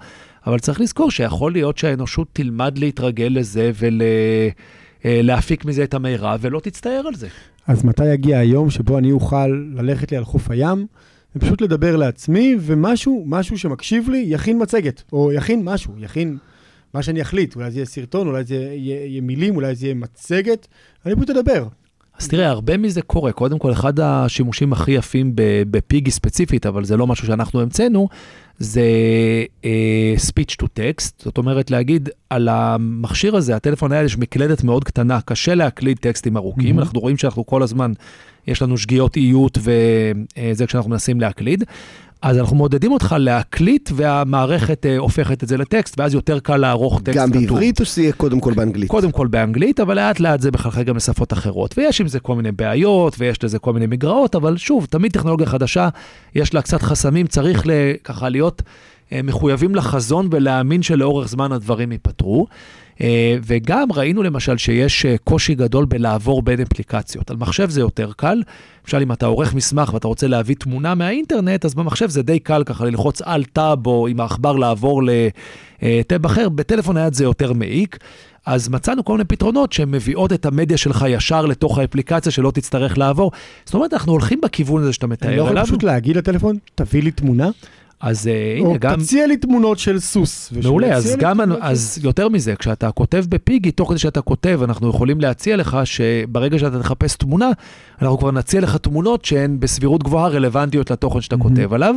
אבל 0.46 0.58
צריך 0.58 0.80
לזכור 0.80 1.10
שיכול 1.10 1.52
להיות 1.52 1.78
שהאנושות 1.78 2.28
תלמד 2.32 2.78
להתרגל 2.78 3.28
לזה 3.30 3.70
ולהפיק 5.04 5.64
מזה 5.64 5.84
את 5.84 5.94
המירב, 5.94 6.38
ולא 6.42 6.60
תצטער 6.60 7.02
על 7.06 7.14
זה. 7.14 7.28
אז 7.66 7.84
מתי 7.84 8.06
יגיע 8.06 8.38
היום 8.38 8.70
שבו 8.70 8.98
אני 8.98 9.12
אוכל 9.12 9.46
ללכת 9.74 10.12
לי 10.12 10.18
על 10.18 10.24
חוף 10.24 10.50
הים, 10.50 10.86
ופשוט 11.36 11.60
לדבר 11.60 11.96
לעצמי, 11.96 12.56
ומשהו, 12.60 13.24
משהו 13.26 13.58
שמקשיב 13.58 14.08
לי, 14.08 14.24
יכין 14.26 14.62
מצגת, 14.62 15.02
או 15.12 15.32
יכין 15.32 15.64
משהו, 15.64 15.92
יכין 15.98 16.36
מה 16.94 17.02
שאני 17.02 17.22
אחליט, 17.22 17.56
אולי 17.56 17.70
זה 17.70 17.78
יהיה 17.78 17.86
סרטון, 17.86 18.26
אולי 18.28 18.44
זה 18.44 18.54
יהיה, 18.54 19.06
יהיה 19.06 19.20
מילים, 19.20 19.56
אולי 19.56 19.74
זה 19.74 19.86
יהיה 19.86 19.94
מצגת, 19.94 20.66
אני 21.06 21.16
פשוט 21.16 21.30
אדבר. 21.30 21.66
אז 22.20 22.28
תראה, 22.28 22.48
הרבה 22.48 22.76
מזה 22.76 23.02
קורה. 23.02 23.32
קודם 23.32 23.58
כל, 23.58 23.72
אחד 23.72 24.00
השימושים 24.00 24.72
הכי 24.72 24.92
יפים 24.92 25.32
בפיגי 25.70 26.10
ספציפית, 26.10 26.66
אבל 26.66 26.84
זה 26.84 26.96
לא 26.96 27.06
משהו 27.06 27.26
שאנחנו 27.26 27.60
המצאנו, 27.60 28.08
זה 28.58 28.82
uh, 29.62 29.64
speech 30.28 30.54
to 30.62 30.64
text. 30.64 31.12
זאת 31.18 31.38
אומרת, 31.38 31.70
להגיד 31.70 32.08
על 32.30 32.48
המכשיר 32.48 33.36
הזה, 33.36 33.56
הטלפון 33.56 33.92
היה, 33.92 34.02
יש 34.02 34.18
מקלדת 34.18 34.64
מאוד 34.64 34.84
קטנה, 34.84 35.20
קשה 35.20 35.54
להקליד 35.54 35.98
טקסטים 35.98 36.36
ארוכים. 36.36 36.76
Mhm. 36.76 36.80
אנחנו 36.80 37.00
רואים 37.00 37.16
שאנחנו 37.16 37.46
כל 37.46 37.62
הזמן, 37.62 37.92
יש 38.46 38.62
לנו 38.62 38.78
שגיאות 38.78 39.16
איות 39.16 39.58
וזה 39.60 40.66
כשאנחנו 40.66 40.90
מנסים 40.90 41.20
להקליד. 41.20 41.64
אז 42.22 42.38
אנחנו 42.38 42.56
מעודדים 42.56 42.92
אותך 42.92 43.16
להקליט, 43.18 43.90
והמערכת 43.94 44.86
uh, 44.86 44.98
הופכת 45.00 45.42
את 45.42 45.48
זה 45.48 45.56
לטקסט, 45.56 46.00
ואז 46.00 46.14
יותר 46.14 46.38
קל 46.38 46.56
לערוך 46.56 47.00
טקסט 47.00 47.18
גם. 47.18 47.30
בעברית 47.30 47.80
או 47.80 47.84
שזה 47.84 48.02
יהיה 48.02 48.12
קודם 48.12 48.40
כל 48.40 48.54
באנגלית? 48.54 48.90
קודם 48.90 49.10
כל 49.10 49.26
באנגלית, 49.26 49.80
אבל 49.80 49.96
לאט 49.96 50.20
לאט 50.20 50.40
זה 50.40 50.50
מחלחל 50.50 50.82
גם 50.82 50.96
לשפות 50.96 51.32
אחרות. 51.32 51.78
ויש 51.78 52.00
עם 52.00 52.08
זה 52.08 52.20
כל 52.20 52.34
מיני 52.34 52.52
בעיות, 52.52 53.16
ויש 53.18 53.44
לזה 53.44 53.58
כל 53.58 53.72
מיני 53.72 53.86
מגרעות, 53.86 54.34
אבל 54.34 54.56
שוב, 54.56 54.86
תמיד 54.90 55.12
טכנולוגיה 55.12 55.46
חדשה, 55.46 55.88
יש 56.34 56.54
לה 56.54 56.62
קצת 56.62 56.82
חסמים, 56.82 57.26
צריך 57.26 57.64
ככה 58.04 58.28
להיות 58.28 58.62
אה, 59.12 59.20
מחויבים 59.22 59.74
לחזון 59.74 60.28
ולהאמין 60.30 60.82
שלאורך 60.82 61.28
זמן 61.28 61.52
הדברים 61.52 61.92
ייפתרו. 61.92 62.46
אה, 63.02 63.36
וגם 63.42 63.92
ראינו 63.92 64.22
למשל 64.22 64.58
שיש 64.58 65.06
אה, 65.06 65.16
קושי 65.24 65.54
גדול 65.54 65.84
בלעבור 65.84 66.42
בין 66.42 66.60
אפליקציות. 66.60 67.30
על 67.30 67.36
מחשב 67.36 67.70
זה 67.70 67.80
יותר 67.80 68.10
קל. 68.16 68.42
למשל, 68.84 69.02
אם 69.02 69.12
אתה 69.12 69.26
עורך 69.26 69.54
מסמך 69.54 69.94
ואתה 69.94 70.08
רוצה 70.08 70.26
להביא 70.26 70.54
תמונה 70.58 70.94
מהאינטרנט, 70.94 71.64
אז 71.64 71.74
במחשב 71.74 72.08
זה 72.08 72.22
די 72.22 72.38
קל 72.38 72.64
ככה 72.64 72.84
ללחוץ 72.84 73.22
על 73.22 73.44
טאב 73.44 73.86
או 73.86 74.06
עם 74.06 74.20
העכבר 74.20 74.52
לעבור 74.52 75.02
לטאב 75.82 76.26
אחר. 76.26 76.48
בטלפון 76.48 76.96
נייד 76.96 77.14
זה 77.14 77.24
יותר 77.24 77.52
מעיק. 77.52 77.98
אז 78.46 78.68
מצאנו 78.68 79.04
כל 79.04 79.12
מיני 79.12 79.24
פתרונות 79.24 79.72
שהן 79.72 79.90
מביאות 79.90 80.32
את 80.32 80.46
המדיה 80.46 80.76
שלך 80.76 81.04
ישר 81.08 81.46
לתוך 81.46 81.78
האפליקציה, 81.78 82.32
שלא 82.32 82.50
תצטרך 82.50 82.98
לעבור. 82.98 83.32
זאת 83.64 83.74
אומרת, 83.74 83.92
אנחנו 83.92 84.12
הולכים 84.12 84.40
בכיוון 84.40 84.82
הזה 84.82 84.92
שאתה 84.92 85.06
אני 85.06 85.12
מתאר 85.12 85.36
לא 85.36 85.42
יכול. 85.42 85.64
פשוט 85.64 85.82
להגיד 85.82 86.16
לטלפון, 86.16 86.56
תביא 86.74 87.02
לי 87.02 87.10
תמונה, 87.10 87.50
אז 88.00 88.28
אה, 88.28 88.56
או 88.60 88.68
הנה, 88.68 88.78
גם... 88.78 89.00
תציע 89.00 89.26
לי 89.26 89.36
תמונות 89.36 89.78
של 89.78 90.00
סוס. 90.00 90.52
מעולה, 90.62 90.94
אז 90.94 91.16
גם, 91.18 91.34
תמונות 91.36 91.58
של- 91.58 91.64
אז 91.64 91.98
יותר 92.02 92.28
מזה, 92.28 92.54
כשאתה 92.56 92.90
כותב 92.90 93.24
בפיגי, 93.28 93.70
תוך 93.70 93.88
כדי 93.90 93.98
שאתה 93.98 94.20
כותב, 94.20 94.60
אנחנו 94.64 94.90
יכולים 94.90 95.20
להציע 95.20 95.56
לך 95.56 95.78
שברגע 95.84 96.58
שאתה 96.58 96.80
תחפש 96.80 97.16
תמונה, 97.16 97.50
אנחנו 98.02 98.18
כבר 98.18 98.30
נציע 98.30 98.60
לך 98.60 98.76
תמונות 98.76 99.24
שהן 99.24 99.60
בסבירות 99.60 100.02
גבוהה 100.02 100.28
רלוונטיות 100.28 100.90
לתוכן 100.90 101.20
שאתה 101.20 101.36
מהמם. 101.36 101.48
כותב 101.50 101.72
עליו. 101.72 101.94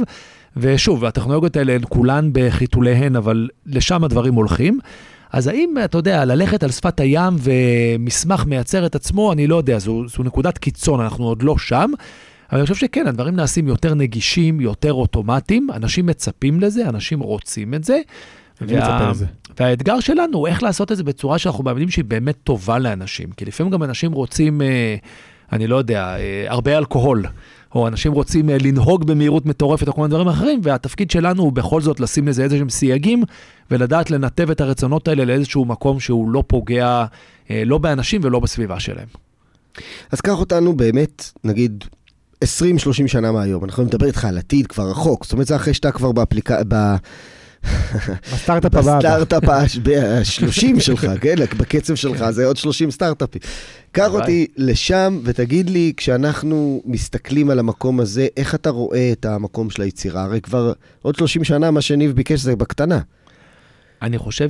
ושוב, 0.58 1.06
הטכנולוגיות 1.06 1.56
האלה 1.56 1.74
הן 1.74 1.82
כולן 1.90 2.30
בחיתוליהן, 2.34 3.16
אבל 3.16 3.50
לשם 3.66 4.04
הדברים 4.04 4.34
הולכים. 4.34 4.80
אז 5.32 5.48
האם, 5.48 5.74
אתה 5.86 5.98
יודע, 5.98 6.26
ללכת 6.26 6.64
על 6.64 6.72
שפת 6.72 7.00
הים 7.00 7.34
ומסמך 7.40 8.46
מייצר 8.46 8.86
את 8.86 8.96
עצמו, 8.96 9.34
אני 9.34 9.48
לא 9.48 9.56
יודע, 9.56 9.80
זו, 9.80 10.08
זו 10.08 10.24
נקודת 10.24 10.58
קיצון, 10.58 11.00
אנחנו 11.02 11.26
עוד 11.26 11.44
לא 11.44 11.58
שם. 11.58 11.92
אבל 12.54 12.60
אני 12.60 12.68
חושב 12.68 12.86
שכן, 12.86 13.08
הדברים 13.08 13.36
נעשים 13.36 13.68
יותר 13.68 13.94
נגישים, 13.94 14.62
יותר 14.62 14.94
אוטומטיים, 14.94 15.68
אנשים 15.74 16.06
מצפים 16.06 16.60
לזה, 16.60 16.90
אנשים 16.90 17.20
רוצים 17.20 17.74
את 17.74 17.84
זה. 17.84 18.00
לזה. 19.10 19.26
והאתגר 19.60 20.00
שלנו 20.00 20.38
הוא 20.38 20.48
איך 20.48 20.64
לעשות 20.64 20.92
את 20.92 20.98
זה 20.98 21.04
בצורה 21.04 21.38
שאנחנו 21.38 21.64
מאמינים 21.64 21.90
שהיא 21.90 22.06
באמת 22.06 22.36
טובה 22.44 22.80
לאנשים. 22.80 23.32
כי 23.38 23.46
לפעמים 23.46 23.72
גם 23.72 23.84
אנשים 23.84 24.12
רוצים, 24.12 24.62
אה, 24.62 24.96
אני 25.52 25.68
לא 25.68 25.76
יודע, 25.76 26.16
אה, 26.18 26.46
הרבה 26.48 26.78
אלכוהול, 26.78 27.26
או 27.76 27.88
אנשים 27.88 28.12
רוצים 28.12 28.50
אה, 28.50 28.58
לנהוג 28.62 29.08
במהירות 29.08 29.46
מטורפת 29.46 29.88
או 29.88 29.94
כל 29.94 30.02
מיני 30.02 30.10
דברים 30.10 30.28
אחרים, 30.28 30.60
והתפקיד 30.64 31.12
שלנו 31.12 31.44
הוא 31.44 31.54
בכל 31.54 31.82
זאת 31.82 32.00
לשים 32.00 32.28
לזה 32.28 32.44
איזשהם 32.44 32.70
סייגים, 32.70 33.24
ולדעת 33.72 34.12
לנתב 34.12 34.52
את 34.52 34.62
הרצונות 34.62 35.08
האלה 35.08 35.26
לאיזשהו 35.26 35.66
מקום 35.66 36.00
שהוא 36.00 36.30
לא 36.30 36.44
פוגע, 36.48 37.06
לא 37.50 37.78
באנשים 37.78 38.22
ולא 38.24 38.40
בסביבה 38.40 38.80
שלהם. 38.80 39.08
אז 40.12 40.22
קח 40.22 40.40
אותנו 40.40 40.74
באמת, 40.74 41.32
נגיד, 41.44 41.84
20-30 42.44 43.08
שנה 43.08 43.32
מהיום. 43.32 43.64
אנחנו 43.64 43.84
נדבר 43.84 44.06
איתך 44.06 44.26
על 44.26 44.38
עתיד 44.38 44.68
כבר 44.68 44.90
רחוק. 44.90 45.24
זאת 45.24 45.34
אומרת, 45.34 45.48
זה 45.48 45.56
אחרי 45.56 45.74
שאתה 45.74 45.92
כבר 45.92 46.12
באפליקציה... 46.12 46.64
בסטארט-אפ 48.34 48.76
הבא. 48.76 48.98
בסטארט-אפ 48.98 49.50
ה-30 49.50 50.80
שלך, 50.80 51.08
כן? 51.22 51.36
בקצב 51.60 51.96
שלך 51.96 52.30
זה 52.30 52.46
עוד 52.46 52.58
30 52.58 52.92
סטארט-אפים. 52.92 53.42
קח. 53.92 54.08
אותי 54.14 54.48
לשם 54.58 55.20
ותגיד 55.24 55.70
לי, 55.70 55.94
כשאנחנו 55.98 56.82
מסתכלים 56.86 57.50
על 57.50 57.60
המקום 57.60 58.00
הזה, 58.00 58.28
איך 58.38 58.56
אתה 58.56 58.70
רואה 58.70 59.10
את 59.12 59.26
המקום 59.26 59.70
של 59.70 59.82
היצירה? 59.82 60.24
הרי 60.24 60.42
כבר 60.42 60.74
עוד 61.02 61.16
30 61.16 61.44
שנה 61.44 61.72
מה 61.72 61.82
שניב 61.82 62.12
ביקש 62.12 62.40
זה 62.40 62.56
בקטנה. 62.56 63.00
אני 64.02 64.18
חושב 64.18 64.50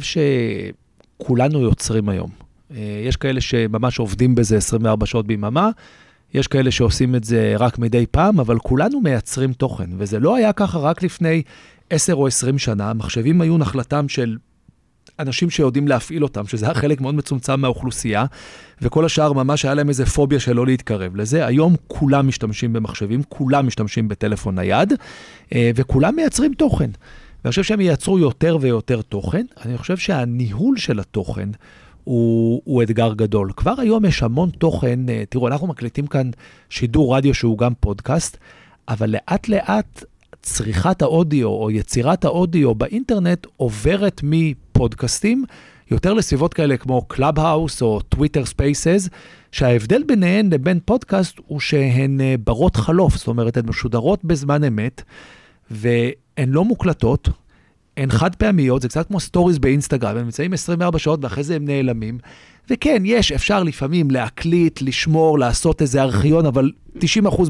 שכולנו 1.19 1.61
יוצרים 1.61 2.09
היום. 2.09 2.29
אה, 2.75 3.01
יש 3.07 3.15
כאלה 3.15 3.41
שממש 3.41 3.99
עובדים 3.99 4.35
בזה 4.35 4.57
24 4.57 5.05
שעות 5.05 5.27
ביממה, 5.27 5.69
יש 6.34 6.47
כאלה 6.47 6.71
שעושים 6.71 7.15
את 7.15 7.23
זה 7.23 7.53
רק 7.57 7.79
מדי 7.79 8.05
פעם, 8.11 8.39
אבל 8.39 8.59
כולנו 8.59 9.01
מייצרים 9.01 9.53
תוכן, 9.53 9.89
וזה 9.97 10.19
לא 10.19 10.36
היה 10.36 10.53
ככה 10.53 10.79
רק 10.79 11.03
לפני 11.03 11.41
10 11.89 12.13
או 12.13 12.27
20 12.27 12.57
שנה. 12.57 12.89
המחשבים 12.89 13.41
היו 13.41 13.57
נחלתם 13.57 14.09
של 14.09 14.38
אנשים 15.19 15.49
שיודעים 15.49 15.88
להפעיל 15.88 16.23
אותם, 16.23 16.47
שזה 16.47 16.65
היה 16.65 16.75
חלק 16.75 17.01
מאוד 17.01 17.15
מצומצם 17.15 17.59
מהאוכלוסייה, 17.59 18.25
וכל 18.81 19.05
השאר 19.05 19.34
ממש 19.34 19.65
היה 19.65 19.73
להם 19.73 19.89
איזה 19.89 20.05
פוביה 20.05 20.39
שלא 20.39 20.65
להתקרב 20.65 21.15
לזה. 21.15 21.45
היום 21.45 21.75
כולם 21.88 22.27
משתמשים 22.27 22.73
במחשבים, 22.73 23.23
כולם 23.29 23.67
משתמשים 23.67 24.07
בטלפון 24.07 24.55
נייד, 24.55 24.93
אה, 25.53 25.71
וכולם 25.75 26.15
מייצרים 26.15 26.53
תוכן. 26.53 26.89
ואני 27.43 27.51
חושב 27.51 27.63
שהם 27.63 27.81
ייצרו 27.81 28.19
יותר 28.19 28.57
ויותר 28.61 29.01
תוכן. 29.01 29.45
אני 29.65 29.77
חושב 29.77 29.97
שהניהול 29.97 30.77
של 30.77 30.99
התוכן 30.99 31.49
הוא, 32.04 32.62
הוא 32.66 32.84
אתגר 32.84 33.14
גדול. 33.14 33.51
כבר 33.56 33.74
היום 33.78 34.06
יש 34.06 34.24
המון 34.24 34.49
תוכן, 34.49 35.10
אה, 35.10 35.24
תראו, 35.30 35.47
אנחנו 35.47 35.68
מקליטים 35.68 36.08
כאן 36.08 36.30
שידור 36.70 37.18
רדיו 37.18 37.34
שהוא 37.34 37.58
גם 37.58 37.74
פודקאסט, 37.80 38.38
אבל 38.88 39.10
לאט 39.10 39.47
לאט 39.47 40.04
צריכת 40.41 41.01
האודיו 41.01 41.47
או 41.47 41.72
יצירת 41.72 42.26
האודיו 42.26 42.76
באינטרנט 42.76 43.47
עוברת 43.58 44.22
מפודקאסטים 44.24 45.45
יותר 45.91 46.14
לסביבות 46.14 46.54
כאלה 46.54 46.78
כמו 46.78 47.01
קלאב-האוס 47.01 47.82
או 47.82 48.01
טוויטר 48.01 48.45
ספייסס, 48.45 49.10
שההבדל 49.51 50.04
ביניהן 50.04 50.54
לבין 50.54 50.80
פודקאסט 50.86 51.38
הוא 51.47 51.60
שהן 51.60 52.22
אה, 52.22 52.36
ברות 52.43 52.76
חלוף, 52.76 53.16
זאת 53.16 53.28
אומרת, 53.28 53.58
הן 53.58 53.66
משודרות 53.70 54.26
בזמן 54.26 54.64
אמת, 54.64 55.01
והן 55.72 56.49
לא 56.49 56.66
מוקלטות, 56.66 57.30
הן 57.97 58.11
חד 58.11 58.35
פעמיות, 58.35 58.81
זה 58.81 58.87
קצת 58.87 59.07
כמו 59.07 59.19
סטוריז 59.19 59.59
באינסטגרם, 59.59 60.17
הם 60.17 60.23
נמצאים 60.23 60.53
24 60.53 60.99
שעות 60.99 61.23
ואחרי 61.23 61.43
זה 61.43 61.55
הם 61.55 61.65
נעלמים. 61.65 62.17
וכן, 62.69 63.01
יש, 63.05 63.31
אפשר 63.31 63.63
לפעמים 63.63 64.11
להקליט, 64.11 64.81
לשמור, 64.81 65.39
לעשות 65.39 65.81
איזה 65.81 66.01
ארכיון, 66.01 66.45
אבל 66.45 66.71
90% 66.97 67.01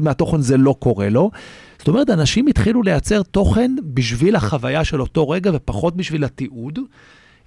מהתוכן 0.02 0.40
זה 0.40 0.56
לא 0.56 0.74
קורה 0.78 1.08
לו. 1.08 1.30
זאת 1.78 1.88
אומרת, 1.88 2.10
אנשים 2.10 2.46
התחילו 2.46 2.82
לייצר 2.82 3.22
תוכן 3.22 3.76
בשביל 3.84 4.36
החוויה 4.36 4.84
של 4.84 5.00
אותו 5.00 5.28
רגע 5.28 5.50
ופחות 5.54 5.96
בשביל 5.96 6.24
התיעוד. 6.24 6.78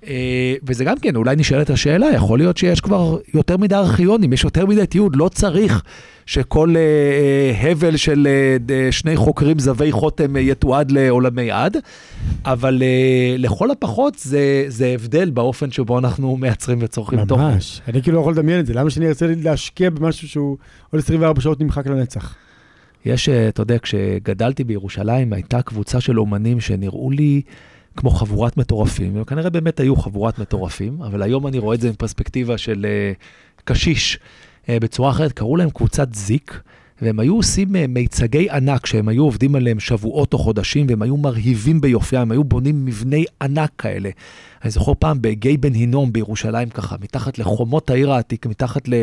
אה, 0.07 0.13
וזה 0.63 0.83
גם 0.83 0.95
כן, 1.01 1.15
אולי 1.15 1.35
נשאלת 1.35 1.69
השאלה, 1.69 2.07
יכול 2.15 2.39
להיות 2.39 2.57
שיש 2.57 2.81
כבר 2.81 3.17
יותר 3.33 3.57
מדי 3.57 3.75
ארכיונים, 3.75 4.33
יש 4.33 4.43
יותר 4.43 4.65
מדי 4.65 4.85
תיעוד, 4.85 5.15
לא 5.15 5.29
צריך 5.29 5.83
שכל 6.25 6.73
אה, 6.75 6.81
אה, 7.65 7.71
הבל 7.71 7.97
של 7.97 8.27
אה, 8.29 8.57
ד- 8.65 8.91
שני 8.91 9.15
חוקרים 9.17 9.59
זבי 9.59 9.91
חוטם 9.91 10.35
אה, 10.35 10.41
יתועד 10.41 10.91
לעולמי 10.91 11.51
עד, 11.51 11.77
אבל 12.45 12.81
אה, 12.83 13.35
לכל 13.37 13.71
הפחות 13.71 14.15
זה, 14.19 14.65
זה 14.67 14.87
הבדל 14.87 15.29
באופן 15.29 15.71
שבו 15.71 15.99
אנחנו 15.99 16.37
מייצרים 16.37 16.77
וצורכים 16.81 17.25
תוכן. 17.25 17.41
ממש. 17.43 17.81
אני 17.87 18.01
כאילו 18.01 18.15
לא 18.15 18.21
יכול 18.21 18.33
לדמיין 18.33 18.59
את 18.59 18.65
זה. 18.65 18.73
למה 18.73 18.89
שאני 18.89 19.07
ארצה 19.07 19.25
להשקיע 19.43 19.89
במשהו 19.89 20.27
שהוא 20.27 20.57
עוד 20.89 20.99
24 21.01 21.41
שעות 21.41 21.61
נמחק 21.61 21.87
לנצח? 21.87 22.35
יש, 23.05 23.29
אה, 23.29 23.47
אתה 23.49 23.61
יודע, 23.61 23.77
כשגדלתי 23.81 24.63
בירושלים, 24.63 25.33
הייתה 25.33 25.61
קבוצה 25.61 26.01
של 26.01 26.19
אומנים 26.19 26.59
שנראו 26.59 27.11
לי 27.11 27.41
כמו 27.97 28.09
חבורת 28.09 28.57
מטורפים, 28.57 29.15
והם 29.15 29.23
כנראה 29.23 29.49
באמת 29.49 29.79
היו 29.79 29.95
חבורת 29.95 30.39
מטורפים, 30.39 31.01
אבל 31.01 31.21
היום 31.21 31.47
אני 31.47 31.59
רואה 31.59 31.75
את 31.75 31.81
זה 31.81 31.89
מפרספקטיבה 31.89 32.57
של 32.57 32.85
אה, 32.89 33.11
קשיש 33.65 34.19
אה, 34.69 34.79
בצורה 34.79 35.11
אחרת, 35.11 35.31
קראו 35.31 35.57
להם 35.57 35.69
קבוצת 35.69 36.13
זיק. 36.13 36.61
והם 37.01 37.19
היו 37.19 37.35
עושים 37.35 37.75
אה, 37.75 37.85
מיצגי 37.87 38.49
ענק 38.49 38.85
שהם 38.85 39.07
היו 39.07 39.23
עובדים 39.23 39.55
עליהם 39.55 39.79
שבועות 39.79 40.33
או 40.33 40.37
חודשים, 40.37 40.85
והם 40.89 41.01
היו 41.01 41.17
מרהיבים 41.17 41.81
ביופיים, 41.81 42.21
הם 42.21 42.31
היו 42.31 42.43
בונים 42.43 42.85
מבני 42.85 43.25
ענק 43.41 43.71
כאלה. 43.77 44.09
אני 44.63 44.71
זוכר 44.71 44.93
פעם 44.99 45.17
בגיא 45.21 45.57
בן 45.59 45.73
הינום 45.73 46.13
בירושלים 46.13 46.69
ככה, 46.69 46.95
מתחת 47.01 47.39
לחומות 47.39 47.89
העיר 47.89 48.11
העתיק, 48.11 48.45
מתחת 48.45 48.87
ל... 48.87 48.93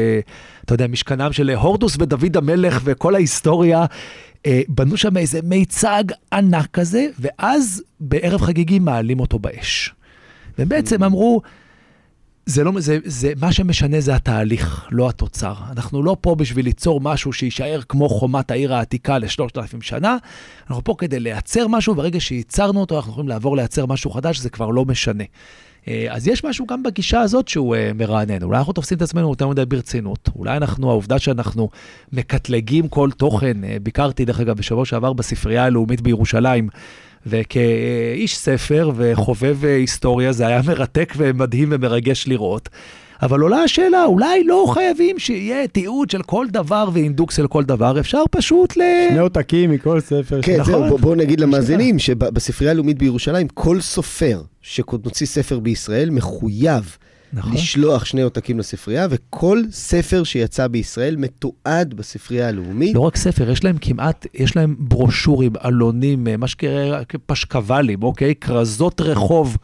אתה 0.65 0.75
יודע, 0.75 0.87
משכנם 0.87 1.33
של 1.33 1.51
הורדוס 1.51 1.97
ודוד 2.01 2.37
המלך 2.37 2.81
וכל 2.85 3.15
ההיסטוריה. 3.15 3.85
אה, 4.47 4.63
בנו 4.69 4.97
שם 4.97 5.17
איזה 5.17 5.41
מיצג 5.43 6.05
ענק 6.33 6.67
כזה, 6.73 7.07
ואז 7.19 7.83
בערב 8.01 8.41
חגיגי 8.41 8.79
מעלים 8.79 9.21
אותו 9.21 9.39
באש. 9.39 9.95
ובעצם 10.59 11.03
mm. 11.03 11.07
אמרו, 11.07 11.41
זה 12.47 12.65
לא, 12.65 12.73
זה, 12.79 12.99
זה, 13.05 13.33
מה 13.41 13.53
שמשנה 13.53 14.01
זה 14.01 14.15
התהליך, 14.15 14.89
לא 14.91 15.09
התוצר. 15.09 15.55
אנחנו 15.71 16.03
לא 16.03 16.17
פה 16.21 16.35
בשביל 16.35 16.65
ליצור 16.65 17.01
משהו 17.01 17.33
שיישאר 17.33 17.81
כמו 17.89 18.09
חומת 18.09 18.51
העיר 18.51 18.75
העתיקה 18.75 19.19
לשלושת 19.19 19.59
אלפים 19.59 19.83
שנה, 19.83 20.17
אנחנו 20.69 20.85
פה 20.85 20.95
כדי 20.99 21.21
לייצר 21.21 21.69
משהו, 21.69 21.95
ברגע 21.95 22.21
שייצרנו 22.21 22.81
אותו, 22.81 22.97
אנחנו 22.97 23.13
יכולים 23.13 23.29
לעבור 23.29 23.57
לייצר 23.57 23.87
משהו 23.87 24.11
חדש, 24.11 24.39
זה 24.39 24.51
כבר 24.51 24.71
לא 24.71 24.85
משנה. 24.85 25.25
אה, 25.89 26.07
אז 26.11 26.29
יש 26.29 26.45
משהו 26.45 26.67
גם 26.67 26.83
בגישה 26.83 27.21
הזאת 27.21 27.49
שהוא 27.49 27.77
אה, 27.77 27.91
מרענן. 27.95 28.43
אולי 28.43 28.59
אנחנו 28.59 28.73
תופסים 28.73 28.97
את 28.97 29.03
עצמנו 29.03 29.31
יותר 29.31 29.49
מדי 29.49 29.65
ברצינות. 29.65 30.31
אולי 30.37 30.57
אנחנו, 30.57 30.91
העובדה 30.91 31.19
שאנחנו 31.19 31.69
מקטלגים 32.13 32.89
כל 32.89 33.11
תוכן, 33.11 33.65
אה, 33.65 33.77
ביקרתי 33.83 34.25
דרך 34.25 34.41
אגב 34.41 34.57
בשבוע 34.57 34.85
שעבר 34.85 35.13
בספרייה 35.13 35.65
הלאומית 35.65 36.01
בירושלים, 36.01 36.69
וכאיש 37.27 38.37
ספר 38.37 38.91
וחובב 38.97 39.65
היסטוריה 39.65 40.33
זה 40.33 40.47
היה 40.47 40.61
מרתק 40.67 41.13
ומדהים 41.17 41.69
ומרגש 41.73 42.29
לראות. 42.29 42.69
אבל 43.23 43.41
עולה 43.41 43.63
השאלה, 43.63 44.05
אולי 44.05 44.45
לא 44.45 44.67
חייבים 44.75 45.19
שיהיה 45.19 45.67
תיעוד 45.69 46.11
של 46.11 46.23
כל 46.23 46.47
דבר 46.51 46.89
ואינדוקס 46.93 47.37
של 47.37 47.47
כל 47.47 47.65
דבר, 47.65 48.01
אפשר 48.01 48.23
פשוט 48.31 48.77
ל... 48.77 48.81
שני 49.09 49.19
עותקים 49.19 49.71
מכל 49.71 50.01
ספר. 50.01 50.43
כן, 50.43 50.61
נכון. 50.61 50.73
זהו, 50.73 50.85
בואו 50.85 50.99
בוא 50.99 51.17
נגיד 51.17 51.41
למאזינים 51.41 51.99
שבספרייה 52.05 52.71
הלאומית 52.71 52.99
בירושלים, 52.99 53.49
כל 53.49 53.81
סופר 53.81 54.43
שמוציא 54.63 55.27
ספר 55.27 55.59
בישראל 55.59 56.11
מחויב 56.11 56.97
נכון. 57.35 57.53
לשלוח 57.53 58.05
שני 58.05 58.23
עותקים 58.23 58.59
לספרייה, 58.59 59.07
וכל 59.11 59.63
ספר 59.71 60.25
שיצא 60.25 60.67
בישראל 60.67 61.17
מתועד 61.17 61.95
בספרייה 61.95 62.49
הלאומית. 62.49 62.95
לא 62.95 63.01
רק 63.01 63.17
ספר, 63.17 63.51
יש 63.51 63.65
להם 63.65 63.77
כמעט, 63.81 64.27
יש 64.35 64.57
להם 64.57 64.77
ברושורים, 64.79 65.53
עלונים, 65.61 66.27
מה 66.39 66.49
שקרה, 66.49 67.03
פשקוולים, 67.27 68.03
אוקיי? 68.03 68.35
כרזות 68.35 69.01
רחוב. 69.01 69.57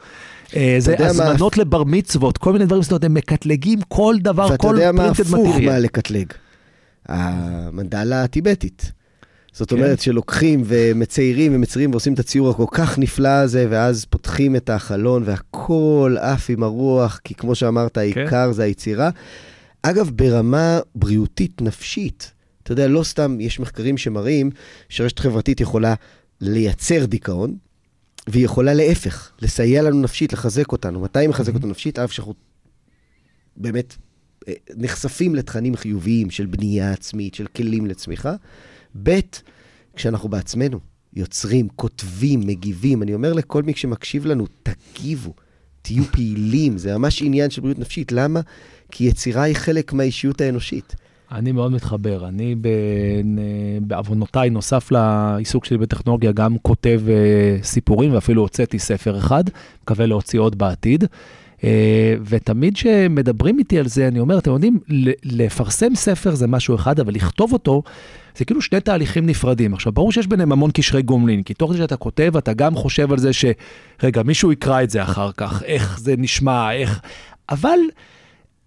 אה, 0.56 0.76
זה 0.78 0.94
הזמנות 0.98 1.56
מה... 1.56 1.62
לבר 1.62 1.84
מצוות, 1.84 2.38
כל 2.38 2.52
מיני 2.52 2.66
דברים, 2.66 2.82
זאת 2.82 2.92
אומרת, 2.92 3.04
הם 3.04 3.14
מקטלגים 3.14 3.78
כל 3.88 4.14
דבר, 4.20 4.56
כל 4.56 4.56
פרינטד 4.56 4.92
מטריאל. 4.92 5.06
ואתה 5.06 5.30
יודע 5.30 5.42
מה 5.42 5.50
הפוך 5.50 5.60
מה 5.66 5.78
לקטלג? 5.78 6.26
המנדלה 7.08 8.22
הטיבטית. 8.22 8.92
זאת 9.52 9.70
כן. 9.70 9.76
אומרת 9.76 10.00
שלוקחים 10.00 10.62
ומציירים 10.66 11.54
ומציירים 11.54 11.90
ועושים 11.90 12.14
את 12.14 12.18
הציור 12.18 12.50
הכל 12.50 12.66
כך 12.70 12.98
נפלא 12.98 13.28
הזה, 13.28 13.66
ואז 13.70 14.04
פותחים 14.04 14.56
את 14.56 14.70
החלון 14.70 15.22
והכל 15.26 16.16
עף 16.20 16.50
עם 16.50 16.62
הרוח, 16.62 17.20
כי 17.24 17.34
כמו 17.34 17.54
שאמרת, 17.54 17.94
כן. 17.94 18.00
העיקר 18.00 18.52
זה 18.52 18.62
היצירה. 18.62 19.10
אגב, 19.82 20.10
ברמה 20.14 20.80
בריאותית, 20.94 21.62
נפשית, 21.62 22.32
אתה 22.62 22.72
יודע, 22.72 22.88
לא 22.88 23.02
סתם, 23.02 23.36
יש 23.40 23.60
מחקרים 23.60 23.98
שמראים 23.98 24.50
שרשת 24.88 25.18
חברתית 25.18 25.60
יכולה 25.60 25.94
לייצר 26.40 27.04
דיכאון, 27.04 27.56
והיא 28.28 28.44
יכולה 28.44 28.74
להפך, 28.74 29.30
לסייע 29.42 29.82
לנו 29.82 30.00
נפשית, 30.00 30.32
לחזק 30.32 30.72
אותנו. 30.72 31.00
מתי 31.00 31.18
היא 31.18 31.28
מחזק 31.28 31.54
אותנו 31.54 31.68
נפשית? 31.68 31.98
אף 31.98 32.12
שאנחנו 32.12 32.34
באמת 33.56 33.96
אה, 34.48 34.52
נחשפים 34.76 35.34
לתכנים 35.34 35.76
חיוביים 35.76 36.30
של 36.30 36.46
בנייה 36.46 36.92
עצמית, 36.92 37.34
של 37.34 37.46
כלים 37.46 37.86
לצמיחה. 37.86 38.34
ב', 39.02 39.20
כשאנחנו 39.96 40.28
בעצמנו 40.28 40.78
יוצרים, 41.14 41.68
כותבים, 41.76 42.40
מגיבים. 42.40 43.02
אני 43.02 43.14
אומר 43.14 43.32
לכל 43.32 43.62
מי 43.62 43.72
שמקשיב 43.74 44.26
לנו, 44.26 44.46
תגיבו, 44.62 45.34
תהיו 45.82 46.04
פעילים, 46.04 46.78
זה 46.78 46.98
ממש 46.98 47.22
עניין 47.22 47.50
של 47.50 47.60
בריאות 47.60 47.78
נפשית. 47.78 48.12
למה? 48.12 48.40
כי 48.90 49.04
יצירה 49.04 49.42
היא 49.42 49.54
חלק 49.54 49.92
מהאישיות 49.92 50.40
האנושית. 50.40 50.96
אני 51.32 51.52
מאוד 51.52 51.72
מתחבר. 51.72 52.28
אני 52.28 52.54
בעוונותיי, 53.80 54.50
נוסף 54.50 54.92
לעיסוק 54.92 55.64
שלי 55.64 55.78
בטכנולוגיה, 55.78 56.32
גם 56.32 56.58
כותב 56.62 57.00
uh, 57.06 57.64
סיפורים, 57.64 58.14
ואפילו 58.14 58.42
הוצאתי 58.42 58.78
ספר 58.78 59.18
אחד, 59.18 59.44
מקווה 59.82 60.06
להוציא 60.06 60.40
עוד 60.40 60.58
בעתיד. 60.58 61.04
Uh, 61.58 61.62
ותמיד 62.24 62.74
כשמדברים 62.74 63.58
איתי 63.58 63.78
על 63.78 63.88
זה, 63.88 64.08
אני 64.08 64.20
אומר, 64.20 64.38
אתם 64.38 64.50
יודעים, 64.50 64.78
לפרסם 65.24 65.94
ספר 65.94 66.34
זה 66.34 66.46
משהו 66.46 66.74
אחד, 66.74 67.00
אבל 67.00 67.14
לכתוב 67.14 67.52
אותו, 67.52 67.82
זה 68.36 68.44
כאילו 68.44 68.62
שני 68.62 68.80
תהליכים 68.80 69.26
נפרדים. 69.26 69.74
עכשיו, 69.74 69.92
ברור 69.92 70.12
שיש 70.12 70.26
ביניהם 70.26 70.52
המון 70.52 70.70
קשרי 70.70 71.02
גומלין, 71.02 71.42
כי 71.42 71.54
תוך 71.54 71.72
זה 71.72 71.78
שאתה 71.78 71.96
כותב, 71.96 72.32
אתה 72.38 72.52
גם 72.52 72.74
חושב 72.74 73.12
על 73.12 73.18
זה 73.18 73.32
ש... 73.32 73.44
רגע, 74.02 74.22
מישהו 74.22 74.52
יקרא 74.52 74.82
את 74.82 74.90
זה 74.90 75.02
אחר 75.02 75.30
כך, 75.36 75.62
איך 75.62 76.00
זה 76.00 76.14
נשמע, 76.18 76.72
איך... 76.72 77.00
אבל... 77.48 77.78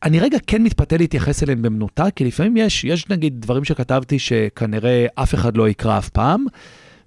אני 0.03 0.19
רגע 0.19 0.37
כן 0.47 0.63
מתפתה 0.63 0.97
להתייחס 0.97 1.43
אליהם 1.43 1.61
במנותק, 1.61 2.11
כי 2.15 2.25
לפעמים 2.25 2.57
יש, 2.57 2.83
יש 2.83 3.09
נגיד 3.09 3.41
דברים 3.41 3.63
שכתבתי 3.63 4.19
שכנראה 4.19 5.05
אף 5.15 5.33
אחד 5.33 5.57
לא 5.57 5.69
יקרא 5.69 5.97
אף 5.97 6.09
פעם, 6.09 6.45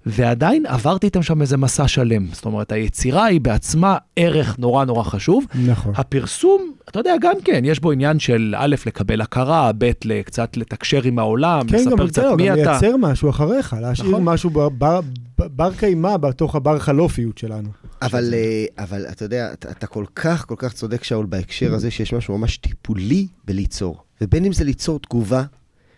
ועדיין 0.09 0.65
עברתי 0.65 1.07
איתם 1.07 1.23
שם 1.23 1.41
איזה 1.41 1.57
מסע 1.57 1.87
שלם. 1.87 2.27
זאת 2.31 2.45
אומרת, 2.45 2.71
היצירה 2.71 3.25
היא 3.25 3.41
בעצמה 3.41 3.97
ערך 4.15 4.59
נורא 4.59 4.85
נורא 4.85 5.03
חשוב. 5.03 5.45
נכון. 5.65 5.93
הפרסום, 5.95 6.71
אתה 6.89 6.99
יודע, 6.99 7.13
גם 7.21 7.35
כן, 7.43 7.61
יש 7.65 7.79
בו 7.79 7.91
עניין 7.91 8.19
של 8.19 8.55
א', 8.57 8.75
לקבל 8.85 9.21
הכרה, 9.21 9.71
ב', 9.77 9.91
קצת 10.25 10.57
לתקשר 10.57 11.03
עם 11.03 11.19
העולם, 11.19 11.67
כן, 11.67 11.75
לספר 11.75 12.07
קצת 12.07 12.23
מי 12.37 12.51
אתה. 12.51 12.55
כן, 12.55 12.63
גם 12.63 12.71
לייצר 12.71 12.97
משהו 12.97 13.29
אחריך, 13.29 13.75
להשאיר 13.81 14.09
נכון. 14.09 14.23
משהו 14.23 14.49
בר, 14.49 14.99
בר 15.37 15.73
קיימא 15.73 16.17
בתוך 16.17 16.55
הבר 16.55 16.79
חלופיות 16.79 17.37
שלנו. 17.37 17.69
אבל, 18.01 18.33
אה, 18.33 18.83
אבל 18.83 19.05
אתה 19.11 19.25
יודע, 19.25 19.53
אתה, 19.53 19.71
אתה 19.71 19.87
כל 19.87 20.05
כך, 20.15 20.45
כל 20.47 20.55
כך 20.57 20.73
צודק, 20.73 21.03
שאול, 21.03 21.25
בהקשר 21.25 21.73
הזה 21.73 21.91
שיש 21.91 22.13
משהו 22.13 22.37
ממש 22.37 22.57
טיפולי 22.57 23.27
בליצור. 23.45 24.03
ובין 24.21 24.45
אם 24.45 24.53
זה 24.53 24.63
ליצור 24.63 24.99
תגובה, 24.99 25.43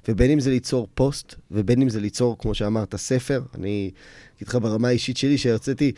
ובין 0.10 0.32
אם 0.32 0.40
זה 0.40 0.50
ליצור 0.50 0.88
פוסט, 0.94 1.36
ובין 1.52 1.82
אם 1.82 1.90
זה 1.90 2.00
ליצור, 2.00 2.38
כמו 2.40 2.54
שאמרת, 2.54 2.96
ספר. 2.96 3.42
אני 3.56 3.92
אגיד 4.38 4.48
לך 4.48 4.56
ברמה 4.62 4.88
האישית 4.88 5.18
שלי, 5.18 5.38
שהרציתי 5.38 5.92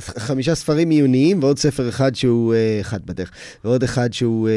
חמישה 0.00 0.54
ספרים 0.54 0.90
עיוניים, 0.90 1.42
ועוד 1.42 1.58
ספר 1.58 1.88
אחד 1.88 2.14
שהוא, 2.14 2.54
אה, 2.54 2.78
אחד 2.80 3.06
בדרך, 3.06 3.30
ועוד 3.64 3.82
אחד 3.82 4.12
שהוא 4.12 4.48
אה, 4.48 4.54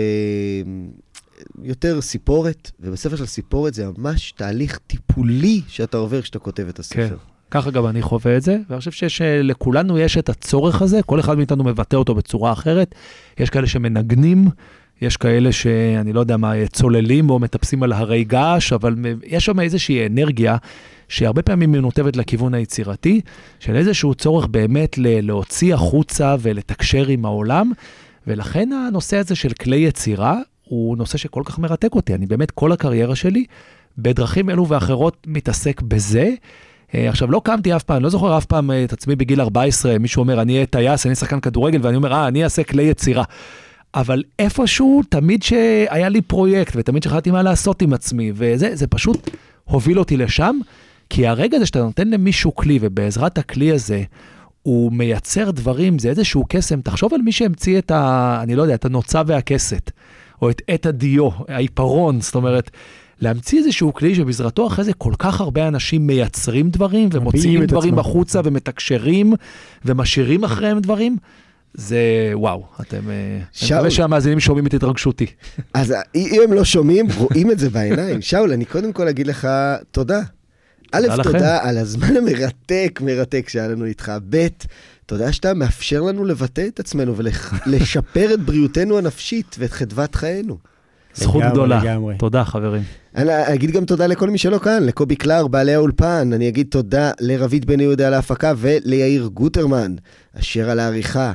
יותר 1.63 2.01
סיפורת, 2.01 2.71
ובספר 2.79 3.15
של 3.15 3.25
סיפורת 3.25 3.73
זה 3.73 3.85
ממש 3.97 4.31
תהליך 4.31 4.79
טיפולי 4.87 5.61
שאתה 5.67 5.97
עובר 5.97 6.21
כשאתה 6.21 6.39
כותב 6.39 6.65
את 6.69 6.79
הספר. 6.79 7.09
כן. 7.09 7.15
ככה 7.51 7.71
גם 7.71 7.87
אני 7.87 8.01
חווה 8.01 8.37
את 8.37 8.41
זה, 8.41 8.57
ואני 8.69 8.79
חושב 8.79 9.07
שלכולנו 9.09 9.99
יש 9.99 10.17
את 10.17 10.29
הצורך 10.29 10.81
הזה, 10.81 11.03
כל 11.03 11.19
אחד 11.19 11.37
מאיתנו 11.37 11.63
מבטא 11.63 11.95
אותו 11.95 12.15
בצורה 12.15 12.51
אחרת. 12.51 12.95
יש 13.39 13.49
כאלה 13.49 13.67
שמנגנים, 13.67 14.47
יש 15.01 15.17
כאלה 15.17 15.51
שאני 15.51 16.13
לא 16.13 16.19
יודע 16.19 16.37
מה, 16.37 16.53
צוללים 16.67 17.29
או 17.29 17.39
מטפסים 17.39 17.83
על 17.83 17.93
הרי 17.93 18.23
געש, 18.23 18.73
אבל 18.73 18.95
יש 19.25 19.45
שם 19.45 19.59
איזושהי 19.59 20.07
אנרגיה 20.07 20.57
שהרבה 21.07 21.41
פעמים 21.41 21.71
מנותבת 21.71 22.15
לכיוון 22.15 22.53
היצירתי, 22.53 23.21
של 23.59 23.75
איזשהו 23.75 24.15
צורך 24.15 24.47
באמת 24.47 24.97
להוציא 24.97 25.73
החוצה 25.73 26.35
ולתקשר 26.39 27.07
עם 27.07 27.25
העולם, 27.25 27.71
ולכן 28.27 28.69
הנושא 28.71 29.17
הזה 29.17 29.35
של 29.35 29.49
כלי 29.49 29.77
יצירה 29.77 30.37
הוא 30.63 30.97
נושא 30.97 31.17
שכל 31.17 31.41
כך 31.45 31.59
מרתק 31.59 31.95
אותי. 31.95 32.13
אני 32.13 32.25
באמת, 32.25 32.51
כל 32.51 32.71
הקריירה 32.71 33.15
שלי, 33.15 33.45
בדרכים 33.97 34.49
אלו 34.49 34.67
ואחרות 34.67 35.27
מתעסק 35.27 35.81
בזה. 35.81 36.29
אה, 36.95 37.09
עכשיו, 37.09 37.31
לא 37.31 37.41
קמתי 37.43 37.75
אף 37.75 37.83
פעם, 37.83 37.95
אני 37.95 38.03
לא 38.03 38.09
זוכר 38.09 38.37
אף 38.37 38.45
פעם 38.45 38.71
אה, 38.71 38.83
את 38.83 38.93
עצמי 38.93 39.15
בגיל 39.15 39.41
14, 39.41 39.99
מישהו 39.99 40.19
אומר, 40.19 40.41
אני 40.41 40.53
אהיה 40.53 40.65
טייס, 40.65 41.05
אני 41.05 41.15
שחקן 41.15 41.39
כדורגל, 41.39 41.79
ואני 41.83 41.95
אומר, 41.95 42.13
אה, 42.13 42.27
אני 42.27 42.43
אעשה 42.43 42.63
כלי 42.63 42.83
יצירה. 42.83 43.23
אבל 43.95 44.23
איפשהו, 44.39 45.01
תמיד 45.09 45.43
שהיה 45.43 46.09
לי 46.09 46.21
פרויקט, 46.21 46.73
ותמיד 46.75 47.03
שחלטתי 47.03 47.31
מה 47.31 47.43
לעשות 47.43 47.81
עם 47.81 47.93
עצמי, 47.93 48.31
וזה, 48.35 48.75
זה 48.75 48.87
פשוט 48.87 49.29
הוביל 49.63 49.99
אותי 49.99 50.17
לשם, 50.17 50.59
כי 51.09 51.27
הרגע 51.27 51.57
הזה 51.57 51.65
שאתה 51.65 51.83
נותן 51.83 52.07
למישהו 52.07 52.55
כלי, 52.55 52.79
ובעזרת 52.81 53.37
הכלי 53.37 53.71
הזה, 53.71 54.03
הוא 54.61 54.91
מייצר 54.91 55.51
דברים, 55.51 55.99
זה 55.99 56.09
איזשהו 56.09 56.45
קסם. 56.49 56.81
תחשוב 56.81 57.13
על 57.13 57.21
מי 57.21 57.31
שהמציא 57.31 57.79
את 57.79 57.91
ה... 57.91 58.39
אני 58.43 58.55
לא 58.55 58.61
יודע, 58.61 58.75
את 58.75 58.85
הנוצה 58.85 59.21
והכסת, 59.27 59.91
או 60.41 60.49
את 60.49 60.61
עת 60.67 60.85
הדיו, 60.85 61.29
העיפרון, 61.47 62.21
זאת 62.21 62.35
אומרת, 62.35 62.71
להמציא 63.21 63.59
איזשהו 63.59 63.93
כלי 63.93 64.15
שבעזרתו 64.15 64.67
אחרי 64.67 64.85
זה 64.85 64.93
כל 64.93 65.13
כך 65.19 65.41
הרבה 65.41 65.67
אנשים 65.67 66.07
מייצרים 66.07 66.69
דברים, 66.69 67.09
ומוציאים 67.11 67.65
דברים 67.65 67.99
החוצה, 67.99 68.41
ומתקשרים, 68.43 69.33
ומשאירים 69.85 70.43
אחריהם 70.43 70.79
דברים. 70.79 71.17
זה 71.73 72.31
וואו, 72.33 72.63
אתם... 72.81 73.09
אה, 73.09 73.39
שאול. 73.51 73.71
אני 73.71 73.79
מקווה 73.79 73.91
שהמאזינים 73.91 74.39
שומעים 74.39 74.67
את 74.67 74.73
התרגשותי. 74.73 75.25
אז 75.73 75.93
אם 76.15 76.41
הם 76.43 76.53
לא 76.53 76.63
שומעים, 76.63 77.07
רואים 77.17 77.51
את 77.51 77.59
זה 77.59 77.69
בעיניים. 77.69 78.21
שאול, 78.21 78.51
אני 78.51 78.65
קודם 78.65 78.93
כל 78.93 79.07
אגיד 79.07 79.27
לך 79.27 79.47
תודה. 79.91 80.19
א', 80.91 81.07
תודה 81.23 81.63
על 81.63 81.77
הזמן 81.77 82.17
המרתק, 82.17 82.99
מרתק 83.05 83.49
שהיה 83.49 83.67
לנו 83.67 83.85
איתך. 83.85 84.11
ב', 84.29 84.47
תודה 85.05 85.31
שאתה 85.31 85.53
מאפשר 85.53 86.01
לנו 86.01 86.25
לבטא 86.25 86.67
את 86.67 86.79
עצמנו 86.79 87.15
ולשפר 87.17 88.29
את 88.33 88.39
בריאותנו 88.39 88.97
הנפשית 88.97 89.55
ואת 89.59 89.71
חדוות 89.71 90.15
חיינו. 90.15 90.57
זכות 91.13 91.35
לגמרי, 91.35 91.51
גדולה. 91.51 91.83
לגמרי. 91.83 92.15
תודה, 92.17 92.45
חברים. 92.45 92.83
אני 93.15 93.53
אגיד 93.53 93.71
גם 93.71 93.85
תודה 93.85 94.07
לכל 94.07 94.29
מי 94.29 94.37
שלא 94.37 94.57
כאן, 94.57 94.83
לקובי 94.83 95.15
קלר, 95.15 95.47
בעלי 95.47 95.73
האולפן. 95.73 96.33
אני 96.33 96.47
אגיד 96.47 96.67
תודה 96.69 97.11
לרבית 97.19 97.65
בן 97.65 97.79
יהודה 97.79 98.07
על 98.07 98.13
ההפקה 98.13 98.53
וליאיר 98.57 99.29
גוטרמן, 99.33 99.95
אשר 100.39 100.69
על 100.69 100.79
העריכה. 100.79 101.33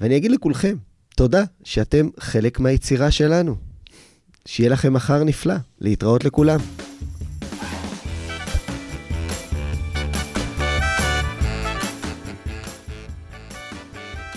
ואני 0.00 0.16
אגיד 0.16 0.30
לכולכם, 0.30 0.76
תודה 1.16 1.44
שאתם 1.64 2.08
חלק 2.20 2.60
מהיצירה 2.60 3.10
שלנו. 3.10 3.56
שיהיה 4.46 4.70
לכם 4.70 4.92
מחר 4.92 5.24
נפלא. 5.24 5.54
להתראות 5.80 6.24
לכולם. 6.24 6.60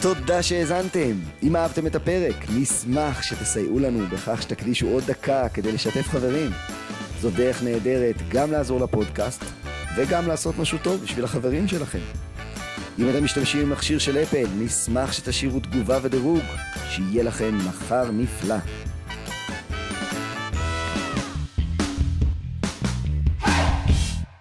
תודה 0.01 0.43
שהאזנתם. 0.43 1.19
אם 1.43 1.55
אהבתם 1.55 1.87
את 1.87 1.95
הפרק, 1.95 2.35
נשמח 2.49 3.21
שתסייעו 3.21 3.79
לנו 3.79 4.07
בכך 4.07 4.41
שתקדישו 4.41 4.87
עוד 4.87 5.03
דקה 5.03 5.49
כדי 5.49 5.71
לשתף 5.71 6.07
חברים. 6.07 6.51
זו 7.21 7.29
דרך 7.29 7.63
נהדרת 7.63 8.15
גם 8.29 8.51
לעזור 8.51 8.79
לפודקאסט 8.79 9.43
וגם 9.97 10.27
לעשות 10.27 10.57
משהו 10.57 10.77
טוב 10.83 11.03
בשביל 11.03 11.25
החברים 11.25 11.67
שלכם. 11.67 11.99
אם 12.99 13.09
אתם 13.09 13.23
משתמשים 13.23 13.69
במכשיר 13.69 13.99
של 13.99 14.17
אפל, 14.17 14.45
נשמח 14.57 15.11
שתשאירו 15.11 15.59
תגובה 15.59 15.99
ודירוג. 16.01 16.43
שיהיה 16.89 17.23
לכם 17.23 17.57
מחר 17.57 18.11
נפלא. 18.11 18.55